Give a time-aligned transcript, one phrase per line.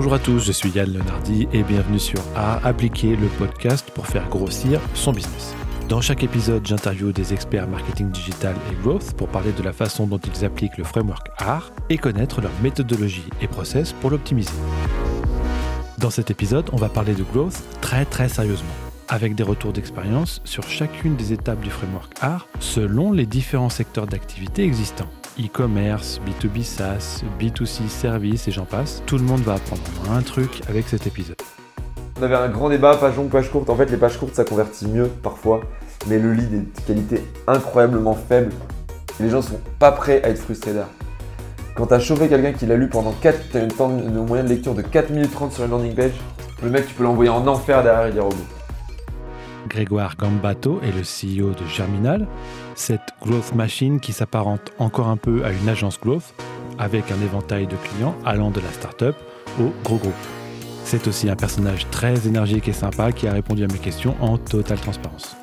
[0.00, 4.06] Bonjour à tous, je suis Yann Lenardi et bienvenue sur A Appliquer, le podcast pour
[4.06, 5.54] faire grossir son business.
[5.90, 10.06] Dans chaque épisode, j'interviewe des experts marketing digital et growth pour parler de la façon
[10.06, 14.54] dont ils appliquent le framework AR et connaître leur méthodologie et process pour l'optimiser.
[15.98, 18.72] Dans cet épisode, on va parler de growth très très sérieusement,
[19.06, 24.06] avec des retours d'expérience sur chacune des étapes du framework AR selon les différents secteurs
[24.06, 29.02] d'activité existants e-commerce, B2B SaaS, B2C service et j'en passe.
[29.06, 31.36] Tout le monde va apprendre un truc avec cet épisode.
[32.18, 33.70] On avait un grand débat, page longue, page courte.
[33.70, 35.60] En fait, les pages courtes, ça convertit mieux parfois,
[36.06, 38.52] mais le lead est de qualité incroyablement faible.
[39.20, 40.90] les gens sont pas prêts à être frustrés derrière.
[41.74, 44.20] Quand tu as chauffé quelqu'un qui l'a lu pendant 4, tu as une temps de
[44.20, 46.12] moyenne de lecture de 4 minutes 30 sur une landing page,
[46.62, 48.46] le mec, tu peux l'envoyer en enfer derrière et dire au bout.
[49.68, 52.26] Grégoire Gambato est le CEO de Germinal,
[52.80, 56.34] cette growth machine qui s'apparente encore un peu à une agence growth,
[56.78, 59.14] avec un éventail de clients allant de la start-up
[59.60, 60.14] au gros groupe.
[60.84, 64.38] C'est aussi un personnage très énergique et sympa qui a répondu à mes questions en
[64.38, 65.36] totale transparence.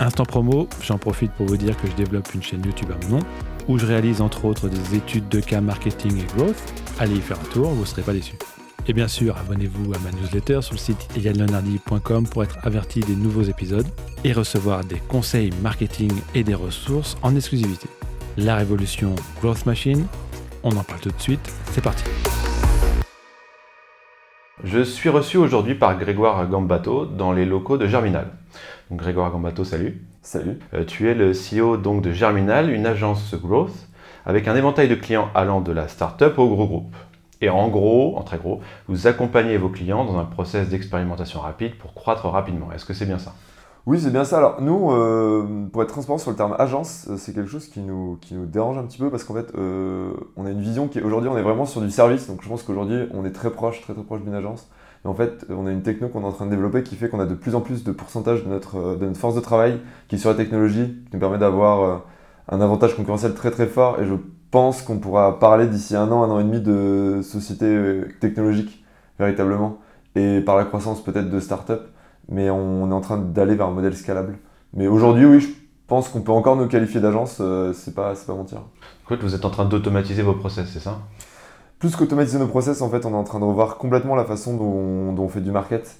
[0.00, 3.18] Instant promo, j'en profite pour vous dire que je développe une chaîne YouTube à mon
[3.18, 3.24] nom,
[3.68, 6.56] où je réalise entre autres des études de cas marketing et growth.
[6.98, 8.34] Allez y faire un tour, vous ne serez pas déçus.
[8.86, 13.16] Et bien sûr, abonnez-vous à ma newsletter sur le site yanlenardi.com pour être averti des
[13.16, 13.86] nouveaux épisodes
[14.24, 17.88] et recevoir des conseils marketing et des ressources en exclusivité.
[18.36, 20.06] La révolution Growth Machine,
[20.62, 22.04] on en parle tout de suite, c'est parti.
[24.62, 28.32] Je suis reçu aujourd'hui par Grégoire Gambato dans les locaux de Germinal.
[28.90, 30.02] Donc Grégoire Gambato, salut.
[30.20, 30.58] Salut.
[30.74, 33.88] Euh, tu es le CEO donc de Germinal, une agence growth
[34.26, 36.96] avec un éventail de clients allant de la start-up au gros groupe.
[37.44, 41.76] Et en gros, en très gros, vous accompagnez vos clients dans un process d'expérimentation rapide
[41.76, 42.72] pour croître rapidement.
[42.72, 43.34] Est-ce que c'est bien ça?
[43.84, 44.38] Oui, c'est bien ça.
[44.38, 47.80] Alors nous, euh, pour être transparent sur le terme agence, euh, c'est quelque chose qui
[47.80, 50.88] nous, qui nous dérange un petit peu parce qu'en fait, euh, on a une vision
[50.88, 52.28] qui aujourd'hui, on est vraiment sur du service.
[52.28, 54.70] Donc je pense qu'aujourd'hui, on est très proche, très très proche d'une agence.
[55.04, 57.10] Et en fait, on a une techno qu'on est en train de développer qui fait
[57.10, 59.80] qu'on a de plus en plus de pourcentage de notre, de notre force de travail
[60.08, 62.04] qui est sur la technologie, qui nous permet d'avoir
[62.48, 64.00] un avantage concurrentiel très très fort.
[64.00, 64.14] Et je
[64.54, 68.84] pense qu'on pourra parler d'ici un an, un an et demi de société euh, technologique,
[69.18, 69.78] véritablement,
[70.14, 71.88] et par la croissance peut-être de start-up,
[72.28, 74.38] mais on, est en train d'aller vers un modèle scalable.
[74.72, 75.48] Mais aujourd'hui, oui, je
[75.88, 78.58] pense qu'on peut encore nous qualifier d'agence, euh, c'est pas, pas mentir.
[79.10, 81.00] En vous êtes en train d'automatiser vos process, c'est ça?
[81.80, 84.56] Plus qu'automatiser nos process, en fait, on est en train de revoir complètement la façon
[84.56, 85.96] dont, on fait du market.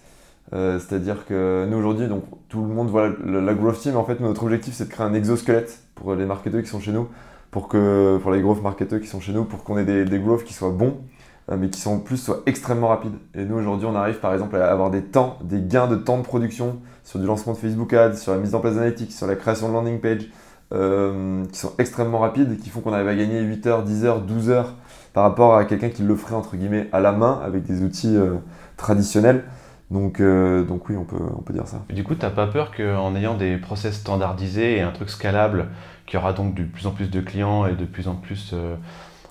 [0.52, 3.96] Euh, c'est-à-dire que nous aujourd'hui, donc tout le monde voit la, la, growth team.
[3.96, 6.92] En fait, notre objectif, c'est de créer un exosquelette pour les marketeurs qui sont chez
[6.92, 7.08] nous,
[7.54, 10.18] pour, que, pour les growth marketeurs qui sont chez nous, pour qu'on ait des, des
[10.18, 10.96] growth qui soient bons,
[11.52, 13.14] euh, mais qui sont en plus soient extrêmement rapides.
[13.32, 16.18] Et nous aujourd'hui, on arrive par exemple à avoir des temps, des gains de temps
[16.18, 19.28] de production sur du lancement de Facebook Ads, sur la mise en place d'analytics, sur
[19.28, 20.30] la création de landing page,
[20.72, 24.20] euh, qui sont extrêmement rapides qui font qu'on arrive à gagner 8 heures, 10 heures,
[24.22, 24.74] 12 heures
[25.12, 28.16] par rapport à quelqu'un qui le ferait entre guillemets à la main avec des outils
[28.16, 28.34] euh,
[28.76, 29.44] traditionnels.
[29.92, 31.84] Donc, donc oui, on peut, on peut dire ça.
[31.90, 35.68] du coup, tu n'as pas peur qu'en ayant des process standardisés et un truc scalable,
[36.06, 38.74] qui aura donc de plus en plus de clients et de plus en plus, euh,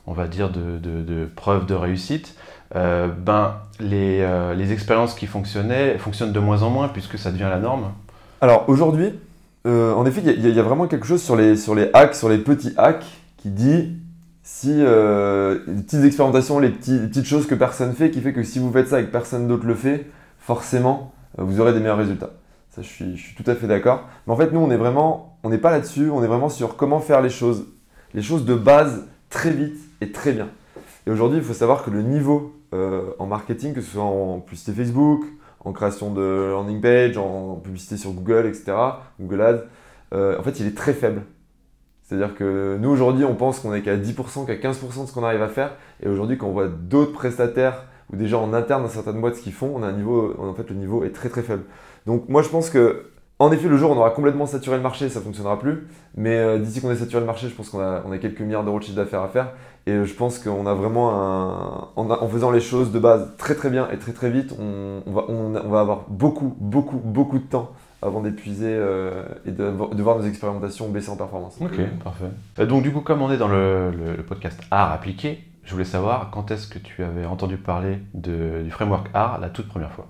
[0.07, 2.35] on va dire, de, preuves de réussite,
[2.75, 7.31] euh, ben, les, euh, les, expériences qui fonctionnaient fonctionnent de moins en moins puisque ça
[7.31, 7.91] devient la norme
[8.41, 9.13] Alors aujourd'hui,
[9.65, 12.73] en effet, il y, a vraiment quelque chose sur les, sur hacks, sur les petits
[12.77, 13.05] hacks,
[13.37, 13.95] qui dit
[14.41, 18.71] si les petites expérimentations, les, petites choses que personne fait, qui fait que si vous
[18.73, 22.31] faites ça et que personne d'autre le fait, forcément, vous aurez des meilleurs résultats.
[22.77, 24.07] Je suis, tout à fait d'accord.
[24.25, 26.75] Mais en fait, nous, on est vraiment, on n'est pas là-dessus, on est vraiment sur
[26.75, 27.67] comment faire les choses,
[28.13, 30.49] les choses de base très vite et très bien.
[31.05, 34.39] Et aujourd'hui, il faut savoir que le niveau euh, en marketing, que ce soit en
[34.39, 35.23] publicité Facebook,
[35.59, 38.73] en création de landing page, en publicité sur Google, etc.,
[39.19, 39.63] Google Ads,
[40.13, 41.21] euh, en fait, il est très faible.
[42.03, 45.23] C'est-à-dire que nous, aujourd'hui, on pense qu'on est qu'à 10%, qu'à 15% de ce qu'on
[45.23, 45.75] arrive à faire.
[46.01, 49.41] Et aujourd'hui, quand on voit d'autres prestataires ou gens en interne dans certaines boîtes ce
[49.41, 51.63] qu'ils font, on a un niveau, en fait, le niveau est très très faible.
[52.05, 53.07] Donc moi je pense que
[53.39, 55.87] en effet, le jour où on aura complètement saturé le marché, ça ne fonctionnera plus.
[56.15, 58.39] Mais euh, d'ici qu'on ait saturé le marché, je pense qu'on a, on a quelques
[58.39, 59.49] milliards d'euros de chiffre d'affaires à faire.
[59.85, 61.89] Et je pense qu'on a vraiment un.
[61.97, 65.25] En, faisant les choses de base très très bien et très très vite, on, va,
[65.27, 70.25] on, va, avoir beaucoup, beaucoup, beaucoup de temps avant d'épuiser euh, et de, voir nos
[70.25, 71.57] expérimentations baisser en performance.
[71.59, 72.29] Ok, parfait.
[72.59, 73.91] Euh, donc du coup, comme on est dans le,
[74.25, 79.07] podcast art appliqué, je voulais savoir quand est-ce que tu avais entendu parler du framework
[79.13, 80.07] art la toute première fois?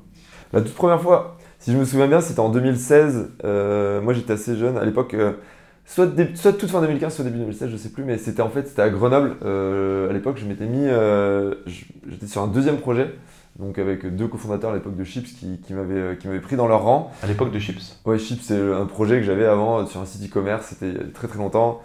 [0.52, 3.30] La toute première fois, si je me souviens bien, c'était en 2016.
[3.46, 4.78] Euh, moi, j'étais assez jeune.
[4.78, 5.32] À l'époque, euh,
[5.86, 8.04] soit, soit toute fin 2015, soit début 2016, je sais plus.
[8.04, 9.38] Mais c'était en fait, c'était à Grenoble.
[9.46, 10.88] Euh, à l'époque, je m'étais mis.
[12.10, 13.16] j'étais sur un deuxième projet.
[13.60, 17.14] Donc avec deux cofondateurs à l'époque de Chips qui, qui m'avaient pris dans leur rang.
[17.22, 20.30] À l'époque de Chips Ouais, Chips, c'est un projet que j'avais avant sur un site
[20.30, 20.66] e-commerce.
[20.68, 21.82] C'était très très longtemps.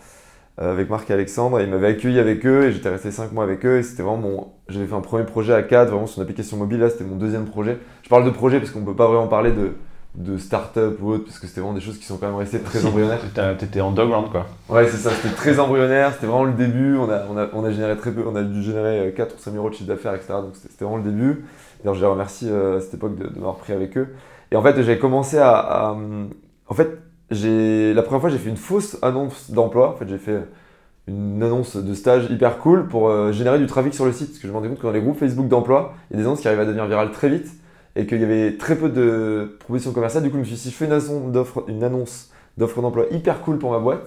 [0.60, 1.60] Euh, avec Marc et Alexandre.
[1.60, 3.78] Et ils m'avaient accueilli avec eux et j'étais resté 5 mois avec eux.
[3.78, 4.48] Et c'était vraiment mon.
[4.68, 6.78] J'avais fait un premier projet à 4, vraiment sur une application mobile.
[6.80, 7.78] Là, c'était mon deuxième projet.
[8.02, 9.72] Je parle de projet parce qu'on peut pas vraiment parler de,
[10.14, 12.58] de start-up ou autre, parce que c'était vraiment des choses qui sont quand même restées
[12.60, 13.20] très Si, embryonnaires.
[13.20, 14.46] t'étais- T'étais underground quoi.
[14.68, 16.96] Ouais, c'est ça, c'était très embryonnaire, c'était vraiment le début.
[16.96, 19.38] On a, on, a, on a généré très peu, on a dû générer 4 ou
[19.38, 20.28] 5 000 euros de chiffre d'affaires, etc.
[20.42, 21.44] Donc c'était vraiment le début.
[21.84, 24.08] D'ailleurs, je les remercie euh, à cette époque de, de m'avoir pris avec eux.
[24.50, 25.50] Et en fait, j'ai commencé à.
[25.56, 25.96] à-
[26.70, 26.98] en fait,
[27.30, 29.90] la première fois, j'ai fait une fausse annonce d'emploi.
[29.90, 30.40] En fait, j'ai fait
[31.08, 34.28] une annonce de stage hyper cool pour euh, générer du trafic sur le site.
[34.28, 36.22] Parce que je me rendais compte que dans les groupes Facebook d'emploi, il y a
[36.22, 37.48] des annonces qui arrivent à devenir virales très vite
[37.96, 40.22] et qu'il y avait très peu de propositions commerciales.
[40.22, 43.58] Du coup, je me suis dit, si je fais une annonce d'offre, d'emploi hyper cool
[43.58, 44.04] pour ma boîte,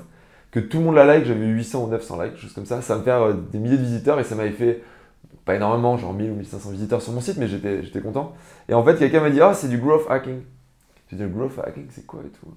[0.52, 2.82] que tout le monde la like, j'avais eu 800 ou 900 likes, choses comme ça,
[2.82, 4.84] ça me faire euh, des milliers de visiteurs et ça m'avait fait
[5.46, 8.36] pas énormément, genre 1000 ou 1500 visiteurs sur mon site, mais j'étais content.
[8.70, 10.42] Et en fait, quelqu'un m'a dit, ah, c'est du growth hacking.
[11.10, 12.54] J'ai dit, growth hacking, c'est quoi et tout?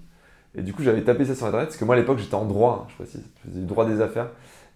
[0.57, 2.45] Et du coup, j'avais tapé ça sur internet, parce que moi à l'époque, j'étais en
[2.45, 4.29] droit, hein, je précise, je faisais du droit des affaires.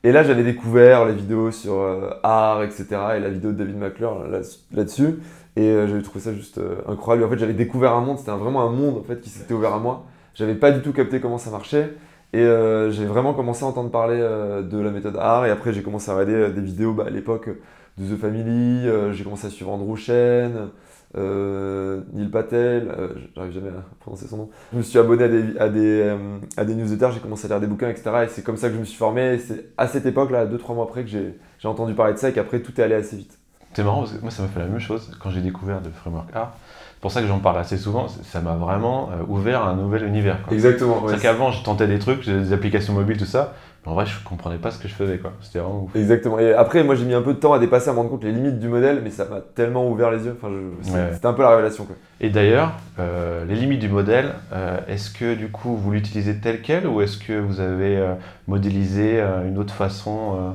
[0.05, 2.87] Et là, j'avais découvert les vidéos sur euh, art, etc.
[3.17, 4.41] et la vidéo de David McClure là-
[4.73, 5.19] là-dessus.
[5.57, 7.27] Et euh, j'avais trouvé ça juste euh, incroyable.
[7.27, 9.75] En fait, j'avais découvert un monde, c'était vraiment un monde en fait, qui s'était ouvert
[9.75, 10.05] à moi.
[10.35, 11.95] J'avais pas du tout capté comment ça marchait.
[12.33, 12.45] Et
[12.91, 15.47] j'ai vraiment commencé à entendre parler de la méthode art.
[15.47, 17.49] Et après, j'ai commencé à regarder des vidéos bah, à l'époque
[17.97, 18.87] de The Family.
[19.13, 20.69] j'ai commencé à suivre Andrew Chen,
[21.17, 22.89] euh, Neil Patel.
[22.97, 24.51] euh, J'arrive jamais à prononcer son nom.
[24.73, 26.17] Je me suis abonné à des, à des, euh,
[26.57, 28.11] à des newsletters, j'ai commencé à lire des bouquins, etc.
[28.25, 29.39] Et c'est comme ça que je me suis formé.
[29.39, 32.33] C'est à cette époque-là, 2-3 mois après, que j'ai j'ai entendu parler de ça et
[32.33, 33.37] qu'après, tout est allé assez vite.
[33.75, 35.91] C'est marrant parce que moi ça m'a fait la même chose quand j'ai découvert le
[35.91, 36.55] framework art.
[36.95, 38.09] C'est pour ça que j'en parle assez souvent.
[38.09, 40.43] Ça m'a vraiment euh, ouvert un nouvel univers.
[40.43, 40.53] quoi.
[40.53, 41.05] Exactement.
[41.09, 43.55] C'est qu'avant, je tentais des trucs, des applications mobiles, tout ça,
[43.89, 45.33] en vrai, je comprenais pas ce que je faisais, quoi.
[45.41, 45.97] C'était vraiment ouf.
[45.97, 46.39] Exactement.
[46.39, 48.25] Et après, moi, j'ai mis un peu de temps à dépasser, à me rendre compte
[48.25, 50.37] les limites du modèle, mais ça m'a tellement ouvert les yeux.
[50.37, 51.11] Enfin, je- Ouais.
[51.15, 51.85] c'était un peu la révélation.
[51.85, 51.97] Quoi.
[52.21, 56.61] Et d'ailleurs, euh, les limites du modèle, euh, est-ce que du coup, vous l'utilisez tel
[56.63, 58.15] quel ou est-ce que vous avez euh,
[58.47, 60.55] modélisé une autre façon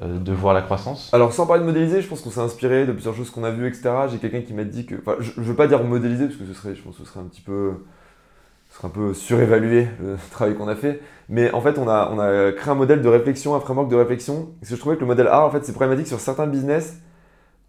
[0.00, 1.10] de voir la croissance?
[1.12, 3.50] Alors, sans parler de modéliser, je pense qu'on s'est inspiré de plusieurs choses qu'on a
[3.50, 3.90] vues, etc.
[4.10, 4.94] J'ai quelqu'un qui m'a dit que.
[4.96, 7.08] Enfin, je, je veux pas dire modéliser, parce que ce serait, je pense que ce
[7.08, 7.72] serait un petit peu.
[8.72, 11.00] Ce serait un peu surévaluer le travail qu'on a fait.
[11.28, 13.96] Mais en fait, on a, on a créé un modèle de réflexion, un framework de
[13.96, 14.48] réflexion.
[14.60, 16.96] Parce que je trouvais que le modèle A, en fait, c'est problématique sur certains business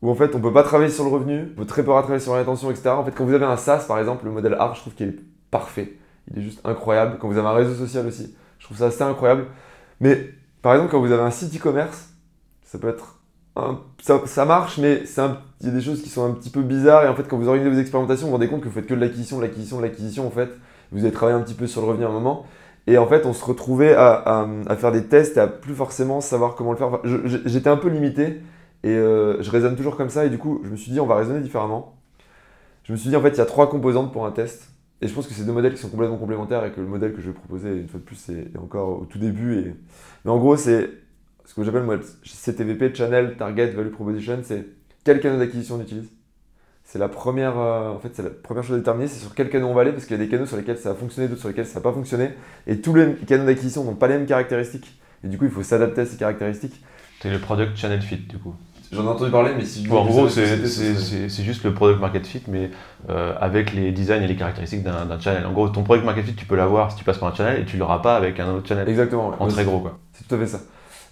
[0.02, 2.20] où en fait, on peut pas travailler sur le revenu, on peut très peu travailler
[2.20, 2.90] sur la etc.
[2.90, 5.08] En fait, quand vous avez un SaaS, par exemple, le modèle A, je trouve qu'il
[5.08, 5.20] est
[5.50, 5.94] parfait.
[6.30, 7.18] Il est juste incroyable.
[7.20, 9.46] Quand vous avez un réseau social aussi, je trouve ça assez incroyable.
[10.02, 10.30] Mais
[10.62, 12.10] par exemple, quand vous avez un site e-commerce,
[12.64, 13.20] ça peut être.
[14.02, 17.06] ça, ça marche, mais il y a des choses qui sont un petit peu bizarres.
[17.06, 18.88] Et en fait, quand vous organisez vos expérimentations, vous vous rendez compte que vous faites
[18.88, 20.28] que de l'acquisition, de l'acquisition, de l'acquisition.
[20.28, 20.50] En fait,
[20.94, 22.46] vous avez travaillé un petit peu sur le revenu à un moment.
[22.86, 24.48] Et en fait, on se retrouvait à,
[24.78, 27.00] faire des tests et à plus forcément savoir comment le faire.
[27.46, 28.42] J'étais un peu limité
[28.84, 30.26] et euh, je raisonne toujours comme ça.
[30.26, 31.96] Et du coup, je me suis dit, on va raisonner différemment.
[32.84, 34.70] Je me suis dit, en fait, il y a trois composantes pour un test.
[35.02, 37.14] Et je pense que c'est deux modèles qui sont complètement complémentaires et que le modèle
[37.14, 39.76] que je vais proposer, une fois de plus, est, encore au tout début.
[40.24, 40.90] Mais en gros, c'est
[41.46, 44.66] ce que j'appelle moi CTVP, Channel Target Value Proposition, c'est
[45.04, 46.10] quel canal d'acquisition on utilise.
[46.86, 49.50] C'est la première, euh, en fait, c'est la première chose à déterminer, c'est sur quel
[49.50, 51.28] canal on va aller, parce qu'il y a des canaux sur lesquels ça a fonctionné,
[51.28, 52.32] d'autres sur lesquels ça n'a pas fonctionné,
[52.68, 55.00] et tous les canaux d'acquisition n'ont pas les mêmes caractéristiques.
[55.24, 56.84] Et du coup, il faut s'adapter à ces caractéristiques.
[57.22, 58.54] C'est le product channel fit, du coup.
[58.92, 62.44] J'en ai entendu parler, mais si Bon, en gros, c'est juste le product market fit,
[62.48, 62.70] mais
[63.10, 65.46] euh, avec les designs et les caractéristiques d'un channel.
[65.46, 67.62] En gros, ton product market fit, tu peux l'avoir si tu passes par un channel
[67.62, 68.88] et tu l'auras pas avec un autre channel.
[68.88, 69.30] Exactement.
[69.30, 69.36] ouais.
[69.40, 69.98] En très gros, quoi.
[70.14, 70.60] C'est tout à fait ça.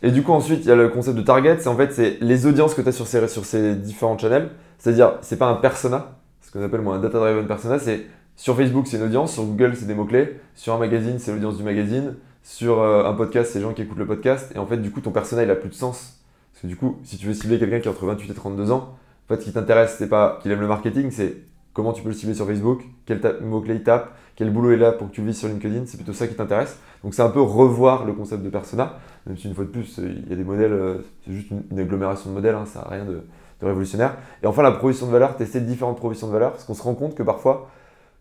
[0.03, 1.57] Et du coup, ensuite, il y a le concept de target.
[1.60, 4.50] C'est en fait c'est les audiences que tu as sur ces, sur ces différents channels.
[4.81, 7.77] C'est-à-dire, c'est pas un persona, ce qu'on appelle moi un data-driven persona.
[7.77, 9.31] C'est sur Facebook, c'est une audience.
[9.31, 10.39] Sur Google, c'est des mots-clés.
[10.55, 12.15] Sur un magazine, c'est l'audience du magazine.
[12.41, 14.51] Sur euh, un podcast, c'est les gens qui écoutent le podcast.
[14.55, 16.23] Et en fait, du coup, ton persona, il a plus de sens.
[16.51, 18.71] Parce que du coup, si tu veux cibler quelqu'un qui est entre 28 et 32
[18.71, 18.97] ans,
[19.29, 21.38] en fait, ce qui t'intéresse, c'est pas qu'il aime le marketing, c'est
[21.73, 24.93] comment tu peux le cibler sur Facebook, quel mot-clé il tape, quel boulot il a
[24.93, 25.83] pour que tu le vises sur LinkedIn.
[25.85, 26.79] C'est plutôt ça qui t'intéresse.
[27.03, 28.97] Donc, c'est un peu revoir le concept de persona.
[29.27, 31.61] Même si une fois de plus, il y a des modèles, euh, c'est juste une,
[31.69, 33.21] une agglomération de modèles, hein, ça n'a rien de,
[33.62, 34.15] de révolutionnaire.
[34.44, 36.94] Et enfin, la proposition de valeur, tester différentes propositions de valeur, parce qu'on se rend
[36.96, 37.70] compte que parfois,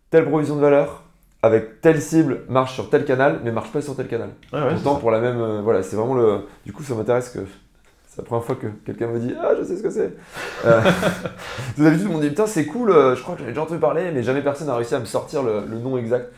[0.09, 1.03] telle proposition de valeur,
[1.43, 4.29] avec telle cible, marche sur tel canal, mais marche pas sur tel canal.
[4.53, 5.39] Ouais, Pourtant, pour la même.
[5.41, 6.41] euh, voilà, c'est vraiment le.
[6.65, 7.39] Du coup, ça m'intéresse que.
[8.07, 10.13] C'est la première fois que quelqu'un me dit Ah, je sais ce que c'est.
[10.65, 10.81] Euh,
[11.77, 13.79] D'habitude, on me dit Putain, c'est cool, euh, je crois que j'en ai déjà entendu
[13.79, 16.31] parler, mais jamais personne n'a réussi à me sortir le, le nom exact.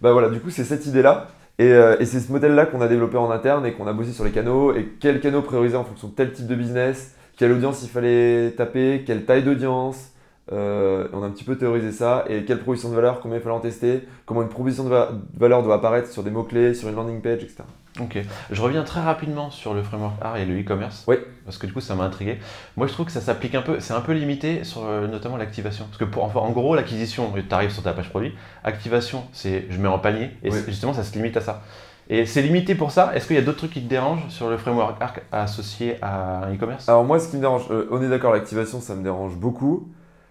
[0.00, 1.26] Bah voilà, du coup, c'est cette idée-là.
[1.58, 4.12] Et, euh, et c'est ce modèle-là qu'on a développé en interne et qu'on a bossé
[4.12, 4.72] sur les canaux.
[4.74, 8.50] Et quels canaux prioriser en fonction de tel type de business, quelle audience il fallait
[8.56, 10.12] taper, quelle taille d'audience,
[10.50, 13.42] Euh, on a un petit peu théorisé ça et quelle proposition de valeur, combien il
[13.42, 14.94] fallait en tester, comment une proposition de
[15.36, 17.64] valeur doit apparaître sur des mots-clés, sur une landing page, etc.
[18.00, 18.18] Ok,
[18.50, 21.04] je reviens très rapidement sur le framework R et le e-commerce.
[21.06, 21.16] Oui.
[21.44, 22.38] Parce que du coup, ça m'a intrigué.
[22.78, 25.36] Moi, je trouve que ça s'applique un peu, c'est un peu limité sur euh, notamment
[25.36, 25.84] l'activation.
[25.84, 28.32] Parce que pour, enfin, en gros, l'acquisition, tu arrives sur ta page produit.
[28.64, 31.62] Activation, c'est je mets en panier et justement, ça se limite à ça.
[32.10, 33.14] Et c'est limité pour ça.
[33.14, 36.44] Est-ce qu'il y a d'autres trucs qui te dérangent sur le framework Arc associé à
[36.44, 36.88] un e-commerce?
[36.88, 39.88] Alors, moi, ce qui me dérange, euh, on est d'accord, l'activation, ça me dérange beaucoup.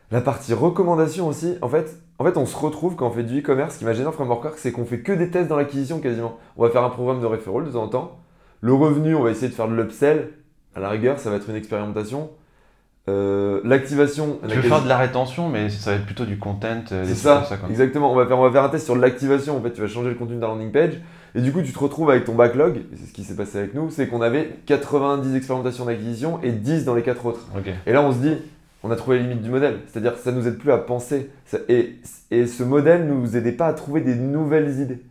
[0.09, 3.39] La partie recommandation aussi, en fait, en fait, on se retrouve quand on fait du
[3.39, 3.75] e-commerce.
[3.75, 6.37] Ce qui m'a gêné en framework c'est qu'on fait que des tests dans l'acquisition quasiment.
[6.55, 8.19] On va faire un programme de referral de temps en temps.
[8.61, 10.31] Le revenu, on va essayer de faire de l'upsell.
[10.75, 12.31] À la rigueur, ça va être une expérimentation.
[13.09, 14.39] Euh, l'activation.
[14.47, 16.83] Tu veux faire de la rétention, mais ça va être plutôt du content.
[16.91, 18.11] Euh, c'est ça, exactement.
[18.11, 19.57] On va, faire, on va faire un test sur l'activation.
[19.57, 20.99] En fait, tu vas changer le contenu de ta landing page.
[21.35, 22.81] Et du coup, tu te retrouves avec ton backlog.
[22.95, 23.89] C'est ce qui s'est passé avec nous.
[23.89, 27.47] C'est qu'on avait 90 expérimentations d'acquisition et 10 dans les 4 autres.
[27.85, 28.35] Et là, on se dit,
[28.83, 29.79] on a trouvé les limites du modèle.
[29.87, 31.29] C'est-à-dire que ça ne nous aide plus à penser.
[31.69, 31.95] Et,
[32.31, 35.01] et ce modèle ne nous aidait pas à trouver des nouvelles idées.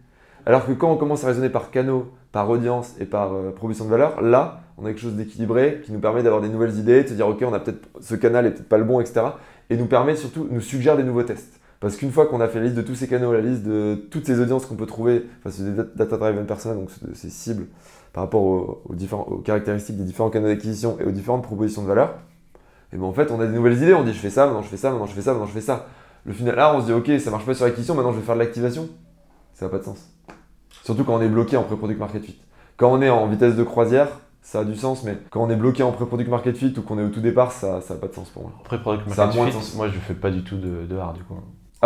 [0.47, 3.87] Alors que quand on commence à raisonner par canaux, par audience et par euh, proposition
[3.87, 7.03] de valeur, là, on a quelque chose d'équilibré qui nous permet d'avoir des nouvelles idées,
[7.03, 9.23] de se dire, OK, on a peut-être ce canal est peut-être pas le bon, etc.
[9.71, 11.61] Et nous permet surtout, nous suggère des nouveaux tests.
[11.81, 14.07] Parce qu'une fois qu'on a fait la liste de tous ces canaux, la liste de
[14.11, 17.67] toutes ces audiences qu'on peut trouver, enfin, c'est des data-driven personas, donc ces cibles
[18.13, 21.89] par rapport aux, différents, aux caractéristiques des différents canaux d'acquisition et aux différentes propositions de
[21.89, 22.15] valeur,
[22.93, 23.95] et ben en fait, on a des nouvelles idées.
[23.95, 25.53] On dit je fais ça, maintenant je fais ça, maintenant je fais ça, maintenant je
[25.53, 25.87] fais ça.
[26.25, 28.25] Le final, là, on se dit ok, ça marche pas sur l'acquisition, maintenant je vais
[28.25, 28.89] faire de l'activation.
[29.55, 30.09] Ça n'a pas de sens.
[30.83, 32.41] Surtout quand on est bloqué en pré-product market fit.
[32.77, 34.09] Quand on est en vitesse de croisière,
[34.43, 36.99] ça a du sens, mais quand on est bloqué en pré-product market fit ou qu'on
[36.99, 38.53] est au tout départ, ça n'a pas de sens pour moi.
[38.65, 41.35] Pré-product market fit, moi je fais pas du tout de, de hard du coup.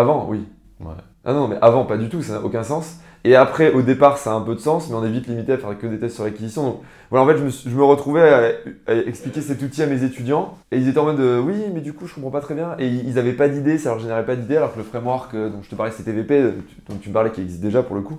[0.01, 0.47] Avant, oui.
[0.81, 0.95] Ouais.
[1.27, 3.01] Ah non, mais avant, pas du tout, ça n'a aucun sens.
[3.23, 5.53] Et après, au départ, ça a un peu de sens, mais on est vite limité
[5.53, 6.65] à faire que des tests sur l'acquisition.
[6.65, 6.81] Donc
[7.11, 10.89] voilà, en fait, je me, retrouvais à, expliquer cet outil à mes étudiants, et ils
[10.89, 12.77] étaient en mode oui, mais du coup, je comprends pas très bien.
[12.79, 15.51] Et ils n'avaient pas d'idée, ça leur générait pas d'idée, alors que le framework euh,
[15.51, 16.55] dont je te parlais, CTVP,
[16.89, 18.19] dont tu me parlais, qui existe déjà pour le coup.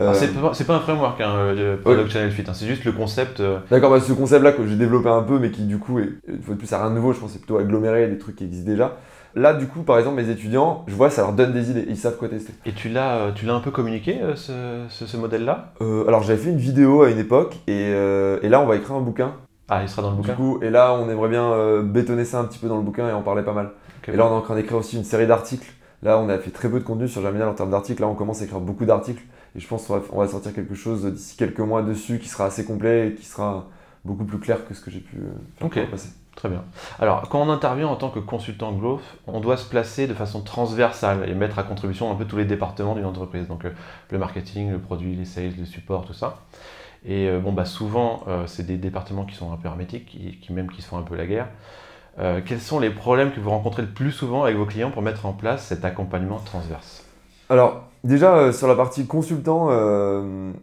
[0.00, 0.14] Euh...
[0.14, 3.40] C'est pas, un framework, hein, le Product Channel Fit, hein, c'est juste le concept.
[3.40, 6.08] Euh, D'accord, bah, ce concept-là que j'ai développé un peu, mais qui du coup, est,
[6.26, 8.36] une fois de plus, à rien de nouveau, je pense c'est plutôt aggloméré des trucs
[8.36, 8.96] qui existent déjà.
[9.38, 11.96] Là, du coup, par exemple, mes étudiants, je vois, ça leur donne des idées, ils
[11.96, 12.52] savent quoi tester.
[12.66, 15.74] Et tu l'as, euh, tu l'as un peu communiqué, euh, ce, ce, modèle-là?
[15.80, 18.96] Euh, Alors, j'avais fait une vidéo à une époque, et, et, là, on va écrire
[18.96, 19.34] un bouquin.
[19.68, 22.40] Ah, il sera dans le bouquin Du coup, et là, on aimerait bien bétonner ça
[22.40, 23.70] un petit peu dans le bouquin et en parler pas mal.
[24.08, 25.72] et là, on est en train d'écrire aussi une série d'articles.
[26.02, 28.00] Là, on a fait très peu de contenu sur Germinal en termes d'articles.
[28.00, 29.22] Là, on commence à écrire beaucoup d'articles.
[29.54, 32.28] Et je pense qu'on va, on va sortir quelque chose d'ici quelques mois dessus qui
[32.28, 33.68] sera assez complet et qui sera
[34.04, 35.18] beaucoup plus clair que ce que j'ai pu
[35.70, 36.08] faire passer.
[36.38, 36.62] Très bien.
[37.00, 40.40] Alors, quand on intervient en tant que consultant growth, on doit se placer de façon
[40.40, 43.48] transversale et mettre à contribution un peu tous les départements d'une entreprise.
[43.48, 43.72] Donc, euh,
[44.10, 46.38] le marketing, le produit, les sales, le support, tout ça.
[47.04, 50.06] Et euh, bon, bah, souvent, euh, c'est des départements qui sont un peu hermétiques,
[50.40, 51.48] qui, même qui se font un peu la guerre.
[52.46, 55.26] quels sont les problèmes que vous rencontrez le plus souvent avec vos clients pour mettre
[55.26, 57.04] en place cet accompagnement transverse?
[57.50, 59.70] Alors, déjà, sur la partie consultant,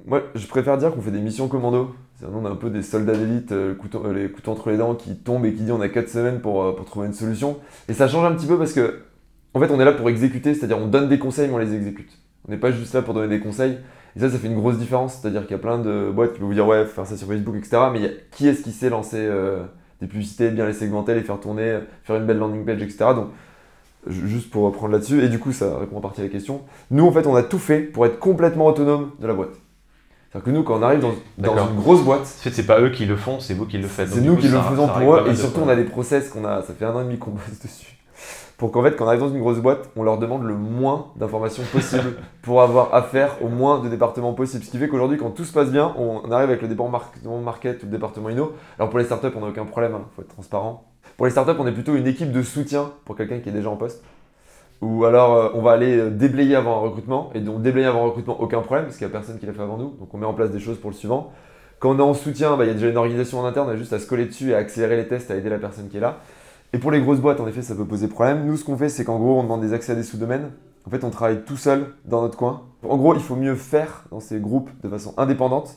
[0.06, 3.16] moi, je préfère dire qu'on fait des missions commando on a un peu des soldats
[3.16, 5.90] d'élite, euh, euh, les couteaux entre les dents, qui tombent et qui disent on a
[5.90, 7.58] 4 semaines pour, euh, pour trouver une solution.
[7.90, 9.02] Et ça change un petit peu parce que,
[9.54, 11.74] en fait, on est là pour exécuter, c'est-à-dire on donne des conseils mais on les
[11.74, 12.12] exécute.
[12.48, 13.78] On n'est pas juste là pour donner des conseils.
[14.16, 15.16] Et ça, ça fait une grosse différence.
[15.16, 17.28] C'est-à-dire qu'il y a plein de boîtes qui vont vous dire ouais, faire ça sur
[17.28, 17.78] Facebook, etc.
[17.92, 19.30] Mais y a, qui est-ce qui sait lancer
[20.00, 22.98] des publicités, bien les segmenter, les faire tourner, faire une belle landing page, etc.
[23.16, 23.30] Donc,
[24.08, 26.62] juste pour reprendre là-dessus, et du coup, ça répond en partie à la question.
[26.92, 29.56] Nous, en fait, on a tout fait pour être complètement autonome de la boîte.
[30.36, 32.24] C'est-à-dire que nous, quand on arrive dans, une grosse boîte.
[32.24, 34.10] En fait, c'est pas eux qui le font, c'est vous qui le faites.
[34.10, 35.28] C'est nous qui le faisons pour eux.
[35.30, 36.62] Et surtout, on a des process qu'on a.
[36.62, 37.98] Ça fait un an et demi qu'on bosse dessus.
[38.58, 41.08] Pour qu'en fait, quand on arrive dans une grosse boîte, on leur demande le moins
[41.16, 44.66] d'informations possible pour avoir affaire au moins de départements possible.
[44.66, 47.84] Ce qui fait qu'aujourd'hui, quand tout se passe bien, on arrive avec le département market
[47.84, 48.54] ou le département inno.
[48.78, 50.86] Alors pour les startups, on n'a aucun problème, il hein, faut être transparent.
[51.16, 53.70] Pour les startups, on est plutôt une équipe de soutien pour quelqu'un qui est déjà
[53.70, 54.04] en poste.
[54.82, 58.04] Ou alors euh, on va aller euh, déblayer avant un recrutement, et donc déblayer avant
[58.04, 60.14] un recrutement, aucun problème, parce qu'il n'y a personne qui l'a fait avant nous, donc
[60.14, 61.32] on met en place des choses pour le suivant.
[61.80, 63.72] Quand on est en soutien, bah, il y a déjà une organisation en interne, on
[63.72, 65.88] a juste à se coller dessus et à accélérer les tests, à aider la personne
[65.90, 66.20] qui est là.
[66.74, 68.46] Et pour les grosses boîtes, en effet, ça peut poser problème.
[68.46, 70.52] Nous, ce qu'on fait, c'est qu'en gros, on demande des accès à des sous-domaines.
[70.86, 72.64] En fait, on travaille tout seul dans notre coin.
[72.88, 75.76] En gros, il faut mieux faire dans ces groupes de façon indépendante,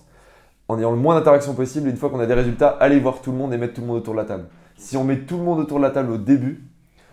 [0.68, 1.88] en ayant le moins d'interactions possible.
[1.88, 3.80] Et une fois qu'on a des résultats, aller voir tout le monde et mettre tout
[3.80, 4.46] le monde autour de la table.
[4.76, 6.64] Si on met tout le monde autour de la table au début,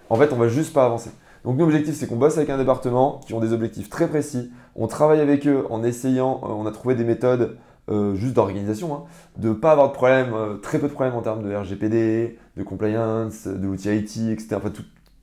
[0.09, 1.11] en fait, on va juste pas avancer.
[1.45, 4.51] Donc l'objectif, c'est qu'on bosse avec un département qui ont des objectifs très précis.
[4.75, 7.57] On travaille avec eux en essayant, euh, on a trouvé des méthodes
[7.91, 9.03] euh, juste d'organisation, hein,
[9.37, 12.39] de ne pas avoir de problème, euh, très peu de problèmes en termes de RGPD,
[12.57, 14.55] de compliance, de l'outil IT, etc.
[14.55, 14.71] Enfin,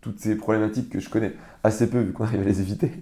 [0.00, 2.93] toutes ces problématiques que je connais assez peu vu qu'on arrive à les éviter.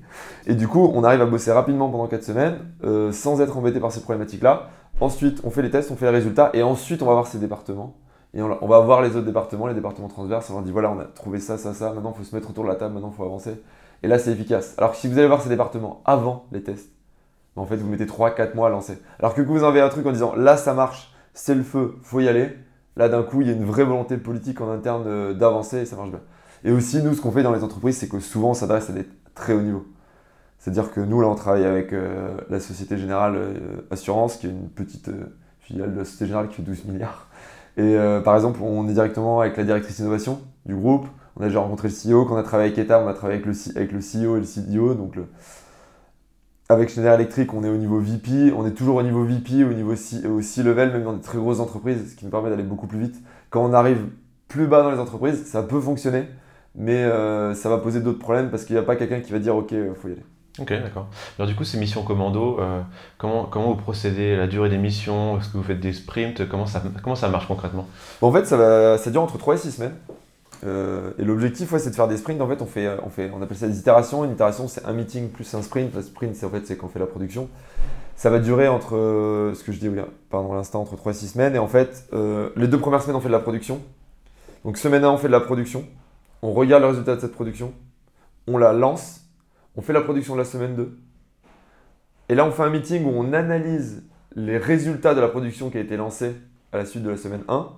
[0.46, 2.58] Et du coup, on arrive à bosser rapidement pendant 4 semaines
[3.12, 4.68] sans être embêté par ces problématiques-là.
[5.00, 7.38] Ensuite, on fait les tests, on fait les résultats et ensuite, on va voir ces
[7.38, 7.96] départements
[8.32, 11.00] Et on, va voir les autres départements, les départements transverses, on leur dit voilà, on
[11.00, 13.10] a trouvé ça, ça, ça, maintenant il faut se mettre autour de la table, maintenant
[13.12, 13.60] il faut avancer.
[14.02, 14.74] Et là, c'est efficace.
[14.78, 16.90] Alors que si vous allez voir ces départements avant les tests,
[17.56, 18.98] en fait, vous mettez 3-4 mois à lancer.
[19.18, 22.20] Alors que vous envoyez un truc en disant là, ça marche, c'est le feu, faut
[22.20, 22.56] y aller.
[22.96, 25.96] Là, d'un coup, il y a une vraie volonté politique en interne d'avancer et ça
[25.96, 26.20] marche bien.
[26.64, 28.92] Et aussi, nous, ce qu'on fait dans les entreprises, c'est que souvent, on s'adresse à
[28.92, 29.86] des très hauts niveaux.
[30.58, 34.50] C'est-à-dire que nous, là, on travaille avec euh, la Société Générale euh, Assurance, qui est
[34.50, 37.28] une petite euh, filiale de la Société Générale qui fait 12 milliards.
[37.80, 41.06] Et par exemple, on est directement avec la directrice innovation du groupe.
[41.36, 42.26] On a déjà rencontré le CEO.
[42.26, 44.40] Quand on a travaillé avec ETA, on a travaillé avec le, avec le CEO et
[44.40, 44.94] le CDO.
[44.94, 45.14] Donc
[46.68, 48.52] avec Schneider Electric, on est au niveau VP.
[48.56, 52.10] On est toujours au niveau VP, au niveau C-level, même dans des très grosses entreprises,
[52.10, 53.16] ce qui nous permet d'aller beaucoup plus vite.
[53.48, 54.08] Quand on arrive
[54.48, 56.24] plus bas dans les entreprises, ça peut fonctionner,
[56.74, 57.08] mais
[57.54, 59.72] ça va poser d'autres problèmes parce qu'il n'y a pas quelqu'un qui va dire OK,
[59.72, 60.24] il faut y aller.
[60.58, 61.06] Ok, d'accord.
[61.38, 62.82] Alors du coup, ces missions commando, euh,
[63.18, 64.36] comment, comment vous procédez?
[64.36, 66.48] La durée des missions Est-ce que vous faites des sprints?
[66.48, 67.86] Comment ça, comment ça marche concrètement?
[68.20, 69.94] En fait, ça, va, ça dure entre 3 et 6 semaines.
[70.66, 72.40] Euh, et l'objectif, ouais, c'est de faire des sprints.
[72.40, 74.24] En fait, on, fait, on, fait, on appelle ça des itérations.
[74.24, 75.94] Une itération, c'est un meeting plus un sprint.
[75.94, 77.48] Le sprint, c'est en fait, c'est quand on fait la production.
[78.16, 79.88] Ça va durer entre, euh, ce que je dis,
[80.30, 81.54] pardon, l'instant, entre 3 et 6 semaines.
[81.54, 82.10] Et en fait,
[82.56, 83.80] les deux premières semaines, on fait de la production.
[84.64, 85.84] Donc, semaine 1, on fait de la production.
[86.42, 87.72] On regarde le résultat de cette production.
[88.46, 89.19] On la lance
[89.76, 90.98] on fait la production de la semaine 2.
[92.28, 94.04] Et là, on fait un meeting où on analyse
[94.36, 96.36] les résultats de la production qui a été lancée
[96.72, 97.68] à la suite de la semaine 1.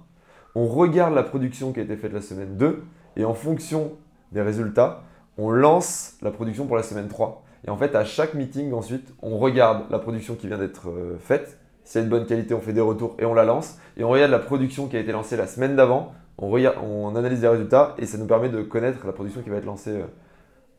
[0.54, 2.82] On regarde la production qui a été faite la semaine 2.
[3.16, 3.92] Et en fonction
[4.32, 5.04] des résultats,
[5.38, 7.44] on lance la production pour la semaine 3.
[7.66, 11.16] Et en fait, à chaque meeting, ensuite, on regarde la production qui vient d'être euh,
[11.18, 11.58] faite.
[11.84, 13.78] Si elle a de bonne qualité, on fait des retours et on la lance.
[13.96, 16.12] Et on regarde la production qui a été lancée la semaine d'avant.
[16.38, 19.56] On, on analyse les résultats et ça nous permet de connaître la production qui va
[19.56, 20.06] être lancée euh,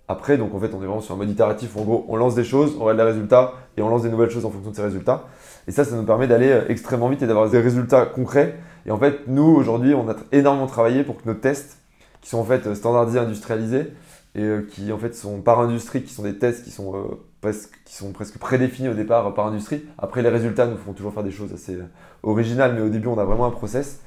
[0.07, 0.37] après.
[0.37, 1.75] Donc en fait, on est vraiment sur un mode itératif.
[1.77, 4.29] En gros, on lance des choses, on regarde les résultats et on lance des nouvelles
[4.29, 5.25] choses en fonction de ces résultats.
[5.67, 8.57] Et ça, ça nous permet d'aller euh, extrêmement vite et d'avoir des résultats concrets.
[8.85, 11.77] Et en fait, nous, aujourd'hui, on a énormément travaillé pour que nos tests,
[12.21, 13.87] qui sont en fait standardisés, industrialisés,
[14.35, 17.03] et euh, qui en fait sont par industrie, qui sont des tests qui sont, euh,
[17.39, 19.83] presque, qui sont presque prédéfinis au départ par industrie.
[19.97, 21.77] Après, les résultats nous font toujours faire des choses assez
[22.23, 24.01] originales, mais au début, on a vraiment un process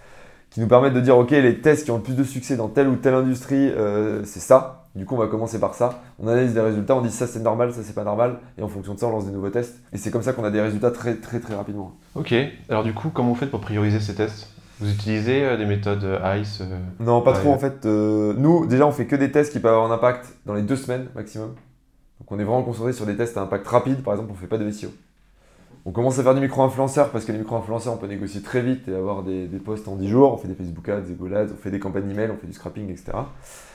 [0.51, 2.69] qui nous permet de dire, OK, les tests qui ont le plus de succès dans
[2.69, 3.73] telle ou telle industrie,
[4.25, 4.86] c'est ça.
[4.97, 6.03] Du coup, on va commencer par ça.
[6.19, 8.69] On analyse les résultats, on dit ça c'est normal, ça c'est pas normal, et en
[8.69, 9.79] fonction de ça, on lance des nouveaux tests.
[9.93, 11.95] Et c'est comme ça qu'on a des résultats très très très rapidement.
[12.15, 12.35] Ok.
[12.71, 14.49] Alors du coup, comment vous faites pour prioriser ces tests?
[14.81, 17.85] Vous utilisez euh, des méthodes euh, ICE euh, Non, pas trop en fait.
[17.85, 20.77] nous, déjà, on fait que des tests qui peuvent avoir un impact dans les deux
[20.77, 21.55] semaines maximum.
[22.21, 24.03] Donc on est vraiment concentré sur des tests à impact rapide.
[24.03, 24.89] Par exemple, on fait pas de SEO.
[25.89, 28.89] On commence à faire du micro-influenceur parce que les micro-influenceurs, on peut négocier très vite
[28.89, 30.33] et avoir des, posts en 10 jours.
[30.35, 32.55] On fait des Facebook Ads, des Ads, on fait des campagnes email, on fait du
[32.55, 33.13] scrapping, etc.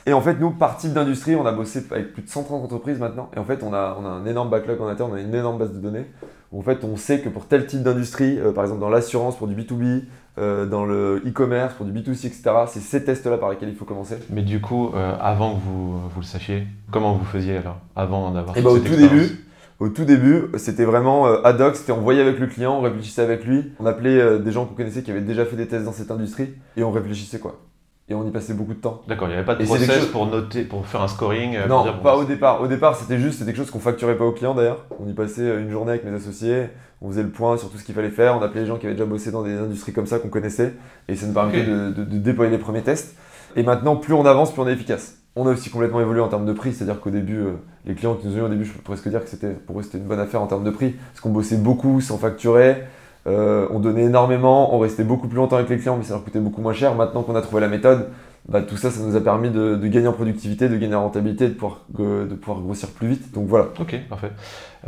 [0.05, 2.99] Et en fait, nous, par type d'industrie, on a bossé avec plus de 130 entreprises
[2.99, 3.31] maintenant.
[3.33, 5.33] Et en fait, on a, on a un énorme backlog en interne, on a une
[5.33, 6.05] énorme base de données.
[6.51, 9.37] Où en fait, on sait que pour tel type d'industrie, euh, par exemple dans l'assurance
[9.37, 10.03] pour du B2B,
[10.37, 13.85] euh, dans le e-commerce pour du B2C, etc., c'est ces tests-là par lesquels il faut
[13.85, 14.17] commencer.
[14.29, 18.31] Mais du coup, euh, avant que vous, vous le sachiez, comment vous faisiez alors Avant
[18.31, 19.45] d'avoir Et bah, au tout début,
[19.81, 22.81] au tout début, c'était vraiment euh, ad hoc, c'était on voyait avec le client, on
[22.81, 25.67] réfléchissait avec lui, on appelait euh, des gens qu'on connaissait qui avaient déjà fait des
[25.67, 27.59] tests dans cette industrie et on réfléchissait quoi.
[28.07, 29.01] Et on y passait beaucoup de temps.
[29.07, 31.83] D'accord, il n'y avait pas de process pour noter, pour faire un scoring euh, Non,
[32.03, 32.61] pas au départ.
[32.61, 34.85] Au départ, c'était juste, c'était quelque chose qu'on facturait pas au client d'ailleurs.
[34.99, 36.67] On y passait une journée avec mes associés,
[37.01, 38.85] on faisait le point sur tout ce qu'il fallait faire, on appelait les gens qui
[38.85, 40.73] avaient déjà bossé dans des industries comme ça qu'on connaissait
[41.07, 43.15] et ça nous permettait de déployer les premiers tests.
[43.55, 45.20] Et maintenant, plus on avance, plus on est efficace.
[45.35, 47.53] On a aussi complètement évolué en termes de prix, c'est-à-dire qu'au début, euh,
[47.85, 49.79] les clients qui nous ont eu au début, je peux presque dire que c'était pour
[49.79, 52.83] eux c'était une bonne affaire en termes de prix, parce qu'on bossait beaucoup sans facturer,
[53.27, 56.23] euh, on donnait énormément, on restait beaucoup plus longtemps avec les clients, mais ça leur
[56.23, 56.95] coûtait beaucoup moins cher.
[56.95, 58.09] Maintenant qu'on a trouvé la méthode,
[58.49, 61.47] bah, tout ça, ça nous a permis de, gagner en productivité, de gagner en rentabilité,
[61.47, 63.31] de pouvoir, grossir plus vite.
[63.31, 63.67] Donc voilà.
[63.79, 64.31] Ok, parfait.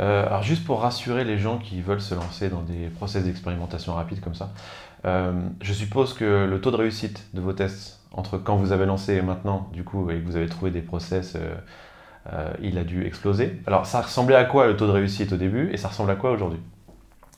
[0.00, 3.94] Euh, alors juste pour rassurer les gens qui veulent se lancer dans des process d'expérimentation
[3.94, 4.50] rapide comme ça,
[5.04, 9.14] je suppose que le taux de réussite de vos tests entre quand vous avez lancé
[9.14, 11.54] et maintenant, du coup, et que vous avez trouvé des process, euh,
[12.32, 13.60] euh, il a dû exploser.
[13.66, 16.16] Alors, ça ressemblait à quoi le taux de réussite au début et ça ressemble à
[16.16, 16.60] quoi aujourd'hui?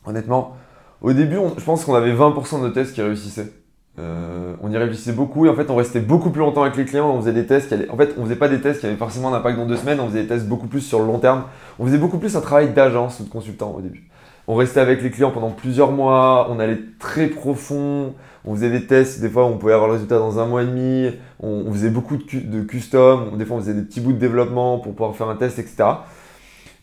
[0.05, 0.57] Honnêtement,
[1.01, 3.53] au début, je pense qu'on avait 20% de nos tests qui réussissaient.
[3.99, 6.85] Euh, on y réfléchissait beaucoup et en fait on restait beaucoup plus longtemps avec les
[6.85, 7.91] clients, on faisait des tests qui.
[7.91, 10.01] En fait on faisait pas des tests qui avaient forcément un impact dans deux semaines,
[10.01, 11.45] on faisait des tests beaucoup plus sur le long terme.
[11.79, 14.07] On faisait beaucoup plus un travail d'agence ou de consultant au début.
[14.49, 18.87] On restait avec les clients pendant plusieurs mois, on allait très profond, on faisait des
[18.87, 21.91] tests, des fois on pouvait avoir le résultat dans un mois et demi, on, faisait
[21.91, 25.29] beaucoup de, custom, des fois on faisait des petits bouts de développement pour pouvoir faire
[25.29, 25.85] un test, etc.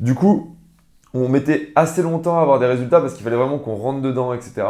[0.02, 0.58] Du coup,
[1.14, 4.34] on mettait assez longtemps à avoir des résultats parce qu'il fallait vraiment qu'on rentre dedans,
[4.34, 4.64] etc.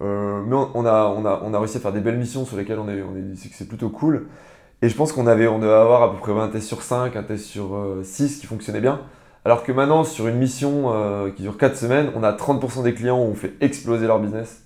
[0.00, 3.50] Euh, mais on, a, réussi à faire des belles missions sur lesquelles on est dit
[3.50, 4.28] que c'est plutôt cool.
[4.80, 7.14] Et je pense qu'on avait, on devait avoir à peu près un test sur 5,
[7.14, 9.00] un test sur 6 euh, qui fonctionnait bien.
[9.44, 12.94] Alors que maintenant, sur une mission euh, qui dure 4 semaines, on a 30% des
[12.94, 14.62] clients où on fait exploser leur business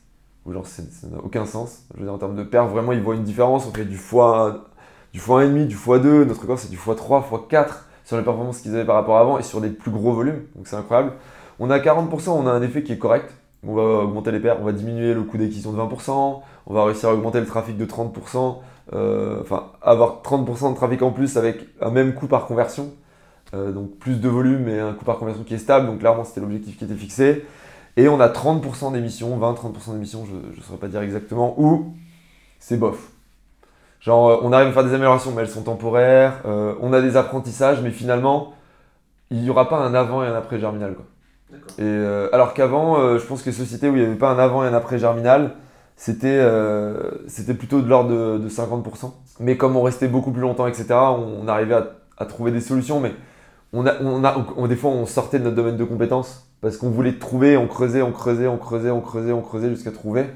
[0.46, 1.84] ou genre ça n'a aucun sens.
[1.94, 3.66] Je veux dire, en termes de perf, vraiment, ils voient une différence.
[3.66, 4.66] On fait du fois,
[5.12, 6.24] du fois 1,5, du fois 2.
[6.24, 9.18] Notre record, c'est du fois 3, fois 4 sur les performances qu'ils avaient par rapport
[9.18, 10.44] avant et sur des plus gros volumes.
[10.54, 11.12] Donc c'est incroyable.
[11.58, 13.34] On a 40%, on a un effet qui est correct.
[13.66, 16.84] On va augmenter les pertes, on va diminuer le coût d'acquisition de 20%, on va
[16.84, 18.58] réussir à augmenter le trafic de 30%,
[18.92, 22.92] euh, enfin avoir 30% de trafic en plus avec un même coût par conversion.
[23.54, 25.86] Euh, donc plus de volume et un coût par conversion qui est stable.
[25.86, 27.44] Donc clairement, c'était l'objectif qui était fixé.
[27.96, 31.94] Et on a 30% d'émissions, 20-30% d'émissions, je ne saurais pas dire exactement, où
[32.58, 33.10] c'est bof.
[34.00, 36.40] Genre, euh, on arrive à faire des améliorations, mais elles sont temporaires.
[36.46, 38.54] Euh, on a des apprentissages, mais finalement,
[39.30, 40.94] il n'y aura pas un avant et un après germinal.
[40.94, 41.04] Quoi.
[41.78, 44.38] Et, euh, alors qu'avant, je pense que les sociétés où il n'y avait pas un
[44.38, 45.54] avant et un après germinal,
[45.96, 46.44] c'était
[47.26, 49.12] c'était plutôt de l'ordre de, 50%.
[49.40, 51.86] Mais comme on restait beaucoup plus longtemps, etc., on, arrivait à,
[52.18, 53.00] à, trouver des solutions.
[53.00, 53.12] Mais
[53.72, 56.90] on a, on a, des fois, on sortait de notre domaine de compétences parce qu'on
[56.90, 60.26] voulait trouver, on creusait, on creusait, on creusait, on creusait, on creusait jusqu'à trouver.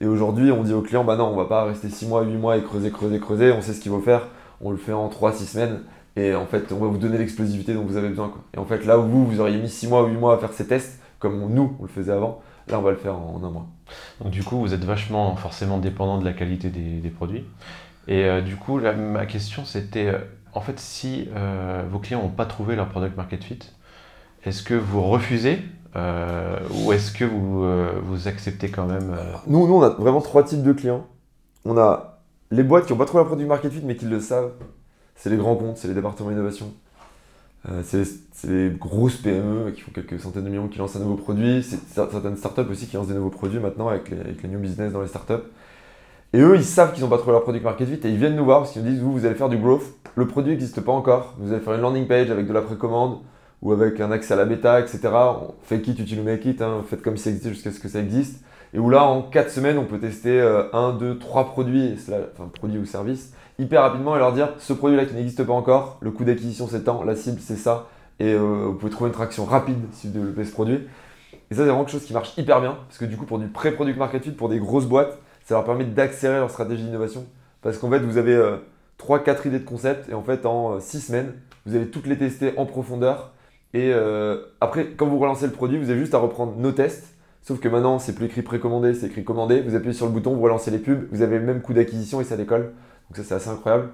[0.00, 2.36] Et aujourd'hui, on dit aux clients, bah non, on va pas rester 6 mois, 8
[2.36, 4.28] mois et creuser, creuser, creuser, on sait ce qu'il faut faire,
[4.60, 5.80] on le fait en 3-6 semaines.
[6.16, 8.32] Et en fait, on va vous donner l'explosivité dont vous avez besoin.
[8.54, 10.52] Et en fait, là où vous, vous auriez mis 6 mois, 8 mois à faire
[10.52, 13.50] ces tests, comme nous, on le faisait avant, là, on va le faire en, un
[13.50, 13.66] mois.
[14.20, 17.44] Donc du coup, vous êtes vachement forcément dépendant de la qualité des, produits.
[18.06, 20.18] Et euh, du coup, ma question, c'était, euh,
[20.54, 23.58] en fait, si euh, vos clients n'ont pas trouvé leur product market fit,
[24.44, 25.58] est-ce que vous refusez
[25.96, 30.20] euh, ou est-ce que vous, euh, acceptez quand même euh, nous, nous, on a vraiment
[30.20, 31.06] trois types de clients.
[31.64, 34.20] On a les boîtes qui n'ont pas trouvé un produit market fit mais qui le
[34.20, 34.52] savent.
[35.14, 36.72] C'est les grands comptes, c'est les départements d'innovation.
[37.84, 38.04] c'est
[38.48, 41.62] les grosses PME qui font quelques centaines de millions qui lancent un nouveau produit.
[41.62, 44.58] C'est certaines startups aussi qui lancent des nouveaux produits maintenant avec les, avec les new
[44.58, 45.46] business dans les startups.
[46.34, 48.34] Et eux, ils savent qu'ils n'ont pas trouvé leur produit market fit et ils viennent
[48.34, 49.84] nous voir parce qu'ils nous disent Vous, vous allez faire du growth.
[50.16, 51.34] Le produit n'existe pas encore.
[51.38, 53.20] Vous allez faire une landing page avec de la précommande
[53.62, 55.00] ou avec un accès à la bêta, etc.
[55.12, 57.86] On fait kit, utilise make it, hein, faites comme si ça existait jusqu'à ce que
[57.86, 58.42] ça existe.
[58.74, 60.40] Et où là, en 4 semaines, on peut tester
[60.72, 61.96] 1, 2, 3 produits,
[62.54, 66.10] produits ou services, hyper rapidement et leur dire ce produit-là qui n'existe pas encore, le
[66.10, 67.86] coût d'acquisition c'est tant, la cible c'est ça,
[68.18, 70.80] et euh, vous pouvez trouver une traction rapide si vous développez ce produit.
[71.50, 73.38] Et ça, c'est vraiment quelque chose qui marche hyper bien, parce que du coup, pour
[73.38, 77.26] du pré-product market fit, pour des grosses boîtes, ça leur permet d'accélérer leur stratégie d'innovation.
[77.62, 78.36] Parce qu'en fait, vous avez
[78.98, 81.32] 3-4 euh, idées de concept, et en fait, en 6 euh, semaines,
[81.66, 83.34] vous allez toutes les tester en profondeur
[83.74, 87.12] et euh, après, quand vous relancez le produit, vous avez juste à reprendre nos tests.
[87.42, 89.60] Sauf que maintenant, c'est plus écrit précommandé, c'est écrit commandé.
[89.60, 92.20] Vous appuyez sur le bouton, vous relancez les pubs, vous avez le même coût d'acquisition
[92.20, 92.72] et ça décolle.
[93.10, 93.90] Donc ça, c'est assez incroyable.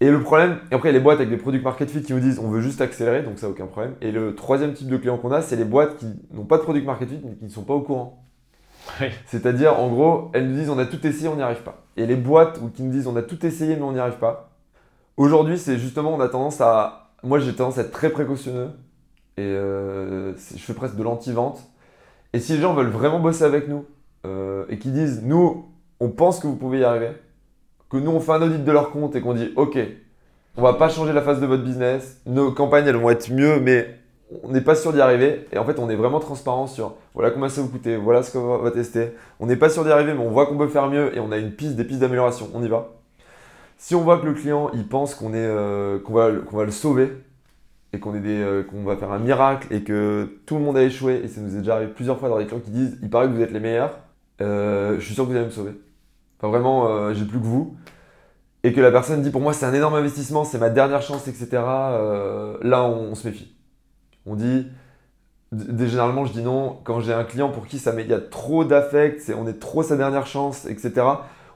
[0.00, 2.02] Et le problème, et après, il y a les boîtes avec des produits market fit
[2.02, 3.94] qui nous disent on veut juste accélérer, donc ça, aucun problème.
[4.00, 6.62] Et le troisième type de client qu'on a, c'est les boîtes qui n'ont pas de
[6.62, 8.24] product market fit mais qui ne sont pas au courant.
[9.26, 11.82] C'est-à-dire, en gros, elles nous disent on a tout essayé, on n'y arrive pas.
[11.96, 14.50] Et les boîtes qui nous disent on a tout essayé, mais on n'y arrive pas.
[15.16, 17.10] Aujourd'hui, c'est justement, on a tendance à.
[17.22, 18.70] Moi, j'ai tendance à être très précautionneux
[19.36, 21.60] et euh, je fais presque de l'anti-vente.
[22.32, 23.84] Et si les gens veulent vraiment bosser avec nous
[24.26, 25.66] euh, et qu'ils disent, nous,
[26.00, 27.12] on pense que vous pouvez y arriver,
[27.90, 29.78] que nous, on fait un audit de leur compte et qu'on dit, OK,
[30.56, 33.60] on va pas changer la phase de votre business, nos campagnes, elles vont être mieux,
[33.60, 33.98] mais
[34.42, 35.46] on n'est pas sûr d'y arriver.
[35.52, 38.32] Et en fait, on est vraiment transparent sur voilà combien ça vous coûter, voilà ce
[38.32, 39.14] qu'on va tester.
[39.40, 41.32] On n'est pas sûr d'y arriver, mais on voit qu'on peut faire mieux et on
[41.32, 42.48] a une piste, des pistes d'amélioration.
[42.54, 42.88] On y va.
[43.82, 46.30] Si on voit que le client, il pense qu'on euh, va,
[46.64, 47.10] le sauver,
[47.92, 51.20] et qu'on euh, qu'on va faire un miracle et que tout le monde a échoué,
[51.24, 53.26] et ça nous est déjà arrivé plusieurs fois dans des clients qui disent il paraît
[53.26, 53.98] que vous êtes les meilleurs,
[54.40, 55.72] euh, je suis sûr que vous allez me sauver.
[56.38, 57.76] Enfin vraiment, j'ai plus que vous.
[58.62, 61.26] Et que la personne dit pour moi c'est un énorme investissement, c'est ma dernière chance,
[61.26, 61.48] etc.
[61.50, 63.52] là on, se méfie.
[64.26, 64.66] On dit,
[65.52, 68.64] généralement je dis non, quand j'ai un client pour qui ça il y a trop
[68.64, 71.06] d'affect, on est trop sa dernière chance, etc.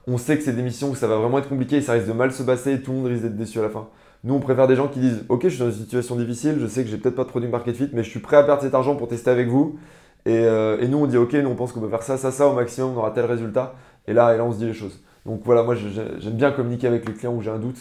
[0.07, 2.07] On sait que c'est des missions où ça va vraiment être compliqué et ça risque
[2.07, 3.89] de mal se passer et tout le monde risque d'être déçu à la fin.
[4.25, 6.67] Nous, on préfère des gens qui disent Ok, je suis dans une situation difficile, je
[6.67, 8.63] sais que j'ai peut-être pas de produit market fit, mais je suis prêt à perdre
[8.63, 9.79] cet argent pour tester avec vous.
[10.27, 12.47] Et, euh, nous, on dit Ok, nous, on pense qu'on peut faire ça, ça, ça
[12.47, 13.75] au maximum, on aura tel résultat.
[14.07, 15.01] Et là, et là on se dit les choses.
[15.25, 17.79] Donc voilà, moi, j'aime bien communiquer avec les clients où j'ai un doute.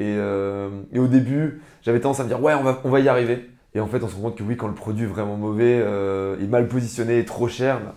[0.00, 3.48] Euh, et, au début, j'avais tendance à me dire Ouais, on va y arriver.
[3.78, 5.80] Et en fait, on se rend compte que oui, quand le produit est vraiment mauvais,
[5.80, 7.94] euh, est mal positionné, est trop cher, bah,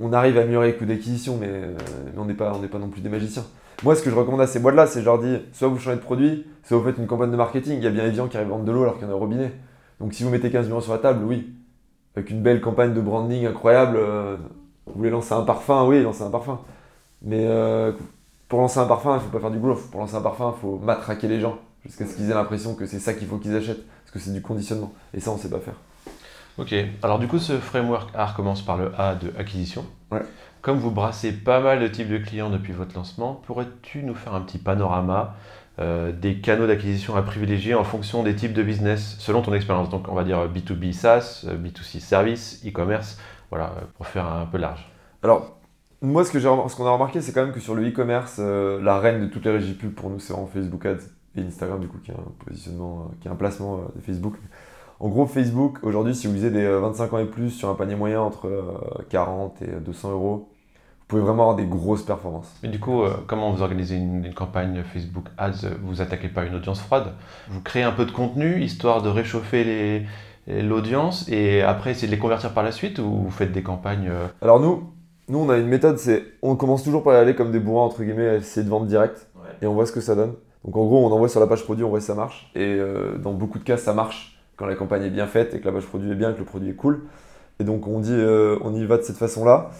[0.00, 3.10] on, arrive à améliorer les coûts d'acquisition, mais, mais on n'est pas, non plus des
[3.10, 3.44] magiciens.
[3.82, 5.96] Moi, ce que je recommande à ces boîtes-là, c'est je leur dis soit vous changez
[5.96, 7.76] de produit, soit vous faites une campagne de marketing.
[7.76, 9.12] Il y a bien évidemment qui arrivent à vendre de l'eau alors qu'il y en
[9.12, 9.52] a au robinet.
[10.00, 11.52] Donc si vous mettez 15 millions sur la table, oui.
[12.16, 14.38] Avec une belle campagne de branding incroyable, euh,
[14.86, 16.58] vous voulez lancer un parfum, oui, lancer un parfum.
[17.20, 17.92] Mais euh,
[18.48, 19.90] pour lancer un parfum, il ne faut pas faire du growth.
[19.90, 22.86] Pour lancer un parfum, il faut matraquer les gens jusqu'à ce qu'ils aient l'impression que
[22.86, 23.86] c'est ça qu'il faut qu'ils achètent.
[23.86, 24.92] Parce que c'est du conditionnement.
[25.14, 25.74] Et ça, on ne sait pas faire.
[26.58, 26.74] Ok.
[27.02, 29.86] Alors du coup, ce framework A commence par le A de acquisition.
[30.10, 30.20] Ouais.
[30.60, 34.34] Comme vous brassez pas mal de types de clients depuis votre lancement, pourrais-tu nous faire
[34.34, 35.34] un petit panorama
[35.78, 39.88] euh, des canaux d'acquisition à privilégier en fonction des types de business selon ton expérience?
[39.88, 43.18] Donc on va dire B2B SaaS, B2C service, e-commerce,
[43.50, 44.88] voilà, pour faire un peu large.
[45.22, 45.58] Alors,
[46.02, 49.20] moi, ce qu'on a remarqué, c'est quand même que sur le e-commerce, euh, la reine
[49.20, 51.98] de toutes les régies pub pour nous, c'est vraiment Facebook Ads et Instagram, du coup,
[52.04, 54.34] qui a un positionnement, euh, qui a un placement euh, de Facebook.
[55.00, 57.74] En gros, Facebook, aujourd'hui, si vous visez des euh, 25 ans et plus sur un
[57.74, 58.62] panier moyen entre euh,
[59.08, 60.48] 40 et 200 euros,
[61.00, 62.50] vous pouvez vraiment avoir des grosses performances.
[62.62, 65.66] Et du coup, euh, comment vous organisez une, une campagne Facebook Ads?
[65.82, 67.12] Vous attaquez pas une audience froide
[67.50, 70.06] Vous créez un peu de contenu histoire de réchauffer les-
[70.62, 74.08] l'audience et après essayer de les convertir par la suite ou vous faites des campagnes
[74.10, 74.90] euh, Alors nous,
[75.28, 77.84] nous, on a une méthode, c'est on commence toujours par y aller comme des bourrins,
[77.86, 79.28] entre guillemets, essayer de vendre direct.
[79.60, 80.34] et on voit ce que ça donne.
[80.64, 82.50] Donc en gros, on envoie sur la page produit, on voit si ça marche.
[82.54, 85.60] Et euh, dans beaucoup de cas, ça marche quand la campagne est bien faite et
[85.60, 87.02] que la page produit est bien, que le produit est cool.
[87.58, 89.70] Et donc on dit, euh, on y va de cette façon-là.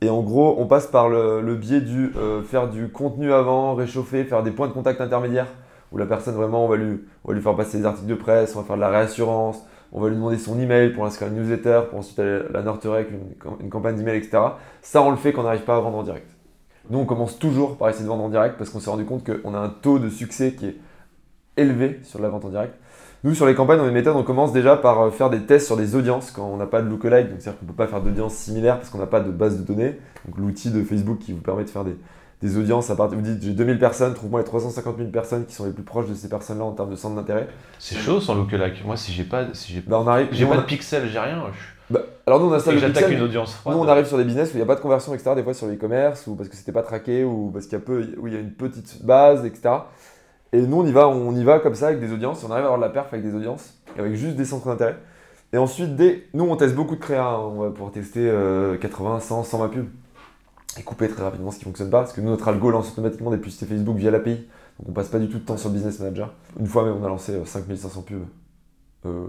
[0.00, 4.24] Et en gros, on passe par le, biais du euh, faire du contenu avant, réchauffer,
[4.24, 5.46] faire des points de contact intermédiaires
[5.92, 8.66] où la personne vraiment, on va lui, faire passer des articles de presse, on va
[8.66, 11.98] faire de la réassurance, on va lui demander son email pour inscrire une newsletter, pour
[11.98, 14.38] ensuite aller la nurturer avec une, une campagne d'email, etc.
[14.80, 16.31] Ça, on le fait quand n'arrive pas à vendre en direct.
[16.90, 19.24] Nous, on commence toujours par essayer de vendre en direct parce qu'on s'est rendu compte
[19.24, 20.76] qu'on a un taux de succès qui est
[21.56, 22.74] élevé sur la vente en direct.
[23.24, 25.42] Nous, sur les campagnes, on a une méthode, on commence déjà par euh, faire des
[25.42, 27.76] tests sur des audiences quand on n'a pas de lookalike, donc c'est-à-dire qu'on ne peut
[27.76, 29.96] pas faire d'audience similaire parce qu'on n'a pas de base de données.
[30.26, 31.96] Donc l'outil de Facebook qui vous permet de faire des,
[32.42, 33.16] des audiences à partir.
[33.16, 36.08] Vous dites j'ai 2000 personnes, trouve-moi les 350 000 personnes qui sont les plus proches
[36.08, 37.46] de ces personnes-là en termes de centre d'intérêt.
[37.78, 38.84] C'est chaud sans lookalike.
[38.84, 41.44] Moi, si j'ai pas, si j'ai, Bah, pas de pixels, j'ai rien.
[41.52, 41.58] Je,
[41.92, 43.76] bah, alors nous, on installe le j'attaque pixel, une audience froide.
[43.76, 45.32] Nous, on arrive sur des business où il n'y a pas de conversion, etc.
[45.36, 47.84] Des fois sur l'e-commerce, ou parce que c'était pas traqué, ou parce qu'il y a
[47.84, 49.74] peu, où il y a une petite base, etc.
[50.52, 52.44] Et nous, on y va, on y va comme ça avec des audiences.
[52.44, 54.96] On arrive à avoir de la perf avec des audiences, avec juste des centres d'intérêt.
[55.52, 57.24] Et ensuite, dès, nous, on teste beaucoup de créa.
[57.26, 57.38] hein.
[57.38, 59.88] On va pouvoir tester euh, 80, 100, 120 pubs
[60.78, 62.00] et couper très rapidement ce qui fonctionne pas.
[62.00, 64.46] Parce que nous, notre algo lance automatiquement des publicités Facebook via l'API.
[64.78, 66.32] Donc, on passe pas du tout de temps sur le business manager.
[66.58, 68.22] Une fois même, on a lancé euh, 5500 pubs.
[69.06, 69.26] Euh,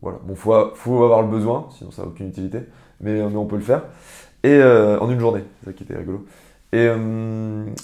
[0.00, 0.18] voilà.
[0.24, 2.60] Bon, faut, faut avoir le besoin, sinon ça n'a aucune utilité.
[3.00, 3.82] Mais, euh, mais on peut le faire.
[4.42, 6.24] Et euh, en une journée, c'est ça qui était rigolo.
[6.72, 6.88] Et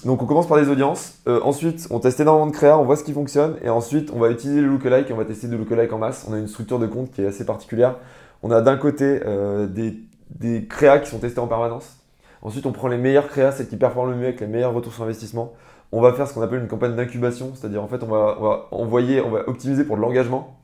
[0.05, 1.19] donc on commence par des audiences.
[1.25, 3.57] Ensuite, on teste énormément de créa, on voit ce qui fonctionne.
[3.61, 6.25] Et ensuite, on va utiliser le lookalike et on va tester des lookalike en masse.
[6.29, 7.95] On a une structure de compte qui est assez particulière.
[8.43, 9.19] On a d'un côté
[9.71, 11.97] des, des créas qui sont testés en permanence.
[12.41, 14.93] Ensuite, on prend les meilleures créas, celles qui performent le mieux avec les meilleurs retours
[14.93, 15.51] sur investissement.
[15.91, 18.43] On va faire ce qu'on appelle une campagne d'incubation, c'est-à-dire en fait, on va, on
[18.43, 20.56] va envoyer, on va optimiser pour de l'engagement,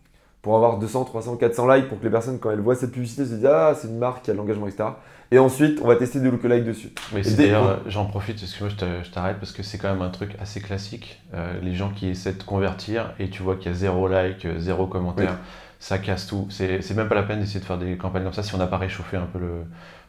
[0.44, 3.26] pour avoir 200, 300, 400 likes, pour que les personnes, quand elles voient cette publicité,
[3.26, 4.84] se disent Ah, c'est une marque qui a de l'engagement, etc.
[5.32, 6.90] Et ensuite, on va tester des lookalike dessus.
[7.12, 10.04] Mais c'est d'ailleurs, j'en profite, excuse-moi, je te- je t'arrête parce que c'est quand même
[10.04, 11.24] un truc assez classique.
[11.34, 14.46] Euh, les gens qui essaient de convertir et tu vois qu'il y a zéro like,
[14.46, 15.48] euh, zéro commentaire, Oui.
[15.80, 16.46] ça casse tout.
[16.52, 18.68] C'est même pas la peine d'essayer de faire des campagnes comme ça si on n'a
[18.68, 19.40] pas réchauffé un peu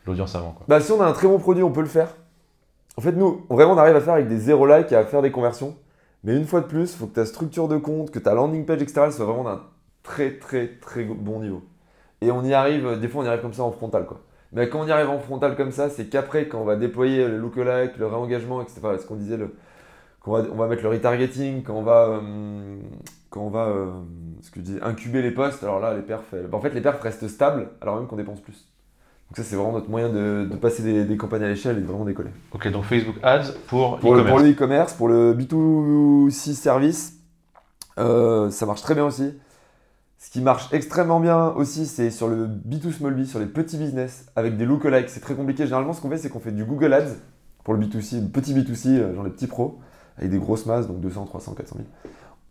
[0.05, 0.51] l'audience avant.
[0.51, 0.67] Quoi.
[0.69, 2.09] Bah, si on a un très bon produit, on peut le faire.
[2.99, 5.23] En fait, nous, vraiment, on arrive à faire avec des zéro likes et à faire
[5.23, 5.75] des conversions.
[6.23, 8.67] Mais une fois de plus, il faut que ta structure de compte, que ta landing
[8.67, 9.63] page, etc., soit vraiment d'un
[10.05, 11.63] très, très, très bon niveau.
[12.21, 14.21] Et on y arrive, des fois, on y arrive comme ça en frontal, quoi.
[14.53, 17.27] Mais quand on y arrive en frontal comme ça, c'est qu'après, quand on va déployer
[17.27, 19.53] le lookalike, le réengagement, etc., enfin, ce qu'on disait, le,
[20.21, 22.77] qu'on va, on va mettre le retargeting, quand on va, euh,
[23.31, 23.91] quand on va euh,
[24.43, 26.81] ce que je dis, incuber les postes, alors là, les perfs, elles- en fait, les
[26.81, 28.69] perfs restent stables, alors même qu'on dépense plus.
[29.31, 31.81] Donc ça, c'est vraiment notre moyen de, de passer des, des campagnes à l'échelle et
[31.81, 32.31] de vraiment décoller.
[32.53, 34.43] Ok, donc Facebook Ads pour, Pour le, pour e-commerce.
[34.45, 37.15] le e-commerce, pour le B2C service,
[37.99, 39.33] euh, ça marche très bien aussi.
[40.25, 43.77] Ce qui marche extrêmement bien aussi, c'est sur le B2 Small B, sur les petits
[43.77, 45.11] business, avec des lookalikes.
[45.11, 45.65] C'est très compliqué.
[45.65, 47.17] Généralement, ce qu'on fait, c'est qu'on fait du Google Ads
[47.63, 49.81] pour le B2C, le petit B2C, euh, genre les petits pros,
[50.17, 51.89] avec des grosses masses, donc 200, 300, 400 000.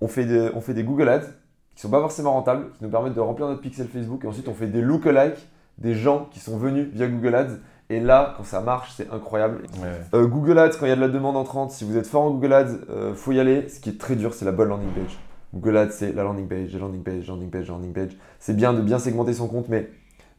[0.02, 1.26] On fait des, on fait des Google Ads
[1.74, 4.24] qui sont pas forcément rentables, qui nous permettent de remplir notre pixel Facebook.
[4.24, 7.58] Et ensuite, on fait des lookalikes des gens qui sont venus via Google Ads.
[7.90, 9.64] Et là, quand ça marche, c'est incroyable.
[9.82, 9.90] Ouais.
[10.14, 12.22] Euh, Google Ads, quand il y a de la demande entrante, si vous êtes fort
[12.22, 13.68] en Google Ads, euh, faut y aller.
[13.68, 15.18] Ce qui est très dur, c'est la bonne landing page.
[15.54, 18.18] Google Ads, c'est la landing page, la landing page, la landing page, la landing page.
[18.40, 19.90] C'est bien de bien segmenter son compte, mais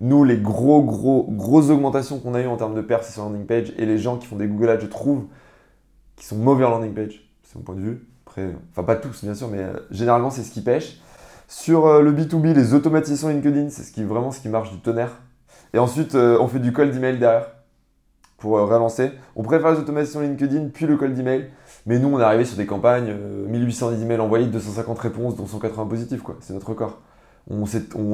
[0.00, 3.22] nous, les gros, gros, grosses augmentations qu'on a eu en termes de perf, c'est sur
[3.22, 3.72] la landing page.
[3.79, 5.27] Et les gens qui font des Google Ads, je trouve,
[6.16, 7.29] qui sont mauvais en landing page.
[7.42, 8.07] C'est mon point de vue.
[8.72, 11.00] Enfin, pas tous, bien sûr, mais euh, généralement, c'est ce qui pêche.
[11.46, 15.20] Sur euh, le B2B, les automatisations LinkedIn, c'est vraiment ce qui marche du tonnerre.
[15.72, 17.46] Et ensuite, euh, on fait du cold email derrière
[18.38, 19.12] pour relancer.
[19.37, 21.50] On préfère les automations LinkedIn, puis le cold email.
[21.87, 25.47] Mais nous, on est arrivé sur des campagnes, euh, 1810 emails envoyés, 250 réponses, dont
[25.47, 26.23] 180 positifs.
[26.23, 26.37] quoi.
[26.40, 27.01] C'est notre record.
[27.51, 27.64] On,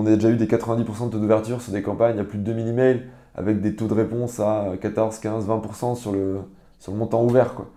[0.07, 2.67] a déjà eu des 90% de taux d'ouverture sur des campagnes à plus de 2000
[2.67, 3.03] emails,
[3.37, 6.39] avec des taux de réponse à 14, 15, 20% sur le,
[6.81, 7.55] sur le montant ouvert.
[7.55, 7.71] Quoi.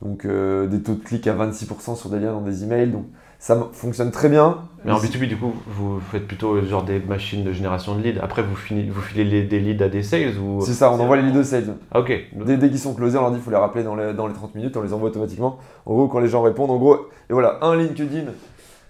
[0.00, 2.90] Donc euh, des taux de clic à 26% sur des liens dans des emails.
[2.90, 3.04] Donc
[3.44, 4.56] ça fonctionne très bien.
[4.86, 8.02] Mais en B2B, du coup, vous faites plutôt euh, genre des machines de génération de
[8.02, 8.18] leads.
[8.22, 10.62] Après, vous, fini- vous filez les- des leads à des sales ou...
[10.64, 11.76] C'est ça, on envoie les leads de sales.
[11.90, 12.10] Ah, ok.
[12.46, 14.26] Dès, dès qu'ils sont closés, on leur dit qu'il faut les rappeler dans les, dans
[14.26, 15.58] les 30 minutes, on les envoie automatiquement.
[15.84, 16.96] En gros, quand les gens répondent, en gros,
[17.28, 18.24] et voilà, un LinkedIn,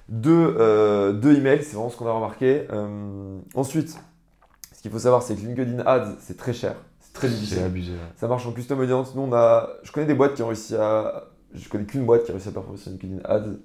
[0.09, 2.63] deux, euh, deux emails, c'est vraiment ce qu'on a remarqué.
[2.73, 3.99] Euh, ensuite,
[4.73, 6.75] ce qu'il faut savoir, c'est que LinkedIn Ads, c'est très cher.
[7.01, 7.59] C'est très difficile.
[7.59, 7.91] C'est abusé.
[7.93, 7.99] ouais.
[8.17, 9.17] Ça marche en custom audience.
[9.17, 9.69] Nous, on a.
[9.83, 11.25] Je connais des boîtes qui ont réussi à.
[11.55, 13.57] Je connais qu'une boîte qui a réussi à performer sur LinkedIn Ads.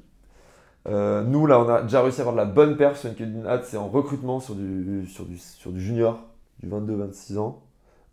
[0.89, 3.45] Euh, nous, là, on a déjà réussi à avoir de la bonne perf sur LinkedIn
[3.45, 3.63] Ads.
[3.63, 6.19] C'est en recrutement sur du, sur du, sur du junior,
[6.62, 7.62] du 22-26 ans.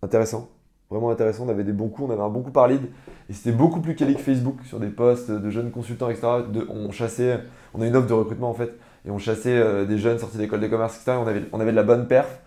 [0.02, 0.48] Intéressant.
[0.90, 1.44] Vraiment intéressant.
[1.46, 2.08] On avait des bons coups.
[2.08, 2.82] On avait un bon coup par lead.
[3.28, 6.26] Et c'était beaucoup plus quali que Facebook sur des posts de jeunes consultants, etc.
[6.68, 7.40] On chassait.
[7.74, 8.72] On a une offre de recrutement, en fait.
[9.06, 11.18] Et on chassait euh, des jeunes sortis d'école de commerce, etc.
[11.22, 12.40] On avait, on avait de la bonne perf.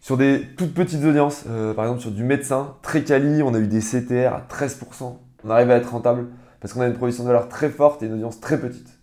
[0.00, 3.58] Sur des toutes petites audiences, euh, par exemple sur du médecin, très quali, on a
[3.60, 5.16] eu des CTR à 13%.
[5.44, 6.26] On arrive à être rentable
[6.60, 8.98] parce qu'on a une provision de valeur très forte et une audience très petite.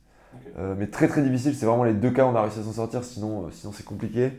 [0.59, 2.63] Euh, mais très très difficile, c'est vraiment les deux cas où on a réussi à
[2.63, 4.33] s'en sortir, sinon, euh, sinon c'est compliqué.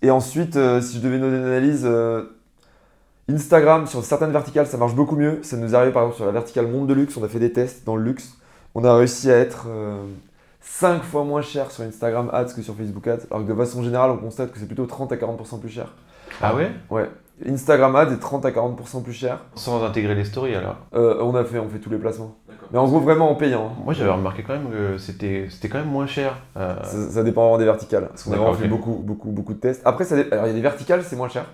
[0.00, 1.88] Et ensuite, euh, si je devais donner une analyse,
[3.28, 5.42] Instagram sur certaines verticales ça marche beaucoup mieux.
[5.42, 7.38] Ça nous est arrivé par exemple sur la verticale monde de luxe, on a fait
[7.38, 8.36] des tests dans le luxe.
[8.74, 9.66] On a réussi à être
[10.60, 13.82] 5 fois moins cher sur Instagram Ads que sur Facebook Ads, alors que de façon
[13.82, 15.94] générale on constate que c'est plutôt 30 à 40% plus cher.
[16.42, 16.70] Ah ouais?
[16.90, 17.08] Ouais.
[17.46, 19.40] Instagram Ads est 30 à 40% plus cher.
[19.54, 20.76] Sans intégrer les stories alors.
[20.94, 22.36] Euh, on a fait, on fait tous les placements.
[22.72, 23.66] Mais en gros, vraiment en payant.
[23.72, 23.82] hein.
[23.84, 26.36] Moi j'avais remarqué quand même que c'était c'était quand même moins cher.
[26.56, 28.08] Euh, Ça, ça dépend vraiment des verticales.
[28.08, 29.82] Parce qu'on a vraiment fait beaucoup, beaucoup, beaucoup de tests.
[29.84, 31.44] Après, ça dé- alors il y a des verticales, c'est moins cher.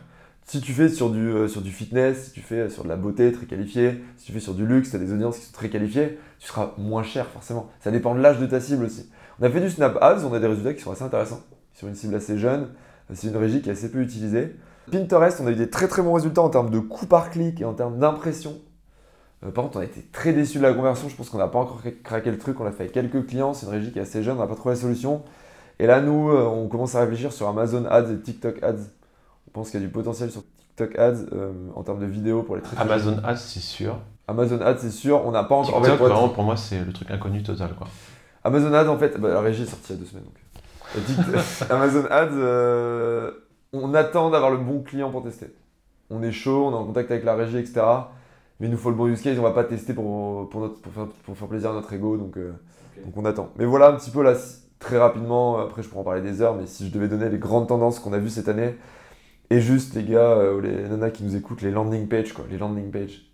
[0.44, 2.96] Si tu fais sur du, euh, sur du fitness, si tu fais sur de la
[2.96, 5.52] beauté très qualifiée, si tu fais sur du luxe, tu as des audiences qui sont
[5.52, 7.70] très qualifiées, tu seras moins cher forcément.
[7.80, 9.10] Ça dépend de l'âge de ta cible aussi.
[9.40, 11.40] On a fait du Snap Ads, on a des résultats qui sont assez intéressants.
[11.74, 12.68] Sur une cible assez jeune,
[13.12, 14.56] c'est une régie qui est assez peu utilisée.
[14.90, 17.60] Pinterest, on a eu des très très bons résultats en termes de coût par clic
[17.60, 18.58] et en termes d'impression.
[19.44, 21.08] Euh, par contre, on a été très déçus de la conversion.
[21.08, 22.60] Je pense qu'on n'a pas encore cra- craqué le truc.
[22.60, 23.54] On l'a fait avec quelques clients.
[23.54, 24.36] C'est une régie qui est assez jeune.
[24.36, 25.22] On n'a pas trouvé la solution.
[25.78, 28.74] Et là, nous, euh, on commence à réfléchir sur Amazon Ads et TikTok Ads.
[29.48, 32.42] On pense qu'il y a du potentiel sur TikTok Ads euh, en termes de vidéos
[32.42, 32.76] pour les très.
[32.78, 33.96] Amazon Ads c'est sûr.
[34.28, 35.24] Amazon Ads, c'est sûr.
[35.26, 35.76] On n'a pas encore.
[35.76, 37.88] en fait, TikTok vraiment pour moi c'est le truc inconnu total quoi.
[38.44, 40.24] Amazon Ads, en fait, bah, la régie est sortie il y a deux semaines.
[40.24, 41.04] Donc.
[41.06, 43.30] TikTok- Amazon Ads,
[43.72, 45.46] on attend d'avoir le bon client pour tester.
[46.10, 47.80] On est chaud, on est en contact avec la régie, etc.
[48.58, 50.80] Mais il nous faut le bon use case, on va pas tester pour, pour, notre,
[50.80, 52.52] pour, faire, pour faire plaisir à notre ego, donc, euh,
[53.04, 53.50] donc on attend.
[53.56, 54.34] Mais voilà un petit peu là,
[54.78, 57.38] très rapidement, après je pourrais en parler des heures, mais si je devais donner les
[57.38, 58.74] grandes tendances qu'on a vues cette année,
[59.48, 62.44] et juste les gars, euh, ou les nanas qui nous écoutent, les landing pages, quoi,
[62.50, 63.26] les landing pages.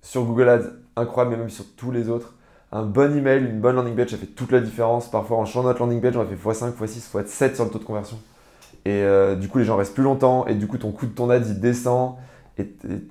[0.00, 2.34] Sur Google Ads, incroyable, mais même sur tous les autres
[2.70, 5.10] un bon email, une bonne landing page, ça fait toute la différence.
[5.10, 7.78] Parfois, en changeant notre landing page, on a fait x5, x6, x7 sur le taux
[7.78, 8.18] de conversion.
[8.84, 11.12] Et euh, du coup, les gens restent plus longtemps, et du coup, ton coût de
[11.12, 12.14] ton ad, il descend.
[12.58, 12.68] Et,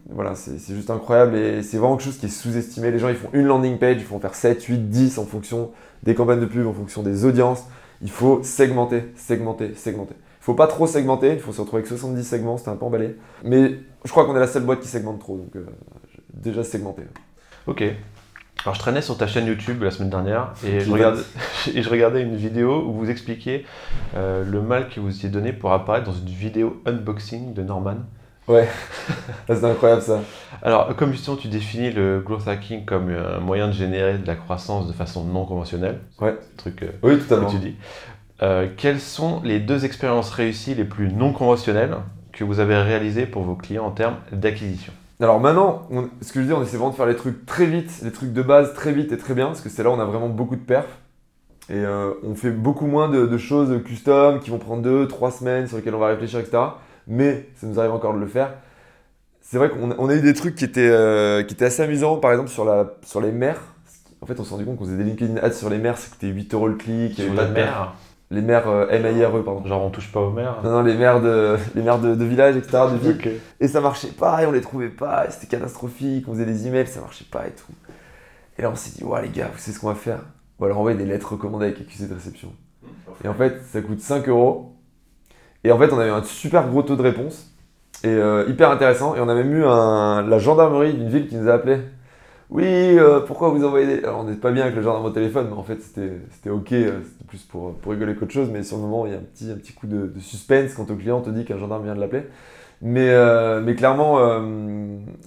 [0.10, 2.92] voilà, c'est c'est juste incroyable, et c'est vraiment quelque chose qui est sous-estimé.
[2.92, 5.72] Les gens, ils font une landing page, ils font faire 7, 8, 10 en fonction
[6.04, 7.64] des campagnes de pub, en fonction des audiences.
[8.02, 10.16] Il faut segmenter, segmenter, segmenter.
[10.42, 12.86] Il faut pas trop segmenter, il faut se retrouver avec 70 segments, c'était un peu
[12.86, 13.16] emballé.
[13.44, 15.66] Mais je crois qu'on est la seule boîte qui segmente trop, donc euh,
[16.34, 17.04] déjà segmenter.
[17.66, 17.84] Ok.
[18.64, 21.22] Alors je traînais sur ta chaîne YouTube la semaine dernière et je regardais,
[21.74, 23.66] et je regardais une vidéo où vous expliquiez
[24.16, 27.98] euh, le mal que vous étiez donné pour apparaître dans une vidéo unboxing de Norman.
[28.50, 28.62] Ah,
[29.48, 30.22] c'est incroyable ça.
[30.62, 34.36] Alors, comme justement tu définis le growth hacking comme un moyen de générer de la
[34.36, 36.36] croissance de façon non conventionnelle, Ouais.
[36.56, 37.76] truc euh, Oui, que tu dis,
[38.42, 41.96] euh, quelles sont les deux expériences réussies les plus non conventionnelles
[42.32, 44.94] que vous avez réalisées pour vos clients en termes d'acquisition?
[45.20, 47.66] Alors maintenant, on- ce que je dis, on essaie vraiment de faire les trucs très
[47.66, 49.94] vite, les trucs de base très vite et très bien, parce que c'est là où
[49.94, 51.00] on a vraiment beaucoup de perfs.
[51.70, 55.68] Et euh, on fait beaucoup moins de, de choses custom qui vont prendre 2-3 semaines
[55.68, 56.58] sur lesquelles on va réfléchir, etc.
[57.08, 58.54] Mais ça nous arrive encore de le faire.
[59.42, 62.32] C'est vrai qu'on a- eu des trucs qui étaient, euh, qui étaient assez amusants, par
[62.32, 63.60] exemple sur, la, sur les mers.
[64.22, 66.10] En fait, on s'est rendu compte qu'on faisait des LinkedIn ads sur les mers, ça
[66.10, 67.16] coûtait 8 euros le clic.
[67.16, 67.94] Sur la pas de mer.
[68.30, 69.66] Les mers euh, M-A-I-R-E, pardon.
[69.66, 70.58] genre on touche pas aux mers.
[70.64, 72.80] Non, non, les mers de, les mers de, de village, etc.
[72.92, 73.40] De ville.
[73.62, 76.68] Et ça marchait pas, et on les trouvait pas, et c'était catastrophique, on faisait des
[76.68, 77.72] emails, ça marchait pas et tout.
[78.58, 80.20] Et là on s'est dit, ouais les gars, vous savez ce qu'on va faire?
[80.60, 82.52] On va leur envoyer des lettres recommandées avec accusé de réception.
[83.24, 84.76] Et en fait, ça coûte 5 euros.
[85.64, 87.52] Et en fait, on a eu un super gros taux de réponse,
[88.04, 89.16] et euh, hyper intéressant.
[89.16, 91.80] Et on a même eu un, la gendarmerie d'une ville qui nous a appelé.
[92.50, 94.04] Oui, euh, pourquoi vous envoyez des...
[94.06, 96.72] Alors on n'est pas bien avec le gendarme au téléphone, mais en fait c'était ok,
[96.72, 99.18] euh, c'était plus pour, pour rigoler qu'autre chose, mais sur le moment il y a
[99.18, 101.96] un petit, un petit coup de, suspense quand au client te dit qu'un gendarme vient
[101.96, 102.24] de l'appeler.
[102.82, 104.40] Mais, euh, mais clairement, euh,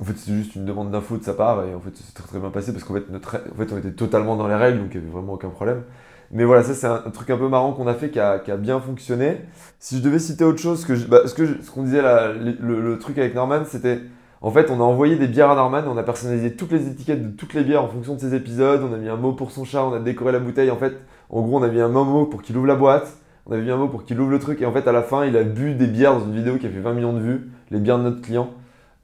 [0.01, 2.27] en fait, c'est juste une demande d'info de sa part et en fait, c'est très
[2.29, 4.95] très bien passé parce qu'en fait, en fait, on était totalement dans les règles donc
[4.95, 5.83] il n'y avait vraiment aucun problème.
[6.31, 8.51] Mais voilà, ça c'est un, truc un peu marrant qu'on a fait qui a, qui
[8.51, 9.39] a bien fonctionné.
[9.79, 13.35] Si je devais citer autre chose, que bah, ce qu'on disait là, le truc avec
[13.35, 14.01] Norman, c'était
[14.43, 17.23] en fait, on a envoyé des bières à Norman, on a personnalisé toutes les étiquettes
[17.23, 19.51] de toutes les bières en fonction de ses épisodes, on a mis un mot pour
[19.51, 20.71] son chat, on a décoré la bouteille.
[20.71, 20.95] En fait,
[21.29, 23.71] en gros, on a mis un mot pour qu'il ouvre la boîte, on avait mis
[23.71, 25.43] un mot pour qu'il ouvre le truc, et en fait, à la fin, il a
[25.43, 27.99] bu des bières dans une vidéo qui a fait 20 millions de vues, les bières
[27.99, 28.51] de notre client.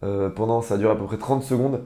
[0.05, 1.83] Euh, pendant, ça a duré à peu près 30 secondes.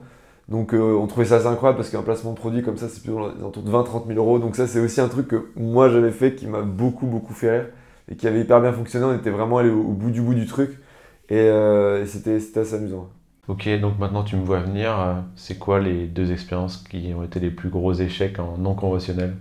[0.48, 3.02] Donc, euh, on trouvait ça assez incroyable parce qu'un placement de produit comme ça, c'est
[3.02, 4.38] plus alentours de 20-30 000 euros.
[4.38, 7.50] Donc, ça, c'est aussi un truc que moi j'avais fait qui m'a beaucoup, beaucoup fait
[7.50, 7.66] rire
[8.10, 9.06] et qui avait hyper bien fonctionné.
[9.06, 10.80] On était vraiment allé au, bout du bout du truc.
[11.28, 13.08] Et, euh, c'était assez amusant.
[13.50, 14.98] Ok, donc maintenant tu me vois venir.
[14.98, 18.74] euh, C'est quoi les deux expériences qui ont été les plus gros échecs en non
[18.74, 19.36] conventionnel?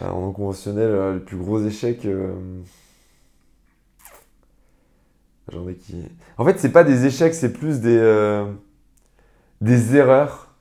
[0.00, 2.04] En non conventionnel, euh, le plus gros échec.
[2.04, 2.34] euh,
[5.50, 5.94] J'en ai qui.
[6.36, 7.98] En fait, c'est pas des échecs, c'est plus des,
[9.60, 10.54] des erreurs.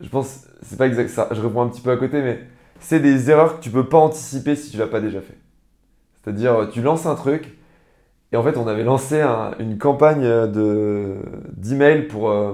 [0.00, 1.28] Je pense, c'est pas exact ça.
[1.32, 2.40] Je réponds un petit peu à côté, mais
[2.80, 5.38] c'est des erreurs que tu peux pas anticiper si tu l'as pas déjà fait.
[6.22, 7.58] C'est-à-dire, tu lances un truc,
[8.36, 11.14] et en fait, on avait lancé un- une campagne de
[12.28, 12.52] euh,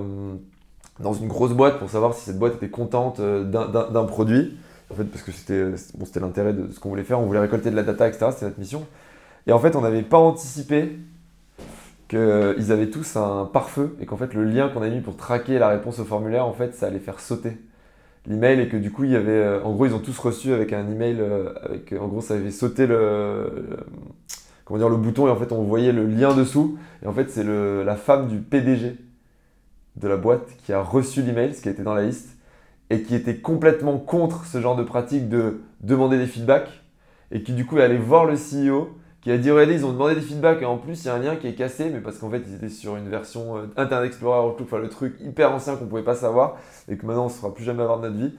[1.00, 4.56] dans une grosse boîte pour savoir si cette boîte était contente euh, d'un- produit.
[4.92, 7.74] En fait, parce que c'était l'intérêt de ce qu'on voulait faire, on voulait récolter de
[7.74, 8.26] la data, etc.
[8.30, 8.86] C'était notre mission.
[9.48, 10.98] Et en fait, on n'avait pas anticipé
[12.08, 15.58] qu'ils avaient tous un pare-feu et qu'en fait, le lien qu'on a mis pour traquer
[15.58, 17.56] la réponse au formulaire, en fait, ça allait faire sauter
[18.28, 20.72] l'email et que du coup, il y euh, en gros, ils ont tous reçu avec
[20.72, 21.20] un email,
[21.64, 23.78] avec, en gros, ça avait sauté le-
[24.72, 26.78] comment dire, le bouton et en fait, on voyait le lien dessous.
[27.02, 28.96] Et en fait, c'est la femme du PDG
[29.96, 32.38] de la boîte qui a reçu l'email, ce qui était dans la liste,
[32.88, 36.70] et qui était complètement contre ce genre de pratique de demander des feedbacks,
[37.32, 39.92] et qui du coup est allé voir le CEO, qui a dit regardez, ils ont
[39.92, 42.00] demandé des feedbacks, et en plus il y a un lien qui est cassé, mais
[42.00, 45.16] parce qu'en fait ils étaient sur une version euh, Internet Explorer, Outlook, enfin le truc
[45.20, 46.56] hyper ancien qu'on pouvait pas savoir,
[46.88, 48.32] et que maintenant on ne saura plus jamais avoir de notre vie.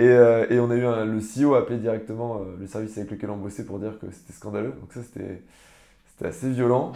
[0.00, 3.30] Et, euh, on a eu le CEO a appelé directement euh, le service avec lequel
[3.30, 5.42] on bossait pour dire que c'était scandaleux, donc ça c'était.
[6.16, 6.92] C'était assez violent.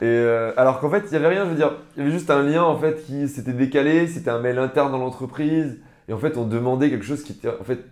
[0.00, 2.12] Et euh, alors qu'en fait, il n'y avait rien, je veux dire, il y avait
[2.12, 5.78] juste un lien en fait qui s'était décalé, c'était un mail interne dans l'entreprise,
[6.08, 7.48] et en fait, on demandait quelque chose qui était.
[7.48, 7.84] En fait,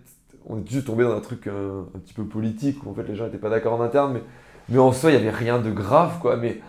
[0.47, 3.03] on est juste tombé dans un truc euh, un petit peu politique où en fait
[3.03, 4.23] les gens n'étaient pas d'accord en interne, mais,
[4.67, 6.35] mais en soi, il n'y avait rien de grave, quoi.
[6.35, 6.59] Mais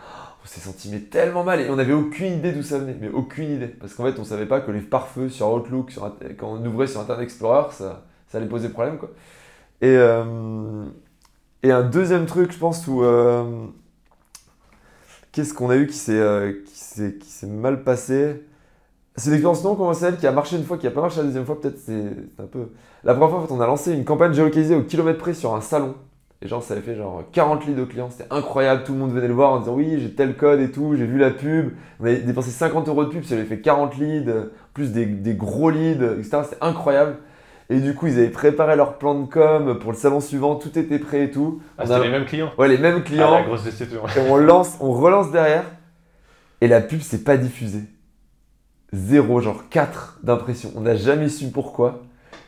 [0.45, 3.09] on s'est senti mais tellement mal et on n'avait aucune idée d'où ça venait, mais
[3.09, 3.67] aucune idée.
[3.67, 6.09] Parce qu'en fait, on savait pas que les pare-feux sur Outlook, sur,
[6.39, 9.11] quand on ouvrait sur Internet Explorer, ça, ça allait poser problème, quoi.
[9.81, 10.85] Et, euh,
[11.63, 13.03] et un deuxième truc, je pense, où.
[13.03, 13.45] euh,
[15.33, 16.75] Qu'est-ce qu'on a eu qui s'est euh, qui
[17.31, 18.43] s'est- mal passé?
[19.17, 21.25] C'est une expérience non conventionnelle qui a marché une fois, qui a pas marché la
[21.25, 22.05] deuxième fois, peut-être c'est
[22.39, 22.69] un peu.
[23.05, 25.55] La première fois, en fait, on a lancé une campagne géolocalisée au kilomètre près sur
[25.55, 25.97] un salon.
[26.43, 29.13] Et genre, ça avait fait genre 40 leads de clients, c'était incroyable, tout le monde
[29.13, 31.73] venait le voir en disant oui, j'ai tel code et tout, j'ai vu la pub.
[32.01, 34.33] On avait dépensé 50 euros de pub, ça avait fait 40 leads,
[34.75, 36.45] plus des gros leads, etc.
[36.45, 37.17] C'était incroyable.
[37.73, 40.79] Et du coup, ils avaient préparé leur plan de com pour le salon suivant, tout
[40.79, 41.63] était prêt et tout.
[41.79, 43.31] Ah, On c'était a- les mêmes clients Ouais, les mêmes Ah, clients.
[43.39, 44.03] la grosse déception.
[44.17, 45.65] Et on lance, on relance derrière.
[46.61, 47.85] Et la pub s'est pas diffusée.
[48.93, 50.71] Zéro, genre 4 d'impression.
[50.77, 52.03] On n'a jamais su pourquoi.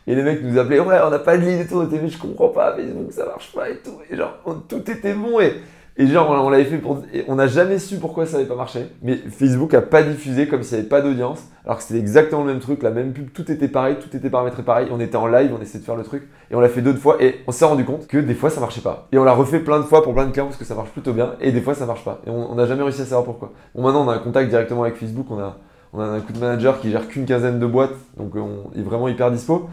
[0.07, 1.77] Et les mecs nous appelaient, ouais, on n'a pas de lead et tout.
[1.77, 3.97] On était, mais je comprends pas, Facebook ça marche pas et tout.
[4.11, 5.41] Et genre, on- tout était bon.
[5.41, 5.55] Et,
[5.97, 7.03] et genre, on, l'avait fait pour.
[7.29, 8.87] on n'a jamais su pourquoi ça n'avait pas marché.
[9.03, 11.45] Mais Facebook a pas diffusé comme s'il n'y avait pas d'audience.
[11.65, 13.33] Alors que c'était exactement le même truc, la même pub.
[13.33, 14.89] Tout était pareil, tout était paramétré pareil.
[14.91, 16.25] On était en live, on essayait de faire le truc.
[16.51, 17.23] Et on l'a fait d'autres fois.
[17.23, 19.07] Et on s'est rendu compte que des fois ça marchait pas.
[19.13, 20.91] Et on l'a refait plein de fois pour plein de clients parce que ça marche
[20.91, 21.35] plutôt bien.
[21.41, 22.21] Et des fois ça marche pas.
[22.27, 23.53] Et on n'a jamais réussi à savoir pourquoi.
[23.77, 25.27] Bon, maintenant on a un contact directement avec Facebook.
[25.31, 25.59] On a,
[25.93, 27.95] on a un coup de manager qui gère qu'une quinzaine de boîtes.
[28.17, 29.69] Donc on est vraiment hyper dispo.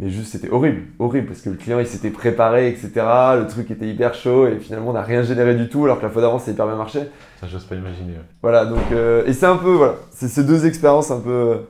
[0.00, 2.90] Mais juste c'était horrible, horrible parce que le client il s'était préparé, etc.
[2.96, 6.04] Le truc était hyper chaud et finalement on n'a rien généré du tout alors que
[6.04, 7.00] la fois d'avant a hyper bien marché.
[7.40, 8.12] Ça, j'ose pas imaginer.
[8.14, 8.24] ouais.
[8.42, 11.66] Voilà donc euh, et c'est un peu voilà, c'est ces deux expériences un peu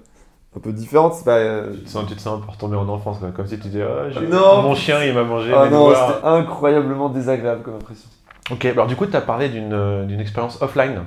[0.56, 1.14] un peu différentes.
[1.14, 3.30] C'est pas, euh, Tu te sens, tu te sens un peu retourner en enfance, quoi.
[3.30, 4.62] comme si tu disais ah, Non.
[4.62, 5.52] mon chien il m'a mangé.
[5.54, 8.08] ah non, c'était incroyablement désagréable comme impression.
[8.50, 11.02] Ok, alors du coup, tu as parlé d'une euh, d'une expérience offline.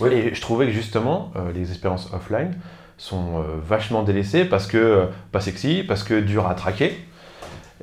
[0.00, 0.08] Oui.
[0.12, 2.56] Et je trouvais que justement, euh, les expériences offline
[2.96, 6.96] sont euh, vachement délaissées parce que euh, pas sexy, parce que dur à traquer.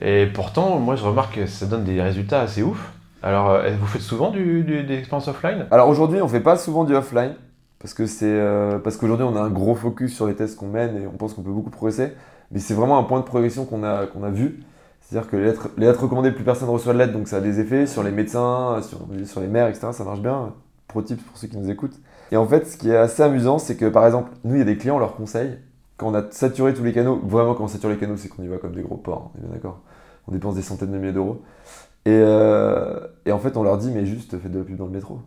[0.02, 2.92] Et pourtant, moi, je remarque que ça donne des résultats assez ouf.
[3.22, 5.68] Alors, euh, vous faites souvent du, des expériences offline?
[5.70, 7.36] Alors aujourd'hui, on fait pas souvent du offline
[7.80, 8.40] parce que c'est
[8.84, 11.34] parce qu'aujourd'hui on a un gros focus sur les tests qu'on mène et on pense
[11.34, 12.14] qu'on peut beaucoup progresser.
[12.52, 14.64] Mais c'est vraiment un point de progression qu'on a qu'on a vu.
[15.02, 17.88] C'est-à-dire que les lettres, recommandées, plus personne reçoit de lettres, donc ça a des effets
[17.88, 19.88] sur les médecins, sur, sur les mères, etc.
[19.92, 20.54] Ça marche bien.
[20.88, 22.00] Pro tips pour ceux qui nous écoutent.
[22.32, 24.62] Et en fait, ce qui est assez amusant, c'est que par exemple, nous, il y
[24.62, 25.58] a des clients, on leur conseille,
[25.98, 28.44] quand on a saturé tous les canaux, vraiment quand on sature les canaux, c'est qu'on
[28.44, 29.82] y va comme des gros porcs, on est bien d'accord?
[30.28, 31.42] On dépense des centaines de milliers d'euros.
[32.06, 34.86] Et, euh, et en fait, on leur dit, mais juste faites de la pub dans
[34.86, 35.20] le métro.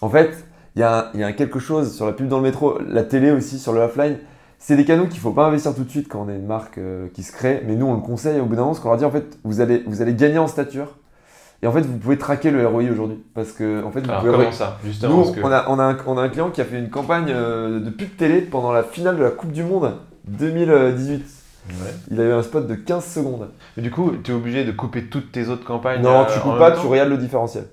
[0.00, 0.44] En fait,
[0.76, 3.72] il y, a quelque chose sur la pub dans le métro, la télé aussi, sur
[3.72, 4.18] le offline.
[4.58, 6.46] C'est des canaux qu'il ne faut pas investir tout de suite quand on est une
[6.46, 8.80] marque euh, qui se crée, mais nous on le conseille au bout d'un moment, parce
[8.80, 10.98] qu'on leur dit en fait, vous allez, vous allez gagner en stature.
[11.62, 13.22] Et en fait, vous pouvez traquer le ROI aujourd'hui.
[13.34, 14.32] Parce que, en fait, vous Alors, pouvez.
[14.36, 15.40] comment ça Justement, Nous, que...
[15.42, 17.80] on, a, on, a un, on a un client qui a fait une campagne euh,
[17.80, 19.92] de pub télé pendant la finale de la Coupe du Monde
[20.28, 21.18] 2018.
[21.68, 21.74] Ouais.
[22.10, 23.50] Il a eu un spot de 15 secondes.
[23.76, 26.40] Mais du coup, tu es obligé de couper toutes tes autres campagnes Non, euh, tu
[26.40, 27.64] coupes pas, tu regardes le différentiel.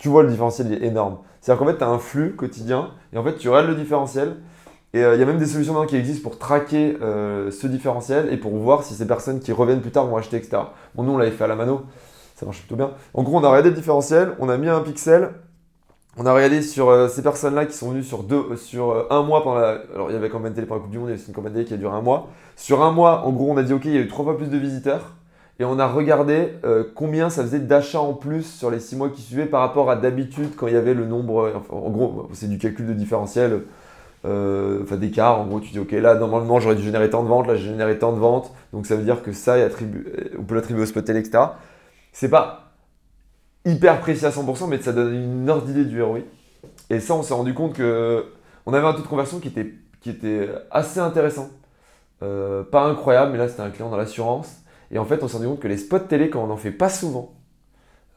[0.00, 1.18] Tu vois le différentiel, il est énorme.
[1.40, 4.36] C'est-à-dire qu'en fait, tu as un flux quotidien et en fait, tu regardes le différentiel.
[4.94, 7.66] Et euh, il y a même des solutions maintenant qui existent pour traquer euh, ce
[7.66, 10.58] différentiel et pour voir si ces personnes qui reviennent plus tard vont acheter, etc.
[10.94, 11.82] Bon, nous, on l'avait fait à la mano,
[12.42, 12.90] ça marche plutôt bien.
[13.14, 15.30] En gros, on a regardé le différentiel, on a mis un pixel
[16.16, 19.44] On a regardé sur euh, ces personnes-là qui sont venues sur, deux, sur un mois
[19.44, 19.78] pendant la...
[19.94, 21.34] Alors il y avait campagne télé pour la Coupe du Monde, il y avait une
[21.34, 22.28] campagne télé qui a duré un mois.
[22.56, 24.36] Sur un mois, en gros, on a dit ok, il y a eu trois fois
[24.36, 25.14] plus de visiteurs.
[25.60, 26.54] Et on a regardé
[26.96, 29.96] combien ça faisait d'achats en plus sur les six mois qui suivaient par rapport à
[29.96, 31.52] d'habitude quand il y avait le nombre.
[31.68, 33.60] en gros, c'est du calcul de différentiel
[34.24, 35.40] euh, enfin d'écart.
[35.40, 37.68] En gros, tu dis, ok, là, normalement, j'aurais dû générer tant de ventes, là, j'ai
[37.68, 38.52] généré tant de ventes.
[38.72, 39.56] Donc, ça veut dire que ça,
[40.38, 41.44] on peut l'attribuer au spot télé, etc.
[42.12, 42.72] C'est pas
[43.64, 46.20] hyper précis à 100%, mais ça donne une ordre d'idée du ROI.
[46.90, 48.26] Et ça, on s'est rendu compte que
[48.66, 51.50] on avait un taux de conversion qui était, assez intéressant.
[52.22, 54.62] Euh, pas incroyable, mais là, c'était un client dans l'assurance.
[54.90, 56.70] Et en fait, on s'est rendu compte que les spots télé, quand on n'en fait
[56.70, 57.34] pas souvent,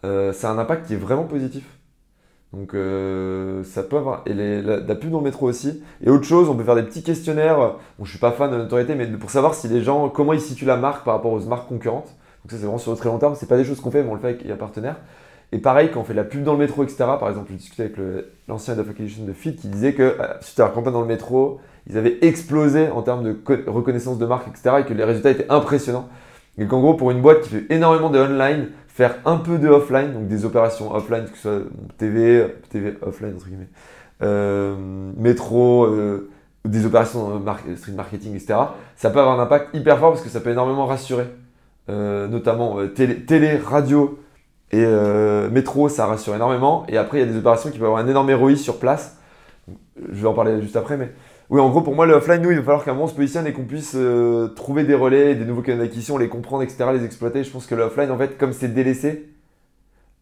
[0.03, 1.63] euh, ça a un impact qui est vraiment positif.
[2.53, 4.23] Donc euh, ça peut avoir.
[4.25, 5.83] Et la, pub dans le métro aussi.
[6.01, 7.57] Et autre chose, on peut faire des petits questionnaires.
[7.97, 10.41] Bon, je suis pas fan de notoriété, mais pour savoir si les gens, comment ils
[10.41, 12.14] situent la marque par rapport aux marques concurrentes.
[12.45, 13.33] Donc ça, c'est vraiment sur le très long terme.
[13.35, 14.97] C'est pas des choses qu'on fait, mais on le fait avec un partenaire.
[15.51, 16.97] Et pareil, quand on fait la pub dans le métro, etc.
[17.19, 17.97] Par exemple, je discutais avec
[18.47, 21.59] l'ancien head de Fit qui disait que euh, suite à la campagne dans le métro,
[21.89, 23.35] ils avaient explosé en termes de
[23.67, 24.77] reconnaissance de marque, etc.
[24.81, 26.07] Et que les résultats étaient impressionnants.
[26.59, 29.67] Et qu'en gros, pour une boîte qui fait énormément de online, faire un peu de
[29.67, 31.61] offline, donc des opérations offline, que ce soit
[31.97, 33.67] TV, TV offline entre guillemets,
[34.21, 34.75] euh,
[35.17, 36.29] métro, euh,
[36.63, 38.55] des opérations de street marketing, etc.
[38.95, 41.25] Ça peut avoir un impact hyper fort parce que ça peut énormément rassurer,
[41.87, 44.19] notamment télé, radio
[44.71, 44.85] et
[45.51, 46.85] métro, ça rassure énormément.
[46.87, 49.17] Et après, il y a des opérations qui peuvent avoir un énorme ROI sur place.
[50.11, 51.11] Je vais en parler juste après, mais
[51.49, 53.13] oui, en gros, pour moi, le offline, nous, il va falloir qu'un moment on se
[53.13, 56.85] positionne et qu'on puisse euh, trouver des relais, des nouveaux canaux d'acquisition, les comprendre, etc.,
[56.93, 57.43] les exploiter.
[57.43, 59.29] Je pense que le offline, en fait, comme c'est délaissé,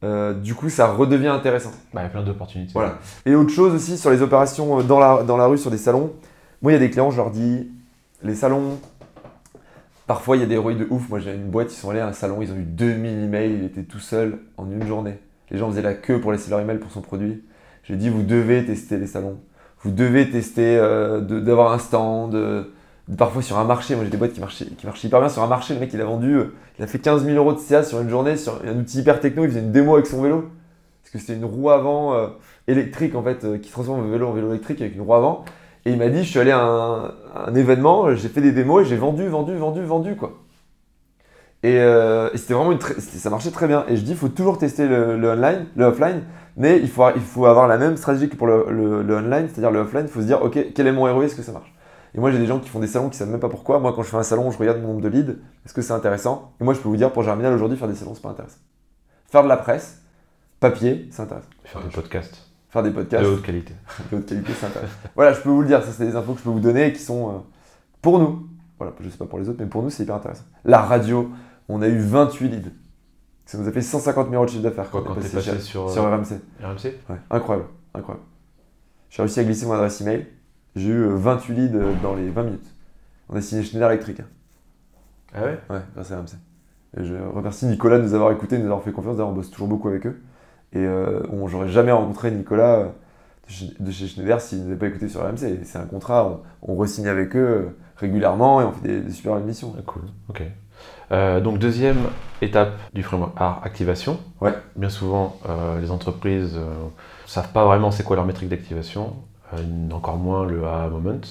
[0.04, 1.72] euh, du coup, ça redevient intéressant.
[1.94, 2.74] Bah, il y a plein d'opportunités.
[2.74, 2.98] Voilà.
[3.26, 5.78] Et autre chose aussi sur les opérations euh, dans la, dans la rue, sur des
[5.78, 6.12] salons.
[6.62, 7.70] Moi, il y a des clients, je leur dis,
[8.22, 8.80] les salons,
[10.08, 11.10] parfois, il y a des ROI de ouf.
[11.10, 13.54] Moi, j'ai une boîte, ils sont allés à un salon, ils ont eu 2000 emails,
[13.54, 15.20] il était tout seul en une journée.
[15.52, 17.44] Les gens faisaient la queue pour laisser leur email pour son produit.
[17.84, 19.40] J'ai dit, vous devez tester les salons
[19.84, 22.38] vous devez tester euh, d'avoir un stand,
[23.18, 23.96] parfois sur un marché.
[23.96, 25.74] Moi j'ai des boîtes qui marchaient, hyper bien sur un marché.
[25.74, 28.00] Le mec il a vendu, euh, il a fait 15 000 euros de CA sur
[28.00, 29.44] une journée sur un outil hyper techno.
[29.44, 30.50] Il faisait une démo avec son vélo.
[31.04, 32.28] Parce que c'était une roue avant euh,
[32.68, 35.44] électrique en fait qui transforme le vélo en vélo électrique avec une roue avant.
[35.86, 38.86] Et il m'a dit je suis allé à un, un événement, j'ai fait des démos
[38.86, 40.34] et j'ai vendu, vendu, vendu, vendu quoi.
[41.64, 41.80] Et,
[42.36, 43.86] c'était vraiment ça marchait très bien.
[43.88, 46.24] Et je dis il faut toujours tester le, le online, le offline
[46.56, 48.68] mais il faut, il faut avoir la même stratégie que pour le,
[49.04, 50.06] le, online, c'est-à-dire le offline.
[50.06, 51.74] Il faut se dire, OK, quel est mon ROI Est-ce que ça marche?
[52.16, 53.80] Et moi, j'ai des gens qui font des salons qui ne savent même pas pourquoi.
[53.80, 55.32] Moi, quand je fais un salon, je regarde mon nombre de leads.
[55.66, 56.54] Est-ce que c'est intéressant?
[56.62, 58.60] Et moi, je peux vous dire, pour Germinal, aujourd'hui, faire des salons, c'est pas intéressant.
[59.32, 60.04] Faire de la presse,
[60.60, 61.50] papier, c'est intéressant.
[61.64, 62.43] Faire des podcasts.
[62.74, 63.24] Faire des podcasts.
[63.24, 63.76] De haute qualité.
[64.12, 64.94] de haute qualité, c'est intéressant.
[65.16, 65.84] voilà, je peux vous le dire.
[65.84, 67.34] Ça, c'est des infos que je peux vous donner et qui sont euh,
[68.02, 68.48] pour nous.
[68.80, 70.46] Voilà, je sais pas pour les autres, mais pour nous, c'est hyper intéressant.
[70.66, 71.30] La radio,
[71.70, 72.72] on a eu 28 leads.
[73.46, 75.92] Ça nous a fait 150 000 euros de chiffre d'affaires quand, on est passé, sur,
[75.92, 76.32] sur RMC.
[76.64, 78.26] Euh, RMC Ouais, incroyable, incroyable.
[79.12, 80.26] J'ai réussi à glisser mon adresse email.
[80.76, 82.74] J'ai eu 28 euh, leads dans les 20 minutes.
[83.30, 84.20] On a signé Schneider Electric.
[84.22, 84.26] Hein.
[85.36, 85.60] Ah ouais?
[85.70, 86.38] Ouais, grâce à RMC.
[86.98, 89.18] Et je remercie Nicolas de nous avoir écoutés, de nous avoir fait confiance.
[89.18, 90.20] D'ailleurs, on bosse toujours beaucoup avec eux.
[90.74, 92.90] Et euh, j'aurais jamais rencontré Nicolas
[93.80, 95.64] de chez Schneider s'il ne nous avait pas écouté sur RMC.
[95.64, 99.38] C'est un contrat, on, on re-signe avec eux régulièrement et on fait des, des super
[99.38, 99.74] émissions.
[99.78, 100.44] Ah, cool, ok.
[101.12, 101.98] Euh, donc deuxième
[102.42, 104.20] étape du framework art activation.
[104.42, 104.54] Ouais.
[104.76, 106.88] Bien souvent, euh, les entreprises ne euh,
[107.26, 109.14] savent pas vraiment c'est quoi leur métrique d'activation,
[109.92, 111.22] encore moins le A moment.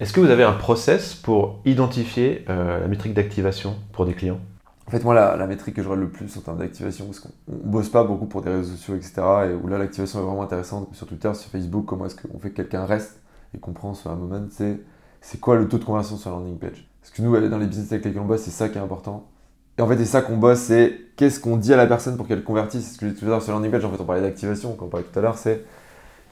[0.00, 4.40] Est-ce que vous avez un process pour identifier la métrique d'activation pour des clients?
[4.86, 7.30] En fait, moi, la, métrique que je regarde le plus en termes d'activation, parce qu'on
[7.46, 9.12] bosse pas beaucoup pour des réseaux sociaux, etc.,
[9.50, 12.50] et où là, l'activation est vraiment intéressante, sur Twitter, sur Facebook, comment est-ce qu'on fait
[12.50, 13.20] que quelqu'un reste
[13.54, 14.44] et comprend sur un moment,
[15.20, 16.88] c'est quoi le taux de conversion sur la landing page?
[17.00, 19.28] Parce que nous, dans les business avec lesquels on bosse, c'est ça qui est important.
[19.78, 22.26] Et en fait, c'est ça qu'on bosse, c'est qu'est-ce qu'on dit à la personne pour
[22.26, 22.84] qu'elle convertisse.
[22.84, 24.74] C'est ce que j'ai tout à l'heure sur landing page, en fait, on parlait d'activation,
[24.74, 25.64] quand on parlait tout à l'heure, c'est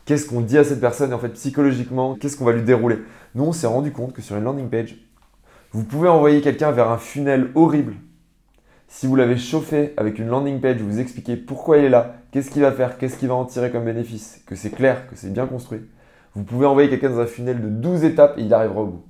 [0.04, 2.98] qu'est-ce qu'on dit à cette personne, et en fait, psychologiquement, qu'est-ce qu'on va lui dérouler?
[3.36, 4.96] Nous, on s'est rendu compte que sur une landing page,
[5.72, 7.94] vous pouvez envoyer quelqu'un vers un funnel horrible.
[8.92, 12.50] Si vous l'avez chauffé avec une landing page, vous expliquez pourquoi il est là, qu'est-ce
[12.50, 15.32] qu'il va faire, qu'est-ce qu'il va en tirer comme bénéfice, que c'est clair, que c'est
[15.32, 15.80] bien construit.
[16.34, 19.04] Vous pouvez envoyer quelqu'un dans un funnel de 12 étapes et il arrivera au bout.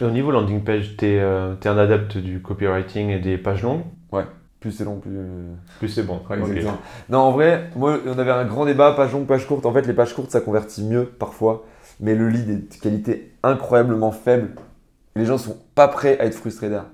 [0.00, 3.62] Et au niveau landing page, tu es, euh, un adepte du copywriting et des pages
[3.62, 3.84] longues?
[4.10, 4.24] Ouais.
[4.58, 5.16] Plus c'est long, plus.
[5.78, 6.20] Plus c'est bon.
[7.08, 9.66] Non, en vrai, moi, on avait un grand débat, page longue, page courte.
[9.66, 11.64] En fait, les pages courtes, ça convertit mieux parfois,
[12.00, 14.50] mais le lead est de qualité incroyablement faible.
[15.14, 16.90] Les gens sont pas prêts à être frustrés derrière.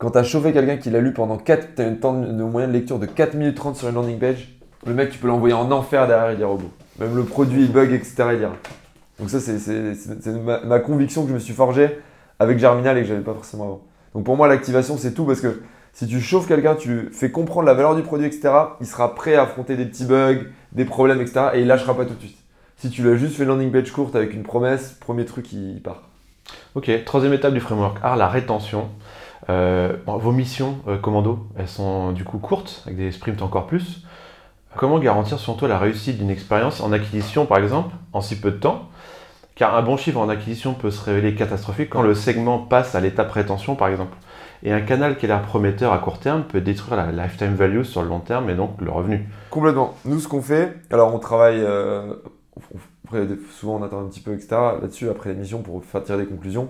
[0.00, 2.42] Quand tu as chauffé quelqu'un qui l'a lu pendant 4, tu as un temps de,
[2.42, 4.48] moyen de lecture de 4 minutes 30 sur une landing page,
[4.86, 6.70] le mec, tu peux l'envoyer en enfer derrière, il ira au bout.
[6.98, 8.48] Même le produit, il bug, etc., il.
[9.18, 10.30] Donc ça, c'est
[10.64, 11.98] ma, conviction que je me suis forgée
[12.38, 13.82] avec Germinal et que j'avais pas forcément avant.
[14.14, 15.60] Donc pour moi, l'activation, c'est tout parce que
[15.92, 19.34] si tu chauffes quelqu'un, tu fais comprendre la valeur du produit, etc., il sera prêt
[19.34, 21.48] à affronter des petits bugs, des problèmes, etc.
[21.52, 22.38] Et il lâchera pas tout de suite.
[22.78, 26.04] Si tu l'as juste fait landing page courte avec une promesse, premier truc, il part.
[26.74, 28.88] Ok, troisième étape du framework art, la rétention.
[29.50, 34.04] Euh, vos missions euh, commando, elles sont du coup courtes, avec des sprints encore plus.
[34.76, 38.52] Comment garantir selon toi la réussite d'une expérience en acquisition, par exemple, en si peu
[38.52, 38.88] de temps?
[39.56, 43.00] Car un bon chiffre en acquisition peut se révéler catastrophique quand le segment passe à
[43.00, 44.16] l'étape rétention, par exemple.
[44.62, 47.82] Et un canal qui est l'air prometteur à court terme peut détruire la lifetime value
[47.82, 49.28] sur le long terme et donc le revenu.
[49.50, 49.94] Complètement.
[50.04, 52.14] Nous, ce qu'on fait, alors on travaille, euh,
[53.58, 54.48] souvent on attend un petit peu, etc.
[54.80, 56.68] Là-dessus, après l'émission, pour faire tirer des conclusions,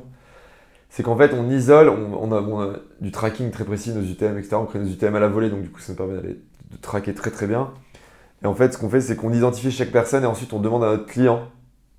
[0.91, 4.57] c'est qu'en fait, on isole, on, a, du tracking très précis, nos UTM, etc.
[4.57, 6.77] On crée nos UTM à la volée, donc du coup, ça nous permet d'aller de
[6.77, 7.71] traquer très très bien.
[8.43, 10.83] Et en fait, ce qu'on fait, c'est qu'on identifie chaque personne et ensuite on demande
[10.85, 11.49] à notre client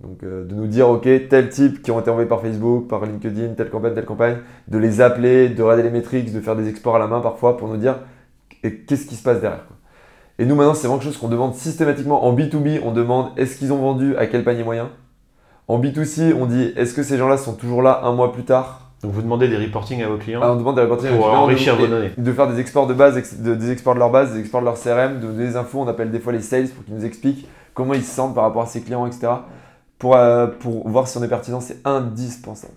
[0.02, 3.06] donc, euh, de nous dire, OK, tel type qui ont été envoyés par Facebook, par
[3.06, 4.38] LinkedIn, telle campagne, telle campagne,
[4.68, 7.56] de les appeler, de regarder les métriques, de faire des exports à la main parfois
[7.58, 8.00] pour nous dire
[8.62, 9.66] qu'est-ce qui se passe derrière.
[10.40, 12.26] Et nous, maintenant, c'est vraiment quelque chose qu'on demande systématiquement.
[12.26, 14.90] En B2B, on demande est-ce qu'ils ont vendu, à quel panier moyen?
[15.72, 18.92] En B2C, on dit est-ce que ces gens-là sont toujours là un mois plus tard?
[19.04, 20.42] Donc vous demandez des reporting à vos clients?
[20.44, 22.12] Ah, On demande des reporting pour à vos clients, enrichir vos données.
[22.18, 24.80] De faire des exports de base, des exports de leur base, des exports de leur
[24.80, 25.80] CRM, de donner des infos.
[25.80, 28.44] On appelle des fois les sales pour qu'ils nous expliquent comment ils se sentent par
[28.44, 29.30] rapport à ces clients, etc
[30.02, 32.74] pour, euh, pour voir si on est pertinent, c'est indispensable.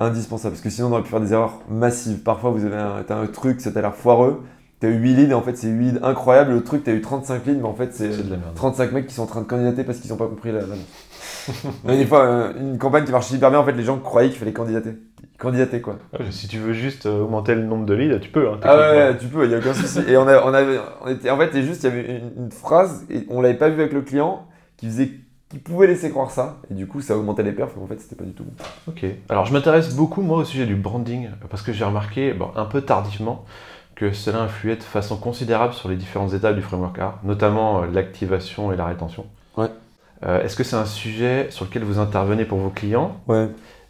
[0.00, 2.22] Indispensable, parce que sinon on aurait pu faire des erreurs massives.
[2.22, 4.42] Parfois, vous avez un, un truc, ça t'a l'air foireux,
[4.80, 6.52] tu as eu 8 leads et en fait c'est 8 leads incroyables.
[6.52, 8.10] Le truc, tu as eu 35 leads, mais en fait c'est
[8.54, 10.78] 35 mecs qui sont en train de candidater parce qu'ils n'ont pas compris l'annonce.
[11.84, 14.38] Des fois, euh, une campagne qui marche hyper bien, en fait les gens croyaient qu'il
[14.38, 14.90] fallait candidater.
[15.38, 15.98] Candidater quoi.
[16.30, 18.48] si tu veux juste euh, augmenter le nombre de leads, tu peux.
[18.48, 20.00] Hein, ah ouais, tu peux, il n'y a aucun souci.
[20.08, 22.52] Et on, a, on, avait, on était, en fait, juste, il y avait une, une
[22.52, 25.10] phrase, et on l'avait pas vu avec le client, qui faisait
[25.52, 28.00] qui pouvaient laisser croire ça, et du coup ça augmentait les perfs, mais en fait
[28.00, 28.52] c'était pas du tout bon.
[28.88, 32.48] Ok, alors je m'intéresse beaucoup moi au sujet du branding, parce que j'ai remarqué, bon,
[32.56, 33.44] un peu tardivement,
[33.94, 37.86] que cela influait de façon considérable sur les différentes étapes du framework art, notamment euh,
[37.92, 39.26] l'activation et la rétention.
[39.58, 39.68] Ouais.
[40.24, 43.48] Euh, est-ce que c'est un sujet sur lequel vous intervenez pour vos clients Ouais.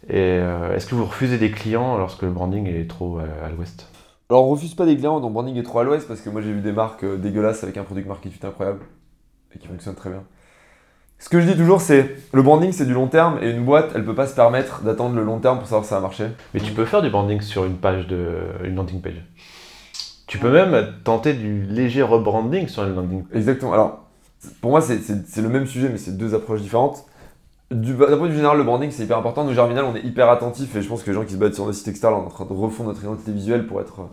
[0.09, 3.87] Et euh, est-ce que vous refusez des clients lorsque le branding est trop à, l'ouest
[4.29, 6.29] Alors on refuse pas des clients dont le branding est trop à l'ouest, parce que
[6.29, 8.79] moi j'ai vu des marques dégueulasses avec un produit marketing incroyable,
[9.55, 10.23] et qui fonctionne très bien.
[11.19, 13.91] Ce que je dis toujours, c'est le branding, c'est du long terme et une boîte,
[13.95, 16.27] elle peut pas se permettre d'attendre le long terme pour savoir si ça va marcher.
[16.53, 19.23] Mais tu peux faire du branding sur une page de une landing page.
[20.27, 23.37] Tu peux même tenter du léger rebranding sur une landing page.
[23.37, 23.71] Exactement.
[23.71, 24.02] Alors,
[24.61, 27.05] pour moi, c'est le même sujet, mais c'est deux approches différentes.
[27.71, 29.43] D'un point de vue général, le branding, c'est hyper important.
[29.43, 31.55] Nous, Germinal, on est hyper attentif et je pense que les gens qui se battent
[31.55, 34.07] sur nos sites externes, on en train de refondre notre identité visuelle pour être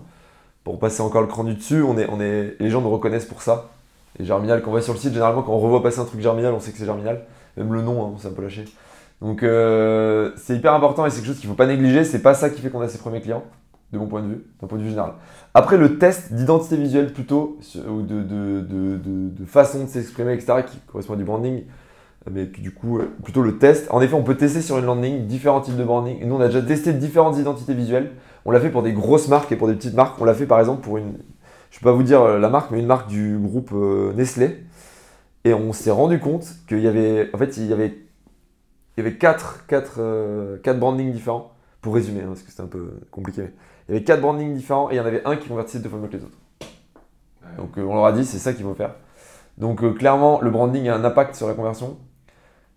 [0.64, 1.82] pour passer encore le cran du dessus.
[1.82, 3.70] On est, on est, les gens nous reconnaissent pour ça.
[4.18, 6.20] Et Germinal, quand on va sur le site, généralement, quand on revoit passer un truc
[6.20, 7.24] Germinal, on sait que c'est Germinal.
[7.56, 8.64] Même le nom, hein, ça peut lâcher.
[9.20, 12.04] Donc, euh, c'est hyper important et c'est quelque chose qu'il ne faut pas négliger.
[12.04, 13.44] C'est pas ça qui fait qu'on a ses premiers clients,
[13.92, 15.14] de mon point de vue, d'un point de vue général.
[15.54, 21.16] Après, le test d'identité visuelle, plutôt, ou de, façon de s'exprimer, etc., qui correspond à
[21.16, 21.64] du branding,
[22.30, 23.88] mais du coup, euh, plutôt le test.
[23.90, 26.24] En effet, on peut tester sur une landing différents types de branding.
[26.24, 28.12] Nous, on a déjà testé différentes identités visuelles.
[28.44, 30.20] On l'a fait pour des grosses marques et pour des petites marques.
[30.20, 31.14] On l'a fait par exemple pour une,
[31.70, 34.12] je ne vais pas vous dire euh, la marque, mais une marque du groupe euh,
[34.12, 34.64] Nestlé.
[35.44, 37.98] Et on s'est rendu compte qu'il y avait, en fait, il y avait,
[38.96, 40.00] il y avait quatre, quatre,
[40.62, 41.54] quatre brandings différents.
[41.80, 43.44] Pour résumer, hein, parce que c'était un peu compliqué.
[43.90, 45.88] Il y avait quatre brandings différents et il y en avait un qui convertissait deux
[45.88, 46.38] fois mieux que les autres.
[47.56, 48.94] Donc on leur a dit, c'est ça qu'il faut faire.
[49.58, 51.98] Donc clairement, le branding a un impact sur la conversion.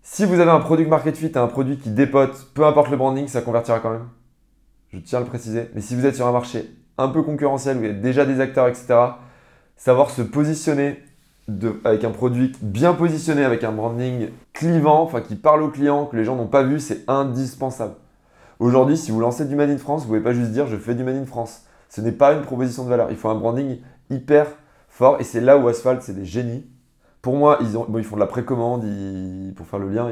[0.02, 2.96] Si vous avez un produit market fit et un produit qui dépote, peu importe le
[2.96, 4.08] branding, ça convertira quand même.
[4.92, 5.70] Je tiens à le préciser.
[5.74, 8.26] Mais si vous êtes sur un marché un peu concurrentiel, où il y a déjà
[8.26, 8.96] des acteurs, etc.
[9.76, 10.98] Savoir se positionner
[11.84, 16.16] avec un produit bien positionné, avec un branding clivant, enfin qui parle aux clients, que
[16.16, 17.94] les gens n'ont pas vu, c'est indispensable.
[18.64, 20.78] Aujourd'hui, si vous lancez du Made in France, vous ne pouvez pas juste dire je
[20.78, 21.66] fais du Made in France.
[21.90, 23.10] Ce n'est pas une proposition de valeur.
[23.10, 24.46] Il faut un branding hyper
[24.88, 26.64] fort et c'est là où Asphalt, c'est des génies.
[27.20, 28.86] Pour moi, ils, ont, ils font de la précommande,
[29.54, 30.10] pour faire le lien,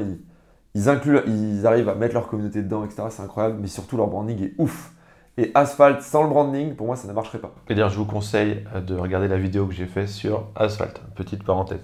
[0.75, 3.05] ils, incluent, ils arrivent à mettre leur communauté dedans, etc.
[3.09, 4.91] C'est incroyable, mais surtout leur branding est ouf.
[5.39, 7.55] Et Asphalt sans le branding, pour moi, ça ne marcherait pas.
[7.67, 11.01] D'ailleurs, je vous conseille de regarder la vidéo que j'ai faite sur Asphalt.
[11.15, 11.81] Petite parenthèse.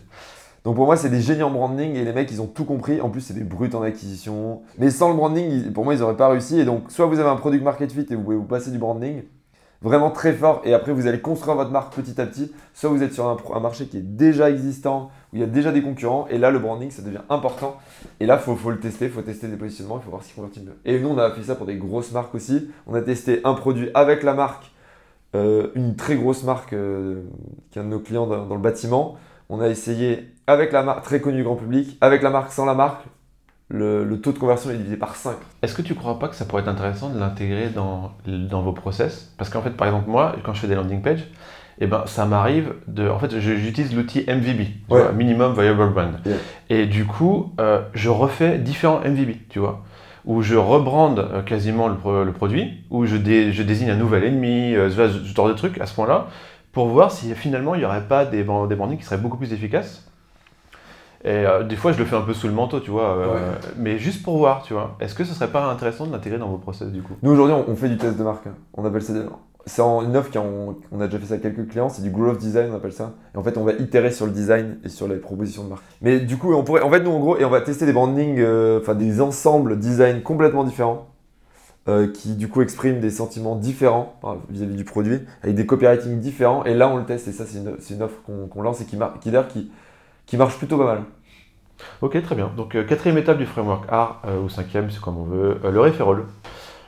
[0.70, 3.02] Donc pour moi, c'est des génies en branding et les mecs, ils ont tout compris.
[3.02, 4.62] En plus, c'est des brutes en acquisition.
[4.78, 6.60] Mais sans le branding, pour moi, ils n'auraient pas réussi.
[6.60, 8.78] Et donc, soit vous avez un product market fit et vous pouvez vous passer du
[8.78, 9.24] branding,
[9.82, 12.52] vraiment très fort et après vous allez construire votre marque petit à petit.
[12.76, 15.72] Soit vous êtes sur un, marché qui est déjà existant, où il y a déjà
[15.72, 17.78] des concurrents et là le branding ça devient important.
[18.20, 20.28] Et là il faut, le tester, il faut tester des positionnements, il faut voir ce
[20.28, 20.64] qui convertit.
[20.86, 22.70] Et nous on a fait ça pour des grosses marques aussi.
[22.86, 24.72] On a testé un produit avec la marque,
[25.36, 27.24] euh, une très grosse marque euh,
[27.72, 29.18] qui est un de nos clients dans le bâtiment.
[29.52, 32.66] On a essayé avec la marque très connue du grand public, avec la marque sans
[32.66, 33.04] la marque,
[33.70, 35.36] le, taux de conversion est divisé par 5.
[35.62, 38.72] Est-ce que tu crois pas que ça pourrait être intéressant de l'intégrer dans, dans vos
[38.74, 39.32] process?
[39.38, 41.28] Parce qu'en fait, par exemple, moi, quand je fais des landing pages,
[41.82, 43.08] et ben ça m'arrive de.
[43.08, 45.02] En fait, j'utilise l'outil MVB, tu Ouais.
[45.04, 46.20] vois, Minimum Viable Brand.
[46.26, 46.36] Yeah.
[46.70, 49.84] Et du coup, euh, je refais différents MVB, tu vois,
[50.26, 53.96] où je rebrande euh, quasiment le, pro- le produit, où je, dé- je désigne un
[53.96, 56.28] nouvel ennemi, euh, ce genre de truc à ce point-là,
[56.74, 59.54] pour voir si finalement il n'y aurait pas des, des brandings qui seraient beaucoup plus
[59.54, 60.09] efficaces.
[61.26, 63.34] Et euh, des fois, je le fais un peu sous le manteau, tu vois, euh,
[63.34, 63.40] Ouais.
[63.78, 64.96] mais juste pour voir, tu vois.
[65.02, 67.14] Est-ce que ce serait pas intéressant de l'intégrer dans vos process du coup?
[67.24, 68.48] Nous aujourd'hui, on, on fait du test de marque.
[68.48, 68.54] hein.
[68.74, 69.14] On appelle ça.
[69.66, 71.90] C'est une offre qu'on on a déjà fait ça à quelques clients.
[71.90, 73.12] C'est du growth design, on appelle ça.
[73.36, 75.84] Et en fait, on va itérer sur le design et sur les propositions de marque.
[76.02, 76.82] Mais du coup, on pourrait.
[76.82, 79.78] En fait, nous, en gros, et on va tester des brandings, euh, enfin des ensembles
[79.78, 81.08] design complètement différents.
[82.14, 84.14] qui du coup expriment des sentiments différents
[84.50, 86.64] vis-à-vis du produit, avec des copywriting différents.
[86.64, 87.28] Et là, on le teste.
[87.28, 89.70] Et ça, c'est une, offre qu'on lance et qui, qui, d'ailleurs, qui,
[90.30, 91.02] qui marche plutôt pas mal.
[92.02, 92.52] Ok, très bien.
[92.56, 95.72] Donc, euh, quatrième étape du framework art, euh, ou cinquième, c'est comme on veut, euh,
[95.72, 96.24] le referral.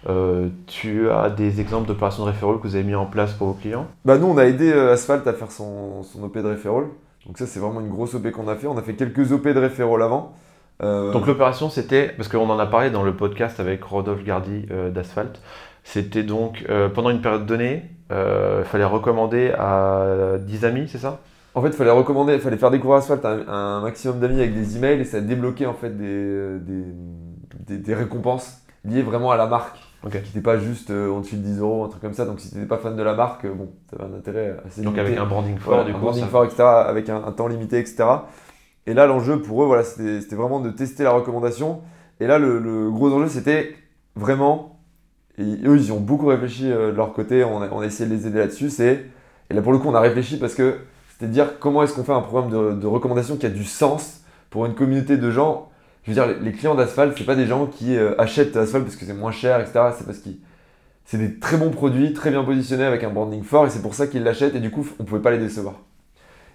[0.08, 3.48] Euh, tu as des exemples d'opérations de referral que vous avez mis en place pour
[3.48, 3.88] vos clients?
[4.06, 6.86] Bah nous on a aidé Asphalt à faire son, son OP de referral.
[7.28, 8.66] Donc ça c'est vraiment une grosse OP qu'on a fait.
[8.66, 10.34] On a fait quelques OP de referral avant.
[10.82, 14.66] Euh, Donc l'opération c'était, parce qu'on en a parlé dans le podcast avec Rodolphe Gardy
[14.72, 15.40] euh, d'Asphalt,
[15.84, 16.66] c'était donc
[16.96, 21.20] pendant une période donnée, il fallait recommander à 10 amis, c'est ça?
[21.56, 24.40] En fait il fallait recommander, fallait faire découvrir Asphalt à un, à un maximum d'amis
[24.40, 26.84] avec des emails et ça débloquait en fait des, euh, des,
[27.68, 29.78] des- des récompenses liées vraiment à la marque.
[30.04, 30.12] Ok.
[30.14, 32.26] Qui n'étaient pas juste euh, on te file 10 euros, un truc comme ça.
[32.26, 34.58] Donc si tu n'étais pas fan de la marque, euh, bon, ça avait un intérêt
[34.66, 35.02] assez Donc limité.
[35.14, 36.02] avec un branding fort Voilà, du un coup.
[36.02, 38.06] branding ça- fort, etc., avec un, un temps limité, etc.
[38.88, 41.82] Et là, l'enjeu pour eux, voilà, c'était c'était vraiment de tester la recommandation.
[42.20, 43.76] Et là, le, le gros enjeu, c'était
[44.16, 44.80] vraiment,
[45.38, 47.86] et eux, ils y ont beaucoup réfléchi euh, de leur côté, on a, on a
[47.86, 49.06] essayé de les aider là-dessus, c'est,
[49.50, 50.78] et là, pour le coup, on a réfléchi parce que
[51.22, 54.22] c'était de dire comment est-ce qu'on fait un programme de, recommandation qui a du sens
[54.50, 55.70] pour une communauté de gens?
[56.02, 58.96] Je veux dire, les, clients d'Asphalt, c'est pas des gens qui euh, achètent Asphalt parce
[58.96, 59.92] que c'est moins cher, etc.
[59.96, 60.38] C'est parce qu'ils
[61.06, 63.94] c'est des très bons produits, très bien positionnés avec un branding fort et c'est pour
[63.94, 65.76] ça qu'ils l'achètent et du coup on pouvait pas les décevoir.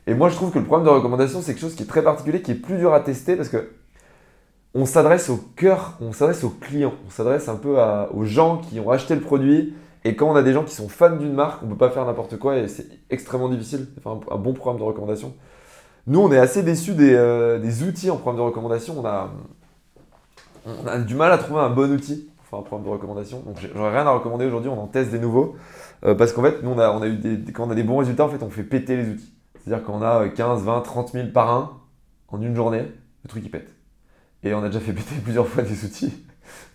[0.09, 2.03] Et moi je trouve que le programme de recommandation c'est quelque chose qui est très
[2.03, 3.71] particulier, qui est plus dur à tester parce que
[4.75, 7.77] on s'adresse au cœur, on s'adresse aux clients, on s'adresse un peu
[8.13, 9.75] aux gens qui ont acheté le produit
[10.07, 12.07] et quand on a des gens qui sont fans d'une marque, on peut pas faire
[12.07, 15.35] n'importe quoi et c'est extrêmement difficile de faire un, bon programme de recommandation.
[16.07, 19.31] Nous on est assez déçus des, euh, outils en programme de recommandation, on a,
[20.99, 23.41] du mal à trouver un bon outil pour faire un programme de recommandation.
[23.41, 25.57] Donc j'aurais rien à recommander aujourd'hui, on en teste des nouveaux.
[26.05, 28.27] Euh, parce qu'en fait, nous, on a, eu des, quand on a des bons résultats,
[28.27, 29.33] en fait, on fait péter les outils.
[29.65, 31.81] C'est-à-dire qu'on a euh, 15, 20, 30 000 par un
[32.29, 32.83] en une journée,
[33.25, 33.75] le truc il pète.
[34.43, 36.26] Et on a déjà fait péter plusieurs fois des outils.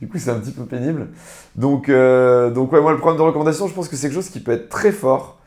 [0.01, 1.07] Du coup, c'est un petit peu pénible.
[1.55, 4.29] Donc, euh, donc ouais, moi, le programme de recommandation, je pense que c'est quelque chose
[4.29, 5.39] qui peut être très fort,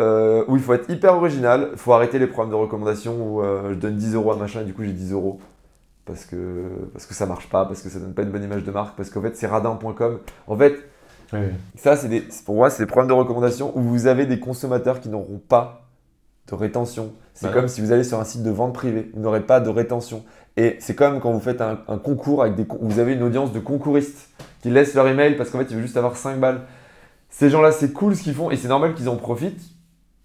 [0.00, 1.68] euh, où il faut être hyper original.
[1.72, 4.62] Il faut arrêter les programmes de recommandation où euh, je donne 10 euros à machin
[4.62, 5.40] et du coup, j'ai 10 euros.
[6.04, 8.64] Parce que, parce que ça marche pas, parce que ça donne pas une bonne image
[8.64, 10.18] de marque, parce qu'en fait, c'est radin.com.
[10.48, 10.74] En fait,
[11.32, 11.38] Oui,
[11.76, 15.08] ça, c'est- pour moi, c'est des programmes de recommandation où vous avez des consommateurs qui
[15.08, 15.81] n'auront pas
[16.48, 17.12] de rétention.
[17.34, 17.52] C'est Ouais.
[17.52, 20.24] comme si vous allez sur un site de vente privée, vous n'aurez pas de rétention.
[20.56, 23.52] Et c'est comme quand vous faites un, un concours avec des, vous avez une audience
[23.52, 24.28] de concouristes
[24.60, 26.60] qui laissent leur email parce qu'en fait, ils veulent juste avoir 5 balles.
[27.30, 29.62] Ces gens-là, c'est cool ce qu'ils font et c'est normal qu'ils en profitent,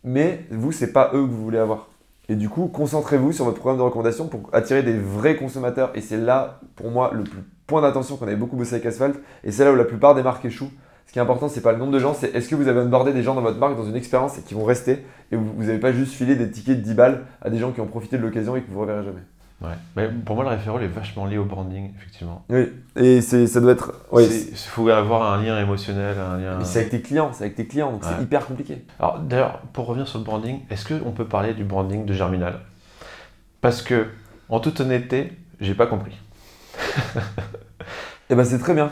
[0.03, 1.87] mais vous, c'est pas eux que vous voulez avoir.
[2.29, 5.91] Et du coup, concentrez-vous sur votre programme de recommandation pour attirer des vrais consommateurs.
[5.95, 9.15] Et c'est là, pour moi, le plus point d'attention qu'on avait beaucoup bossé avec Asphalt.
[9.45, 10.71] Et c'est là où la plupart des marques échouent.
[11.17, 12.79] Ce qui est important, c'est pas le nombre de gens, c'est est-ce que vous avez
[12.79, 15.63] onboardé des gens dans votre marque dans une expérience et qui vont rester et vous
[15.63, 18.19] n'avez pas juste filé des tickets de 10 balles à des gens qui ont profité
[18.19, 19.21] de l'occasion et que vous ne reverrez jamais?
[19.63, 19.75] Ouais.
[19.95, 22.45] Mais pour moi, le referral est vachement lié au branding, effectivement.
[22.51, 23.93] Oui, et ça doit être.
[24.15, 26.57] Il faut avoir un lien émotionnel, un lien.
[26.59, 28.09] mais c'est avec tes clients, c'est avec tes clients, donc Ouais.
[28.15, 28.85] c'est hyper compliqué.
[28.99, 32.59] Alors d'ailleurs, pour revenir sur le branding, est-ce qu'on peut parler du branding de Germinal?
[33.61, 34.05] Parce que,
[34.49, 36.15] en toute honnêteté, j'ai pas compris.
[38.29, 38.91] Et ben c'est très bien.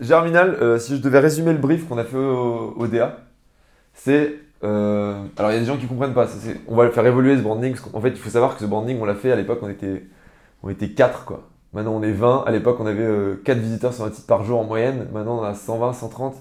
[0.00, 3.18] Germinal, euh, si je devais résumer le brief qu'on a fait au, DA,
[3.94, 4.34] c'est.
[4.64, 6.26] euh, alors il y a des gens qui comprennent pas.
[6.68, 7.74] on va le faire évoluer ce branding.
[7.76, 10.04] qu'en fait, il faut savoir que ce branding, on l'a fait à l'époque, on était,
[10.62, 11.48] on était 4 quoi.
[11.72, 12.44] Maintenant on est 20.
[12.46, 15.08] À l'époque, on avait 4 visiteurs sur un site par jour en moyenne.
[15.12, 16.36] Maintenant on a 120, 130.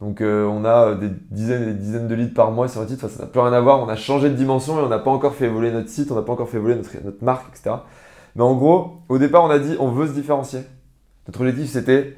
[0.00, 2.82] Donc euh, on a euh, des dizaines et des dizaines de leads par mois sur
[2.82, 2.84] un.
[2.84, 3.80] Enfin, ça n'a plus rien à voir.
[3.80, 6.14] On a changé de dimension et on n'a pas encore fait évoluer notre site, on
[6.14, 7.76] n'a pas encore fait évoluer notre, notre marque, etc.
[8.34, 10.60] Mais en gros, au départ, on a dit on veut se différencier.
[11.26, 12.16] Notre objectif, c'était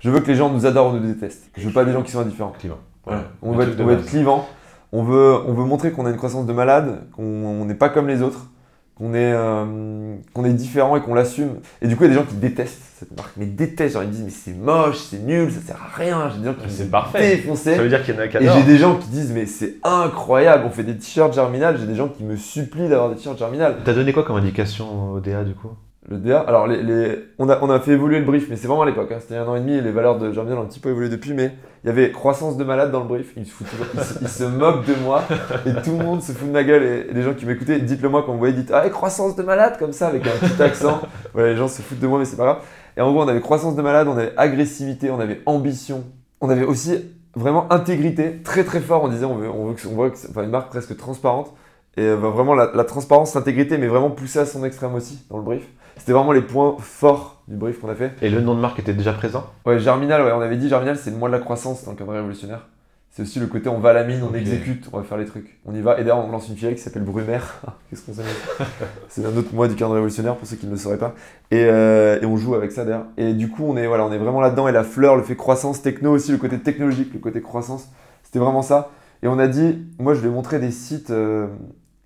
[0.00, 1.50] je veux que les gens nous adorent ou nous détestent.
[1.56, 2.52] Je veux pas des gens qui sont indifférents.
[2.58, 2.78] Clivant.
[3.04, 3.24] Voilà.
[3.42, 4.04] On veut, être, de on veut base.
[4.04, 4.48] être clivant.
[4.92, 7.88] On veut, on veut montrer qu'on a une croissance de malade, qu'on on n'est pas
[7.88, 8.46] comme les autres,
[8.94, 11.56] qu'on est, euh, qu'on est différent et qu'on l'assume.
[11.82, 13.94] Et du coup, il y a des gens qui détestent cette marque, mais détestent.
[13.94, 16.30] Genre, ils me disent, mais c'est moche, c'est nul, ça sert à rien.
[16.30, 17.36] J'ai des gens qui C'est parfait.
[17.36, 17.74] défoncer.
[17.76, 19.44] Ça veut dire qu'il y en a qui Et j'ai des gens qui disent, mais
[19.46, 21.76] c'est incroyable, on fait des t-shirts Germinal.
[21.78, 23.76] J'ai des gens qui me supplient d'avoir des t-shirts Germinal.
[23.84, 25.70] T'as donné quoi comme indication au DA du coup?
[26.08, 26.40] Le DA.
[26.40, 29.10] Alors, les, on, a, on a fait évoluer le brief, mais c'est vraiment à l'époque.
[29.12, 29.18] hein.
[29.20, 31.08] C'était un an et demi et les valeurs de Germinal ont un petit peu évolué
[31.08, 31.34] depuis.
[31.34, 31.52] Mais
[31.82, 33.32] il y avait croissance de malade dans le brief.
[33.36, 35.22] Il se, fout toujours- se, il de moi
[35.66, 36.82] et tout le monde se fout de ma gueule.
[36.82, 39.42] Et, et les gens qui m'écoutaient, dites-le moi quand vous voyez, dites Ah, croissance de
[39.42, 41.00] malade comme ça avec un petit accent.
[41.34, 42.58] Voilà, les gens se foutent de moi, mais c'est pas grave.
[42.96, 46.04] Et en gros, on avait croissance de malade, on avait agressivité, on avait ambition.
[46.40, 46.94] On avait aussi
[47.34, 49.02] vraiment intégrité, très très fort.
[49.04, 51.52] On disait on veut, on veut que, on veut que enfin, une marque presque transparente.
[51.98, 55.38] Et euh, vraiment la, la transparence, l'intégrité, mais vraiment poussée à son extrême aussi dans
[55.38, 55.66] le brief.
[55.96, 58.12] C'était vraiment les points forts du brief qu'on a fait.
[58.22, 59.46] Et le nom de marque était déjà présent?
[59.64, 61.96] Ouais, Germinal, ouais, on avait dit Germinal, c'est le mois de la croissance dans le
[61.96, 62.66] cadre révolutionnaire.
[63.10, 65.24] C'est aussi le côté on va à la mine, on exécute, on va faire les
[65.24, 65.58] trucs.
[65.64, 65.94] On y va.
[65.98, 67.62] Et d'ailleurs, on lance une filiale qui s'appelle Brumaire.
[67.88, 68.30] Qu'est-ce qu'on s'amuse
[69.08, 71.14] C'est un autre mois du cadre révolutionnaire pour ceux qui ne le sauraient pas.
[71.50, 73.06] Et, euh, et on joue avec ça d'ailleurs.
[73.16, 74.68] Et du coup, on est, voilà, on est vraiment là-dedans.
[74.68, 77.88] Et la fleur, le fait croissance, techno aussi, le côté technologique, le côté croissance,
[78.22, 78.90] c'était vraiment ça.
[79.22, 81.08] Et on a dit, moi je vais montrer des sites.
[81.08, 81.46] euh,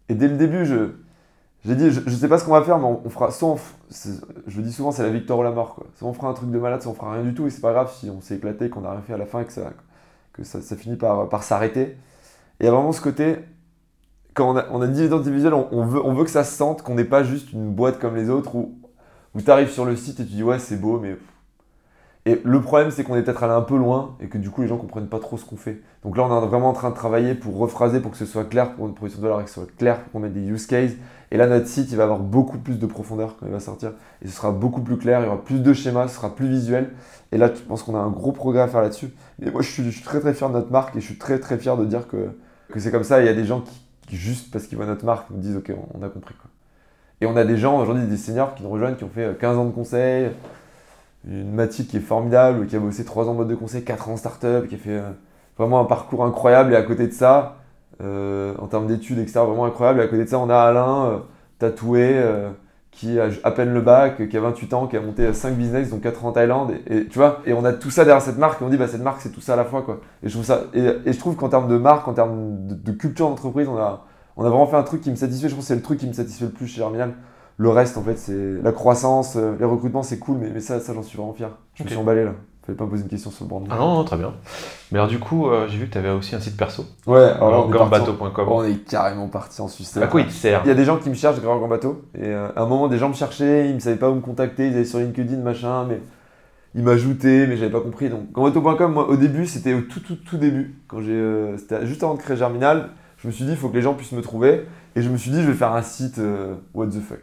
[0.08, 0.90] et dès le début, je.
[1.64, 3.30] J'ai dit, je, je sais pas ce qu'on va faire, mais on, fera.
[3.30, 3.58] Soit on
[4.46, 5.74] je dis souvent, c'est la victoire ou la mort.
[5.74, 5.86] Quoi.
[5.96, 7.46] Soit on fera un truc de malade, soit on fera rien du tout.
[7.46, 9.40] Et c'est pas grave si on s'est éclaté, qu'on a rien fait à la fin
[9.40, 9.72] et que ça,
[10.32, 11.82] que ça, finit par, s'arrêter.
[11.82, 11.96] Et
[12.60, 13.36] il y a vraiment ce côté.
[14.32, 16.82] Quand on a, dit l'identité visuelle, on, on veut, on veut que ça se sente
[16.82, 18.78] qu'on n'est pas juste une boîte comme les autres où,
[19.38, 21.16] tu arrives sur le site et tu dis ouais, c'est beau, mais.
[22.26, 24.60] Et le problème, c'est qu'on est peut-être allé un peu loin et que du coup,
[24.60, 25.80] les gens comprennent pas trop ce qu'on fait.
[26.04, 28.44] Donc là, on est vraiment en train de travailler pour rephraser, pour que ce soit
[28.44, 30.66] clair pour une production de valeur que ce soit clair pour qu'on mette des use
[30.66, 30.92] cases.
[31.32, 33.92] Et là, notre site, il va avoir beaucoup plus de profondeur quand il va sortir.
[34.22, 36.48] Et ce sera beaucoup plus clair, il y aura plus de schémas, ce sera plus
[36.48, 36.90] visuel.
[37.30, 39.10] Et là, je pense qu'on a un gros progrès à faire là-dessus.
[39.40, 41.56] Et moi, je suis, très très fier de notre marque et je suis très très
[41.56, 42.30] fier de dire que,
[42.76, 43.20] c'est comme ça.
[43.20, 43.62] Il y a des gens
[44.08, 46.34] qui, juste parce qu'ils voient notre marque, nous disent Ok, on, a compris.
[46.34, 46.50] Quoi.
[47.20, 49.34] Et on a des gens, aujourd'hui, des seniors qui nous rejoignent, qui ont fait euh,
[49.34, 50.30] 15 ans de conseil.
[51.28, 54.08] Une Mathilde qui est formidable, qui a bossé 3 ans en mode de conseil, 4
[54.08, 55.10] ans en start-up, qui a fait euh,
[55.56, 56.72] vraiment un parcours incroyable.
[56.72, 57.59] Et à côté de ça, euh,
[58.02, 60.00] en termes d'études, etc., vraiment incroyable.
[60.00, 61.18] Et à côté de ça, on a Alain, euh,
[61.58, 62.50] tatoué, euh,
[62.90, 65.90] qui a à peine le bac, qui a 28 ans, qui a monté 5 business,
[65.90, 66.72] dont 4 en Thaïlande.
[66.86, 68.76] Et, et tu vois, et on a tout ça derrière cette marque, et on dit,
[68.76, 69.82] bah, cette marque, c'est tout ça à la fois.
[69.82, 70.00] Quoi.
[70.22, 72.74] Et, je trouve ça, et, et je trouve qu'en termes de marque, en termes de,
[72.74, 75.48] de culture d'entreprise, on a, on a vraiment fait un truc qui me satisfait.
[75.48, 77.14] Je pense que c'est le truc qui me satisfait le plus chez Germinal.
[77.58, 80.80] Le reste, en fait, c'est la croissance, euh, les recrutements, c'est cool, mais, mais ça,
[80.80, 81.50] ça j'en suis vraiment fier.
[81.74, 81.90] Je me Ok.
[81.90, 82.32] suis emballé là.
[82.66, 83.68] Fallait pas poser une question sur le branding.
[83.72, 84.34] Ah non, non, très bien.
[84.92, 87.18] Mais alors du coup, euh, j'ai vu que tu avais aussi un site perso, Ouais,
[87.22, 90.02] alors là, on est, carrément parti en sucette.
[90.02, 92.02] À quoi il te sert Il y a des gens qui me cherchent, Grégoire Gambato.
[92.14, 94.20] Et euh, à un moment, des gens me cherchaient, ils ne savaient pas où me
[94.20, 96.00] contacter, ils allaient sur LinkedIn, machin, mais
[96.74, 98.10] ils m'ajoutaient, mais j'avais pas compris.
[98.10, 100.76] Donc, gambato.com, moi, au début, c'était au tout, tout, tout début.
[100.86, 103.70] Quand j'ai, euh, c'était juste avant de créer Germinal, je me suis dit, il faut
[103.70, 104.66] que les gens puissent me trouver.
[104.96, 106.20] Et je me suis dit, je vais faire un site
[106.74, 107.20] what the fuck.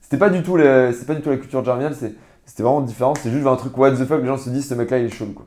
[0.00, 2.14] C'était pas du tout, les- pas du tout la culture de Germinal, c'est,
[2.50, 3.14] c'était vraiment différent.
[3.14, 5.08] C'est juste un truc what the fuck, les gens se disent, ce mec-là, il est
[5.08, 5.46] chaud, quoi.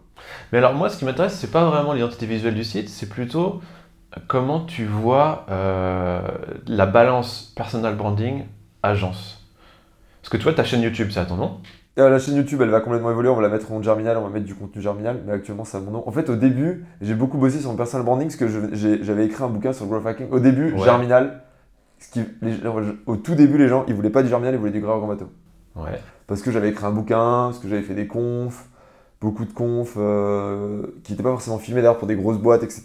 [0.54, 3.60] Mais alors moi, ce qui m'intéresse, c'est pas vraiment l'identité visuelle du site, c'est plutôt
[4.30, 6.22] comment tu vois euh,
[6.66, 8.46] la balance personal branding
[8.84, 9.46] agence.
[10.22, 11.58] Parce que tu vois, ta chaîne YouTube, c'est à ton nom.
[12.00, 13.28] Euh, la chaîne YouTube, elle va complètement évoluer.
[13.28, 15.76] On va la mettre en Germinal, on va mettre du contenu Germinal, mais actuellement, c'est
[15.76, 16.08] à mon nom.
[16.08, 18.48] En fait, au début, j'ai beaucoup bossé sur mon personal branding parce que
[19.04, 20.30] j'avais écrit un bouquin sur le growth hacking.
[20.32, 20.86] Au début, Ouais.
[20.86, 21.42] Germinal.
[22.00, 22.76] Ce qui, les gens-
[23.08, 25.30] au tout début, les gens, ils voulaient pas du Germinal, ils voulaient du Grégoire Gambato.
[26.28, 28.68] Parce que j'avais écrit un bouquin, parce que j'avais fait des confs,
[29.22, 32.84] beaucoup de confs euh, qui n'étaient pas forcément filmés d'ailleurs pour des grosses boîtes, etc.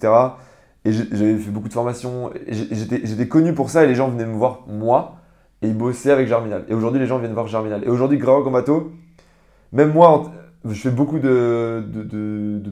[0.84, 2.30] Et j'avais fait beaucoup de formations.
[2.48, 5.16] J'étais connu pour ça et les gens venaient me voir, moi,
[5.60, 6.64] et ils bossaient avec Germinal.
[6.68, 7.82] Et aujourd'hui, les gens viennent voir Germinal.
[7.84, 8.92] Et aujourd'hui, Grégoire Gambato,
[9.72, 10.30] même moi,
[10.64, 11.82] je fais beaucoup de,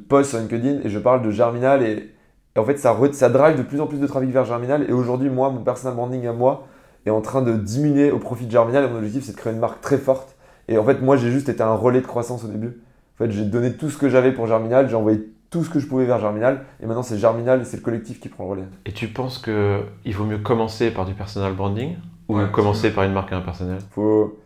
[0.08, 2.12] posts sur LinkedIn et je parle de Germinal et,
[2.56, 4.86] en fait, ça, ça drive de plus en plus de trafic vers Germinal.
[4.88, 6.66] Et aujourd'hui, moi, mon personal branding à moi
[7.08, 8.84] est en train de diminuer au profit de Germinal.
[8.84, 10.36] Et mon objectif, c'est de créer une marque très forte.
[10.68, 12.80] Et en fait, moi, j'ai juste été un relais de croissance au début.
[13.14, 15.78] En fait, j'ai donné tout ce que j'avais pour Germinal, j'ai envoyé tout ce que
[15.78, 16.64] je pouvais vers Germinal.
[16.82, 18.64] Et maintenant, c'est Germinal et c'est le collectif qui prend le relais.
[18.84, 21.96] Et tu penses que il vaut mieux commencer par du personal branding
[22.28, 24.38] ou Ouais, commencer par une marque impersonnelle Faut...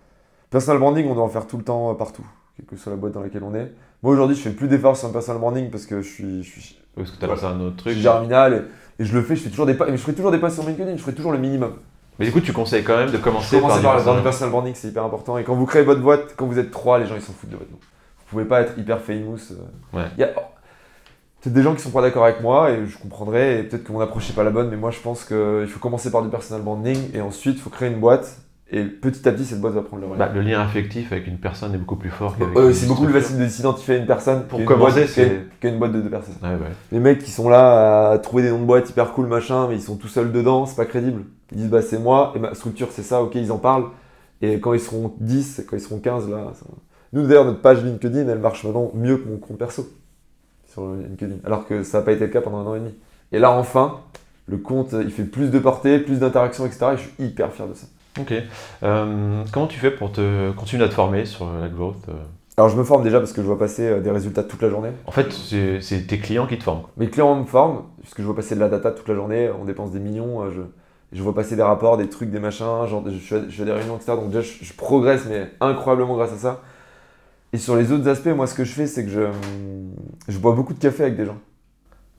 [0.50, 2.96] Personal branding, on doit en faire tout le temps, euh, partout, quelle que soit la
[2.98, 3.72] boîte dans laquelle on est.
[4.02, 6.50] Moi, aujourd'hui, je fais plus d'efforts sur le personal branding parce que je suis, je
[6.50, 8.66] suis, est-ce que tu as pensé à un autre je truc suis Germinal
[8.98, 9.36] et, et je le fais.
[9.36, 10.96] Je fais toujours des pas, mais je ferai toujours des pas sur LinkedIn.
[10.96, 11.72] Je ferai toujours le minimum.
[12.20, 14.50] Mais du coup, tu conseilles quand même de commencer par, par, du par du personal.
[14.50, 15.38] branding, c'est hyper important.
[15.38, 17.50] Et quand vous créez votre boîte, quand vous êtes trois, les gens ils s'en foutent
[17.50, 17.78] de votre nom.
[17.80, 19.38] Vous pouvez pas être hyper famous.
[19.50, 19.96] euh.
[19.98, 20.04] Ouais.
[20.16, 23.58] Il y a peut-être des gens qui sont pas d'accord avec moi et je comprendrai.
[23.60, 25.80] Et peut-être que mon approche n'est pas la bonne, mais moi je pense qu'il faut
[25.80, 28.36] commencer par du personal branding et ensuite il faut créer une boîte.
[28.72, 30.18] Et petit à petit, cette boîte va prendre le relais.
[30.20, 33.04] Bah, le lien affectif avec une personne est beaucoup plus fort qu'avec Euh, c'est beaucoup
[33.04, 35.92] plus facile de s'identifier à une personne Pour commencer, boîte- c'est- qu'à- qu'à une boîte
[35.92, 36.36] de deux personnes.
[36.40, 36.72] Ouais, ouais.
[36.92, 39.74] Les mecs qui sont là à trouver des noms de boîtes hyper cool, machin, mais
[39.74, 41.24] ils sont tout seuls dedans, c'est pas crédible.
[41.50, 43.86] Ils disent bah c'est moi et ma structure c'est ça, ok, ils en parlent.
[44.40, 46.52] Et quand ils seront 10, quand ils seront 15, là.
[46.54, 46.64] ça-
[47.12, 49.88] Nous d'ailleurs, notre page LinkedIn elle marche maintenant mieux que mon compte perso
[50.72, 52.94] sur LinkedIn, alors que ça n'a pas été le cas pendant un an et demi.
[53.32, 53.98] Et là enfin,
[54.46, 56.86] le compte il fait plus de portée, plus d'interactions, etc.
[56.92, 57.88] Et je suis hyper fier de ça.
[58.18, 58.32] Ok.
[58.82, 62.12] Euh, comment tu fais pour te continuer à te former sur la growth euh
[62.56, 64.68] Alors je me forme déjà parce que je vois passer euh, des résultats toute la
[64.68, 64.90] journée.
[65.06, 66.82] En fait, c'est tes clients qui te forment.
[66.96, 69.64] Mes clients me forment, puisque je vois passer de la data toute la journée, on
[69.64, 70.62] dépense des millions, je,
[71.12, 74.12] je vois passer des rapports, des trucs, des machins, genre je fais des réunions, etc.
[74.16, 76.62] Donc déjà je, je progresse, mais incroyablement grâce à ça.
[77.52, 79.22] Et sur les autres aspects, moi ce que je fais, c'est que je,
[80.28, 81.38] je bois beaucoup de café avec des gens.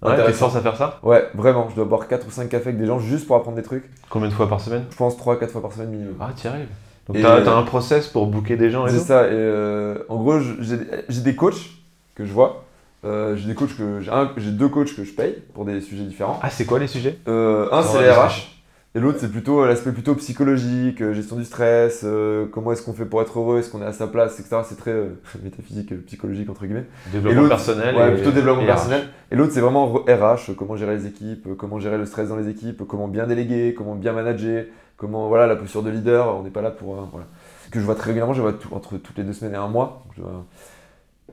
[0.01, 0.39] Ouais, tu te Intéressant.
[0.49, 2.87] forces à faire ça Ouais, vraiment, je dois boire 4 ou 5 cafés avec des
[2.87, 3.83] gens juste pour apprendre des trucs.
[4.09, 6.15] Combien de fois par semaine Je pense 3-4 fois par semaine minimum.
[6.19, 6.67] Ah, tu y arrives.
[7.07, 9.99] Donc Et- t'as as un process pour booker des gens et C'est ça, et euh,
[10.09, 11.69] en gros, j'ai des coachs
[12.15, 12.63] que je vois.
[13.03, 13.99] Euh, j'ai des coachs que
[14.37, 16.39] j'ai deux coachs que je paye pour des sujets différents.
[16.43, 17.17] Ah, c'est quoi les sujets?
[17.27, 18.50] Euh, un c'est les RH.
[18.93, 22.81] Et l'autre c'est plutôt euh, l'aspect plutôt psychologique, euh, gestion du stress, euh, comment est-ce
[22.83, 24.57] qu'on fait pour être heureux, est-ce qu'on est à sa place, etc.
[24.65, 25.09] C'est très euh,
[25.43, 26.85] métaphysique, psychologique entre guillemets.
[27.07, 27.95] Et Développement personnel.
[27.95, 29.01] Ouais, et- plutôt développement et personnel.
[29.01, 29.05] RH.
[29.33, 32.49] Et l'autre c'est vraiment RH, comment gérer les équipes, comment gérer le stress dans les
[32.49, 34.65] équipes, comment bien déléguer, comment bien manager,
[34.97, 36.35] comment voilà la posture de leader.
[36.37, 37.27] On n'est pas là pour euh, voilà.
[37.71, 39.69] Que je vois très régulièrement, je vois tout- entre toutes les deux semaines et un
[39.69, 40.03] mois.
[40.05, 40.45] Donc, je, vois,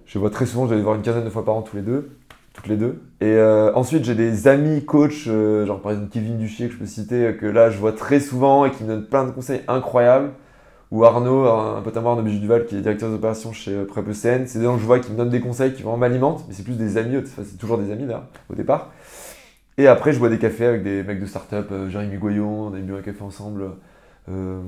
[0.06, 1.74] je vois très souvent, je dois les voir une quinzaine de fois par an tous
[1.74, 2.10] les deux,
[2.58, 3.00] toutes les deux.
[3.20, 6.78] Et euh, ensuite j'ai des amis coachs, euh, genre par exemple Kevin Duchier que je
[6.78, 9.30] peux citer, euh, que là je vois très souvent et qui me donne plein de
[9.30, 10.30] conseils incroyables.
[10.90, 13.84] Ou Arnaud, un un pote à moi, Arnaud Bijoux-Duval, qui est directeur des opérations chez
[13.84, 14.46] Prep ECN.
[14.46, 16.54] C'est des gens que je vois qui me donnent des conseils qui vraiment m'alimentent, mais
[16.54, 18.90] c'est plus des amis, enfin, c'est toujours des amis là, au départ.
[19.76, 22.74] Et après, je bois des cafés avec des mecs de start-up, euh, Jérémy Goyon, on
[22.74, 23.64] a bu un café ensemble.
[24.28, 24.60] Euh,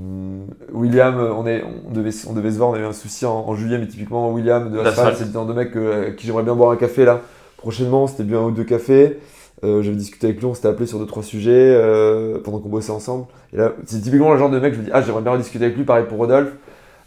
[0.72, 3.54] William, on, est, on, devait, on devait se voir, on avait un souci en, en
[3.54, 4.78] juillet, mais typiquement William de.
[4.78, 7.22] Asphalt, c'est le genre de mec euh, avec qui j'aimerais bien boire un café là.
[7.60, 9.18] Prochainement, c'était bu un ou deux cafés.
[9.64, 12.70] Euh, J'avais discuté avec lui, on s'était appelé sur deux trois sujets euh, pendant qu'on
[12.70, 13.26] bossait ensemble.
[13.52, 15.66] Et là, c'est typiquement le genre de mec, je me dis, ah, j'aimerais bien rediscuter
[15.66, 16.54] avec lui, pareil pour Rodolphe.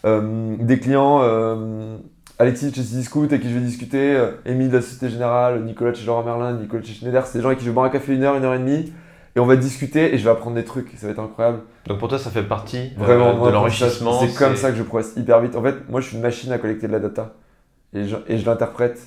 [0.06, 1.98] Euh, des clients, euh,
[2.38, 5.92] Alexis de chez Cdiscount avec qui je vais discuter, Émile de la Société Générale, Nicolas
[5.92, 7.74] de chez Laurent Merlin, Nicolas de chez Schneider, c'est des gens avec qui je vais
[7.74, 8.94] boire un café une heure, une heure et demie,
[9.36, 11.62] et on va discuter et je vais apprendre des trucs, ça va être incroyable.
[11.88, 14.20] Donc pour toi, ça fait partie Vraiment, de l'enrichissement.
[14.20, 15.56] C'est comme ça que je progresse hyper vite.
[15.56, 17.34] En fait, moi je suis une machine à collecter de la data,
[17.96, 19.00] et je, et je l'interprète,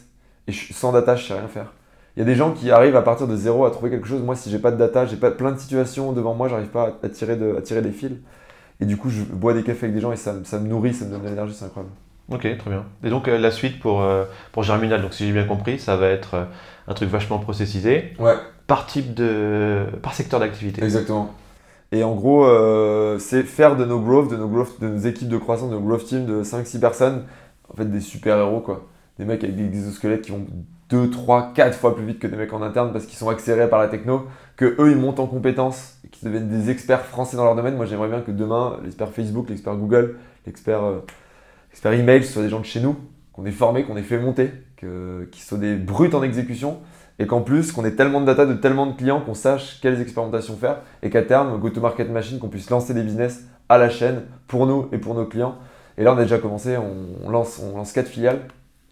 [0.48, 1.72] et je- sans data, je sais rien faire.
[2.16, 4.22] Il y a des gens qui arrivent à partir de zéro à trouver quelque chose.
[4.22, 6.96] Moi, si j'ai pas de data, j'ai pas plein de situations devant moi, j'arrive pas
[7.02, 8.12] à, tirer de, à tirer des fils.
[8.80, 10.68] Et du coup, je bois des cafés avec des gens et ça, me- ça me
[10.68, 11.94] nourrit, ça me donne de l'énergie, c'est incroyable.
[12.30, 12.84] Ok, très bien.
[13.04, 15.96] Et donc euh, la suite pour, euh, pour Germinal, donc si j'ai bien compris, ça
[15.96, 16.44] va être euh,
[16.88, 18.34] un truc vachement processisé, Ouais,
[18.66, 19.86] par type de.
[20.02, 20.82] par secteur d'activité.
[20.82, 21.30] exactement.
[21.92, 25.28] Et en gros, euh, c'est faire de nos growth, de nos growth, de nos équipes
[25.28, 27.24] de croissance, de nos growth team de 5-6 personnes,
[27.72, 28.86] en fait des super-héros quoi.
[29.18, 30.46] Des mecs avec des exosquelettes qui vont
[30.90, 33.68] 2, 3, 4 fois plus vite que des mecs en interne parce qu'ils sont accélérés
[33.68, 37.36] par la techno, que eux ils montent en compétences et qu'ils deviennent des experts français
[37.36, 37.76] dans leur domaine.
[37.76, 42.48] Moi j'aimerais bien que demain, l'expert Facebook, l'expert Google, l'expert euh, email, ce soit des
[42.48, 42.96] gens de chez nous,
[43.32, 46.78] qu'on ait formés, qu'on ait fait monter, qu'ils soient des brutes en exécution
[47.18, 50.00] et qu'en plus qu'on ait tellement de data de tellement de clients qu'on sache quelles
[50.00, 54.22] expérimentations faire et qu'à terme, go-to-market machine, qu'on puisse lancer des business à la chaîne
[54.46, 55.56] pour nous et pour nos clients.
[55.98, 58.40] Et là, on a déjà commencé, on, lance, on lance quatre filiales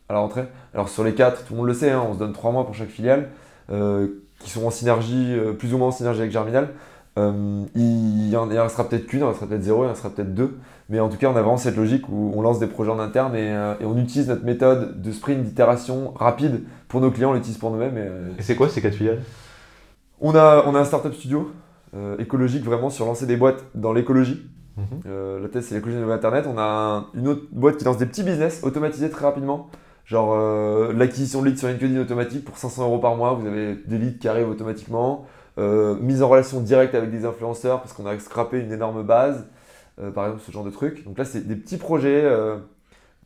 [0.08, 0.44] à la rentrée.
[0.74, 2.64] Alors sur les quatre, tout le monde le sait, hein, on se donne trois mois
[2.64, 3.30] pour chaque filiale,
[3.70, 4.08] euh,
[4.40, 6.68] qui sont en synergie, euh, plus ou moins en synergie avec Germinal.
[7.16, 9.86] Euh, il y en il en restera peut-être qu'une, il en restera peut-être zéro, il
[9.86, 10.58] en restera peut-être deux.
[10.90, 12.98] Mais en tout cas, on a vraiment cette logique où on lance des projets en
[12.98, 13.48] interne et,
[13.80, 17.70] et on utilise notre méthode de sprint d'itération rapide pour nos clients, on l'utilise pour
[17.70, 17.96] nous-mêmes.
[17.96, 19.22] et, Et c'est quoi ces quatre filiales?
[20.20, 21.50] On, a, on a un startup studio
[22.18, 24.42] écologique vraiment sur lancer des boîtes dans l'écologie.
[24.76, 24.84] Mhm.
[25.06, 26.46] Euh, la thèse, c'est l'écologie de Internet.
[26.52, 29.68] On a un- une autre boîte qui lance des petits business automatisés très rapidement.
[30.06, 33.32] Genre euh, l'acquisition de leads sur LinkedIn automatique pour 500 euros par mois.
[33.34, 35.26] Vous avez des leads qui arrivent automatiquement.
[35.56, 39.46] Euh, mise en relation directe avec des influenceurs parce qu'on a scrappé une énorme base.
[40.00, 41.04] Euh, par exemple, ce genre de truc.
[41.04, 42.28] Donc là, c'est des petits projets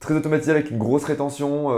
[0.00, 1.70] très automatisés avec une grosse rétention,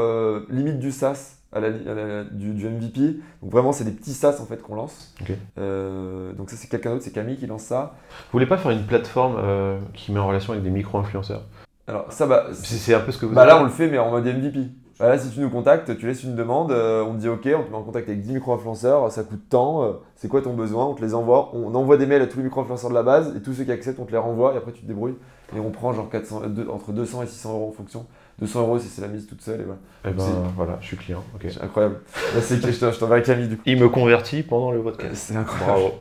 [0.51, 1.37] limite du SaaS.
[1.53, 3.19] À la, li- à la- du, du MVP.
[3.43, 5.13] Donc vraiment, c'est des petits SaaS en fait qu'on lance.
[5.59, 7.95] Euh, donc ça, c'est quelqu'un d'autre, c'est Camille qui lance ça.
[8.11, 11.43] Vous voulez pas faire une plateforme euh, qui met en relation avec des micro-influenceurs?
[11.89, 13.51] Alors ça, bah, C'est c'est un peu ce que vous Bah avez.
[13.51, 14.61] là, on le fait, mais en mode MVP.
[15.01, 17.49] Bah là, si tu nous contactes, tu laisses une demande, euh, on te dit OK,
[17.57, 20.53] on te met en contact avec 10 micro-influenceurs, ça coûte tant, euh, c'est quoi ton
[20.53, 23.03] besoin, on te les envoie, on envoie des mails à tous les micro-influenceurs de la
[23.03, 25.15] base, et tous ceux qui acceptent, on te les renvoie, et après tu te débrouilles.
[25.57, 28.05] Et on prend genre 400, euh, entre 200 et 600 euros en fonction.
[28.41, 29.81] 200 euros si c'est la mise toute seule, et voilà.
[30.05, 30.25] Eh ben
[30.55, 31.25] voilà, je suis client.
[31.35, 31.47] ok.
[31.51, 31.97] C'est incroyable.
[32.35, 33.63] Là, c'est que je t'en- je t'enverrai Camille du coup.
[33.67, 35.15] Il me convertit pendant le podcast.
[35.15, 35.81] C'est incroyable.
[35.81, 35.95] Bravo.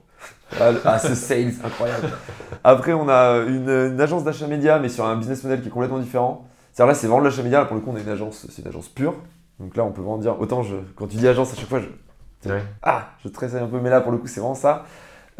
[0.59, 2.09] Ah, ah, ce sales, incroyable.
[2.63, 5.71] Après, on a une, une agence d'achat média, mais sur un business model qui est
[5.71, 6.45] complètement différent.
[6.79, 7.59] C'est-à-dire là, c'est vendre l'achat média.
[7.59, 9.13] Là, pour le coup, on est une agence, c'est une agence pure.
[9.59, 11.81] Donc là, on peut vraiment dire, autant je, quand tu dis agence à chaque fois,
[11.81, 12.63] je, Ouais.
[12.83, 14.85] ah, je tressaille un peu, mais là, pour le coup, c'est vraiment ça.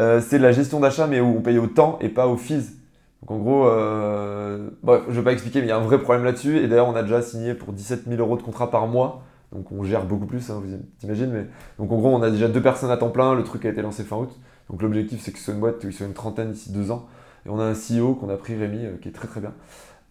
[0.01, 2.35] Euh, c'est de la gestion d'achat, mais où on paye au temps et pas au
[2.35, 2.75] fees.
[3.21, 6.01] Donc en gros, euh, bref, je vais pas expliquer, mais il y a un vrai
[6.01, 6.57] problème là-dessus.
[6.57, 9.21] Et d'ailleurs, on a déjà signé pour 17 000 euros de contrat par mois.
[9.53, 10.77] Donc on gère beaucoup plus, hein, vous
[11.07, 11.31] imaginez.
[11.31, 11.45] Mais...
[11.77, 13.33] Donc en gros, on a déjà deux personnes à temps plein.
[13.33, 14.37] Le truc a été lancé fin août.
[14.69, 16.91] Donc l'objectif, c'est que ce soit une boîte où il soit une trentaine d'ici deux
[16.91, 17.07] ans.
[17.45, 19.53] Et on a un CEO qu'on a pris, Rémi, euh, qui est très très bien.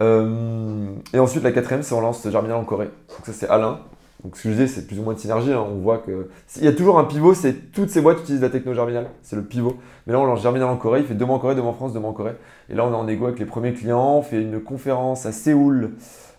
[0.02, 2.90] Euh, et ensuite, la quatrième, c'est on lance Germinal en Corée.
[3.08, 3.80] Donc ça, c'est Alain.
[4.24, 5.52] Donc ce que je disais, c'est plus ou moins de synergie.
[5.52, 5.64] hein.
[5.70, 7.34] On voit que il y a toujours un pivot.
[7.34, 9.06] C'est toutes ces boîtes utilisent la techno Germinal.
[9.22, 9.76] C'est le pivot.
[10.06, 11.00] Mais là, on lance Germinal en Corée.
[11.00, 12.34] Il fait deux mois en Corée, deux mois en France, deux mois en Corée.
[12.68, 14.16] Et là, on est en égo avec les premiers clients.
[14.16, 15.92] On fait une conférence à Séoul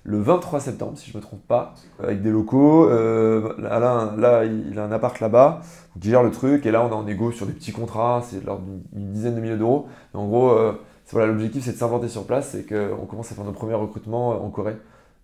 [0.04, 2.90] le 23 septembre, si je ne me trompe pas, avec des locaux.
[2.90, 5.62] Euh, Alain, là, il a un appart là-bas.
[5.96, 6.66] Il gère le truc.
[6.66, 8.22] Et là, on est en égo sur des petits contrats.
[8.26, 9.88] C'est de l'ordre d'une dizaine de milliers d'euros.
[10.14, 10.74] En gros, euh,
[11.12, 14.34] voilà, l'objectif, c'est de s'implanter sur place et qu'on commence à faire nos premiers recrutements
[14.34, 14.78] euh, en Corée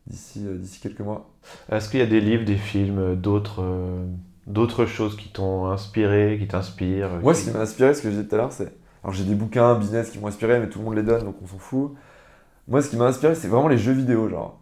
[0.08, 1.30] d'ici euh, d'ici quelques mois.
[1.72, 3.64] Est-ce qu'il y a des livres, des films, euh, d'autres
[4.48, 8.10] d'autres choses qui t'ont inspiré, qui t'inspirent Moi, qui- ce qui m'a inspiré, ce que
[8.10, 8.72] je disais tout à l'heure, c'est.
[9.04, 11.36] Alors, j'ai des bouquins business qui m'ont inspiré, mais tout le monde les donne, donc
[11.44, 11.94] on s'en fout.
[12.68, 14.30] Moi, ce qui m'a inspiré, c'est vraiment les jeux vidéo.
[14.30, 14.60] Genre,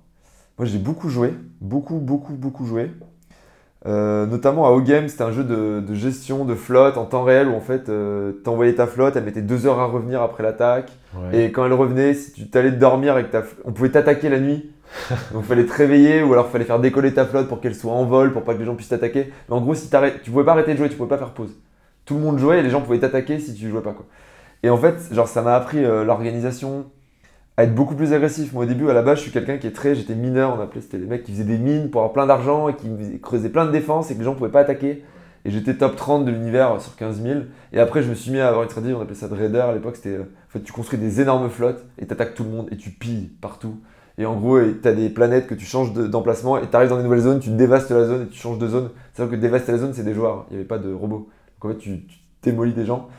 [0.58, 2.92] moi, j'ai beaucoup joué, beaucoup, beaucoup, beaucoup joué.
[3.86, 7.50] Euh, notamment à O-Game, c'était un jeu de, de gestion de flotte en temps réel
[7.50, 10.92] où en fait, euh, t'envoyais ta flotte, elle mettait deux heures à revenir après l'attaque.
[11.16, 11.46] Ouais.
[11.48, 14.40] Et quand elle revenait, si tu t'allais dormir avec ta, f- on pouvait t'attaquer la
[14.40, 14.70] nuit.
[15.34, 18.06] Donc fallait te réveiller ou alors fallait faire décoller ta flotte pour qu'elle soit en
[18.06, 19.34] vol pour pas que les gens puissent t'attaquer.
[19.50, 19.90] Mais en gros, si
[20.24, 21.54] tu pouvais pas arrêter de jouer, tu pouvais pas faire pause.
[22.06, 24.06] Tout le monde jouait et les gens pouvaient t'attaquer si tu jouais pas quoi.
[24.62, 26.86] Et en fait, genre ça m'a appris euh, l'organisation
[27.58, 28.54] à être beaucoup plus agressif.
[28.54, 30.62] Moi au début, à la base, je suis quelqu'un qui est très, j'étais mineur, on
[30.62, 32.90] appelait, c'était les mecs qui faisaient des mines pour avoir plein d'argent et qui
[33.22, 35.04] creusaient plein de défenses et que les gens pouvaient pas attaquer.
[35.46, 37.40] Et j'étais top 30 de l'univers sur 15 000.
[37.74, 39.60] Et après, je me suis mis à avoir une stratégie, on appelait ça de raider
[39.60, 39.98] à l'époque.
[39.98, 42.78] C'était, euh, en fait, tu construis des énormes flottes et t'attaques tout le monde et
[42.78, 43.76] tu pilles partout.
[44.18, 46.90] Et en gros, tu as des planètes que tu changes de- d'emplacement et tu arrives
[46.90, 48.90] dans des nouvelles zones, tu dévastes la zone et tu changes de zone.
[49.14, 50.46] C'est-à-dire que dévaster la zone, c'est des joueurs.
[50.50, 51.30] Il n'y avait pas de robots.
[51.62, 53.10] Donc en fait, tu, tu démolis des gens.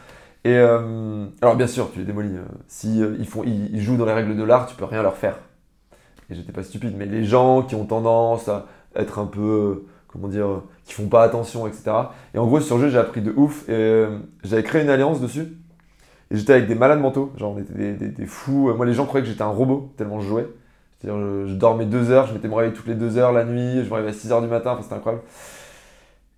[0.44, 2.36] Et euh, alors, bien sûr, tu les démolis.
[2.36, 3.16] euh, si euh,
[3.46, 5.38] ils, jouent dans les règles de l'art, tu peux rien leur faire.
[6.30, 6.94] Et j'étais pas stupide.
[6.96, 11.22] Mais les gens qui ont tendance à être un peu, comment dire, qui font pas
[11.22, 11.92] attention, etc.
[12.34, 13.68] Et en gros, sur le jeu, j'ai appris de ouf.
[13.70, 14.04] Et
[14.42, 15.56] j'avais créé une alliance dessus.
[16.30, 17.32] Et j'étais avec des malades mentaux.
[17.38, 18.70] Genre, on était des, fous.
[18.74, 20.48] Moi, les gens croyaient que j'étais un robot, tellement je jouais.
[21.00, 23.44] C'est-à-dire, je, je dormais deux heures, je m'étais me réveiller toutes les deux heures la
[23.44, 25.24] nuit, je me réveillais à 6 heures du matin, enfin, c'était incroyable.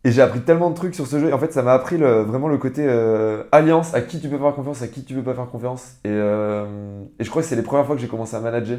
[0.07, 1.35] Et j'ai appris tellement de trucs sur ce jeu.
[1.35, 4.55] En fait, ça m'a appris vraiment le côté euh, alliance, à qui tu peux faire
[4.55, 5.97] confiance, à qui tu peux pas faire confiance.
[6.05, 8.79] Et, euh, et je crois que c'est les premières fois que j'ai commencé à manager,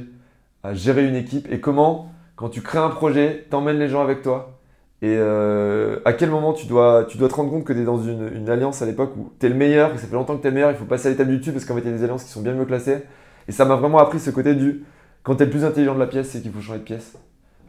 [0.63, 1.51] à gérer une équipe.
[1.51, 4.57] Et comment, quand tu crées un projet, t'emmènes les gens avec toi.
[5.01, 8.49] Et euh, à quel moment tu dois, te rendre compte que tu es dans une,
[8.49, 10.51] alliance à l'époque où tu es le meilleur, que ça fait longtemps que tu es
[10.51, 11.97] le meilleur, il faut passer à l'étape du dessus parce qu'en fait il y a
[11.97, 13.03] des alliances qui sont bien mieux classées.
[13.49, 14.85] Et ça m'a vraiment appris ce côté du
[15.23, 17.17] quand tu es le plus intelligent de la pièce, c'est qu'il faut changer de pièce.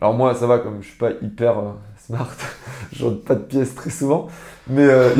[0.00, 1.58] Alors moi ça va, comme je suis pas hyper
[2.08, 2.28] smart,
[2.92, 4.28] je change pas de pièce très souvent,
[4.68, 5.12] mais euh,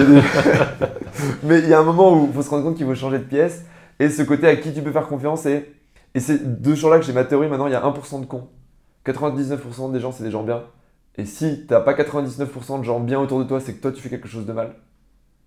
[1.44, 3.24] il y a un moment où il faut se rendre compte qu'il faut changer de
[3.24, 3.64] pièce
[3.98, 5.74] et ce côté à qui tu peux faire confiance et,
[6.14, 8.26] et c'est de ce jour-là que j'ai ma théorie maintenant, il y a 1% de
[8.26, 8.48] cons.
[9.06, 10.62] 99% des gens c'est des gens bien.
[11.16, 14.00] Et si t'as pas 99% de gens bien autour de toi, c'est que toi tu
[14.00, 14.74] fais quelque chose de mal.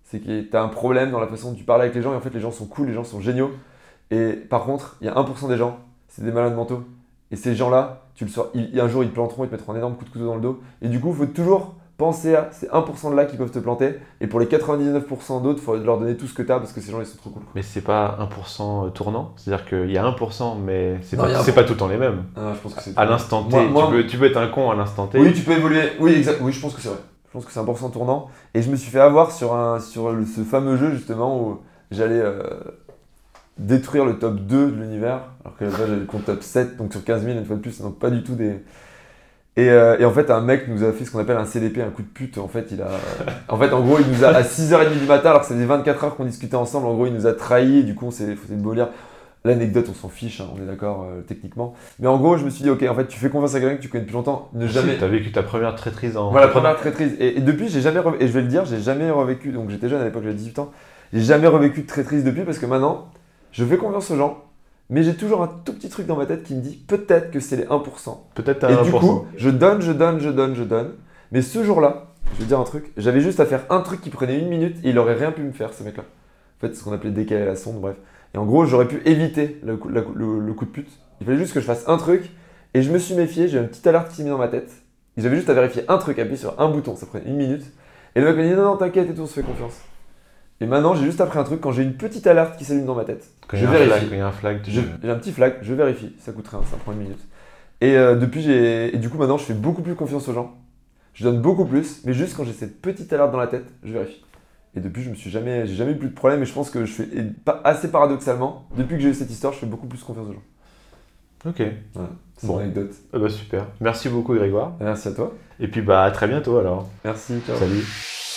[0.04, 2.16] C'est que t'as un problème dans la façon dont tu parles avec les gens et
[2.16, 3.50] en fait les gens sont cool, les gens sont géniaux.
[4.10, 5.78] Et par contre, il y a 1% des gens,
[6.08, 6.84] c'est des malades mentaux.
[7.30, 9.76] Et ces gens-là, tu le sors, un jour ils te planteront, ils te mettront un
[9.76, 10.60] énorme coup de couteau dans le dos.
[10.82, 13.58] Et du coup, il faut toujours penser à ces 1% de là qui peuvent te
[13.60, 13.94] planter.
[14.20, 16.80] Et pour les 99% d'autres, il faut leur donner tout ce que t'as parce que
[16.80, 17.42] ces gens ils sont trop cool.
[17.54, 21.32] Mais c'est pas 1% tournant, c'est-à-dire qu'il y a 1%, mais c'est Non, il y
[21.32, 22.24] a pas, un- c'est pas tout le temps les mêmes.
[22.36, 22.96] Ah, je pense que c'est.
[22.98, 25.18] À l'instant T, Moi- moi- tu, peux, tu peux être un con à l'instant T.
[25.20, 25.82] Oui, tu peux évoluer.
[26.00, 26.38] Oui, exact.
[26.42, 26.98] Oui, je pense que c'est vrai.
[27.28, 28.28] Je pense que c'est un pourcent tournant.
[28.52, 31.60] Et je me suis fait avoir sur, un, sur ce fameux jeu, justement, où
[31.90, 32.42] j'allais euh,
[33.58, 35.20] détruire le top 2 de l'univers.
[35.44, 37.60] Alors que là, j'avais le compte top 7, donc sur 15 000, une fois de
[37.60, 38.62] plus, c'est donc pas du tout des.
[39.56, 41.82] Et, euh, et en fait, un mec nous a fait ce qu'on appelle un CDP,
[41.82, 42.38] un coup de pute.
[42.38, 42.88] En fait, il a.
[43.48, 45.66] En fait, en gros, il nous a, à 6h30 du matin, alors que ça faisait
[45.66, 47.80] 24 heures qu'on discutait ensemble, en gros, il nous a trahis.
[47.80, 48.88] Et du coup, on s'est foutu de beau lire.
[49.44, 51.74] L'anecdote, on s'en fiche, hein, on est d'accord euh, techniquement.
[51.98, 53.76] Mais en gros, je me suis dit, ok, en fait, tu fais confiance à quelqu'un
[53.76, 54.96] que tu connais depuis longtemps, ne jamais.
[54.96, 56.30] Tu as vécu ta première traîtrise en.
[56.30, 57.16] Voilà, première traîtrise.
[57.18, 59.50] Et, et depuis, j'ai jamais rev- et je vais le dire, j'ai jamais revécu.
[59.50, 60.70] Donc j'étais jeune à l'époque, j'avais 18 ans.
[61.12, 63.08] J'ai jamais revécu de traîtrise depuis parce que maintenant,
[63.52, 64.44] je fais confiance aux gens,
[64.90, 67.40] mais j'ai toujours un tout petit truc dans ma tête qui me dit peut-être que
[67.40, 68.18] c'est les 1%.
[68.34, 68.84] Peut-être t'as Et 1%.
[68.84, 70.94] du coup, je donne, je donne, je donne, je donne.
[71.30, 74.10] Mais ce jour-là, je vais dire un truc, j'avais juste à faire un truc qui
[74.10, 76.02] prenait une minute et il aurait rien pu me faire, ce mec-là.
[76.02, 77.96] En fait, c'est ce qu'on appelait décaler la sonde, bref.
[78.34, 80.90] Et en gros, j'aurais pu éviter le coup, la- le- le coup de pute.
[81.20, 82.30] Il fallait juste que je fasse un truc
[82.74, 84.70] et je me suis méfié, j'ai une petite alerte qui s'est mise dans ma tête.
[85.18, 87.64] J'avais juste à vérifier un truc, appuyer sur un bouton, ça prenait une minute.
[88.14, 89.74] Et le mec m'a dit non, non, t'inquiète et tout, on se fait confiance.
[90.62, 92.94] Et maintenant, j'ai juste appris un truc quand j'ai une petite alerte qui s'allume dans
[92.94, 93.28] ma tête.
[93.48, 94.06] Quand je flag, vérifie.
[94.08, 96.46] quand il y a un flag, tu- J'ai un petit flag, je vérifie, ça coûte
[96.48, 97.18] rien, ça prend une minute.
[97.80, 98.94] Et euh, depuis, j'ai.
[98.94, 100.54] Et du coup, maintenant, je fais beaucoup plus confiance aux gens.
[101.14, 103.92] Je donne beaucoup plus, mais juste quand j'ai cette petite alerte dans la tête, je
[103.92, 104.24] vérifie.
[104.76, 106.42] Et depuis, je me suis jamais, j'ai jamais eu plus de problème.
[106.42, 109.30] Et je pense que je fais, et pas assez paradoxalement, depuis que j'ai eu cette
[109.30, 110.42] histoire, je fais beaucoup plus confiance aux gens.
[111.44, 111.60] Ok,
[111.94, 112.52] Voilà, c'est Bon.
[112.54, 112.92] mon anecdote.
[113.12, 113.66] Ah bah super.
[113.80, 114.74] Merci beaucoup Grégoire.
[114.80, 115.34] Merci à toi.
[115.58, 116.88] Et puis bah à très bientôt alors.
[117.04, 117.34] Merci.
[117.44, 117.56] Ciao.
[117.56, 118.31] Salut.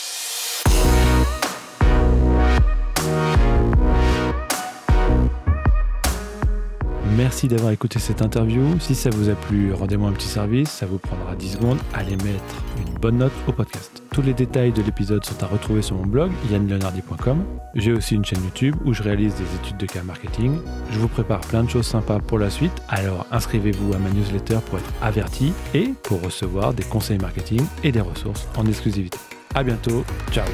[7.18, 8.78] Merci d'avoir écouté cette interview.
[8.80, 10.70] Si ça vous a plu, rendez-moi un petit service.
[10.70, 11.78] Ça vous prendra 10 secondes.
[11.94, 14.04] Allez mettre une bonne note au podcast.
[14.12, 17.46] Tous les détails de l'épisode sont à retrouver sur mon blog yannleonardi.com.
[17.76, 20.58] J'ai aussi une chaîne YouTube où je réalise des études de cas marketing.
[20.92, 22.74] Je vous prépare plein de choses sympas pour la suite.
[22.90, 27.94] Alors inscrivez-vous à ma newsletter pour être averti et pour recevoir des conseils marketing et
[27.94, 29.18] des ressources en exclusivité.
[29.54, 30.04] À bientôt.
[30.32, 30.46] Ciao.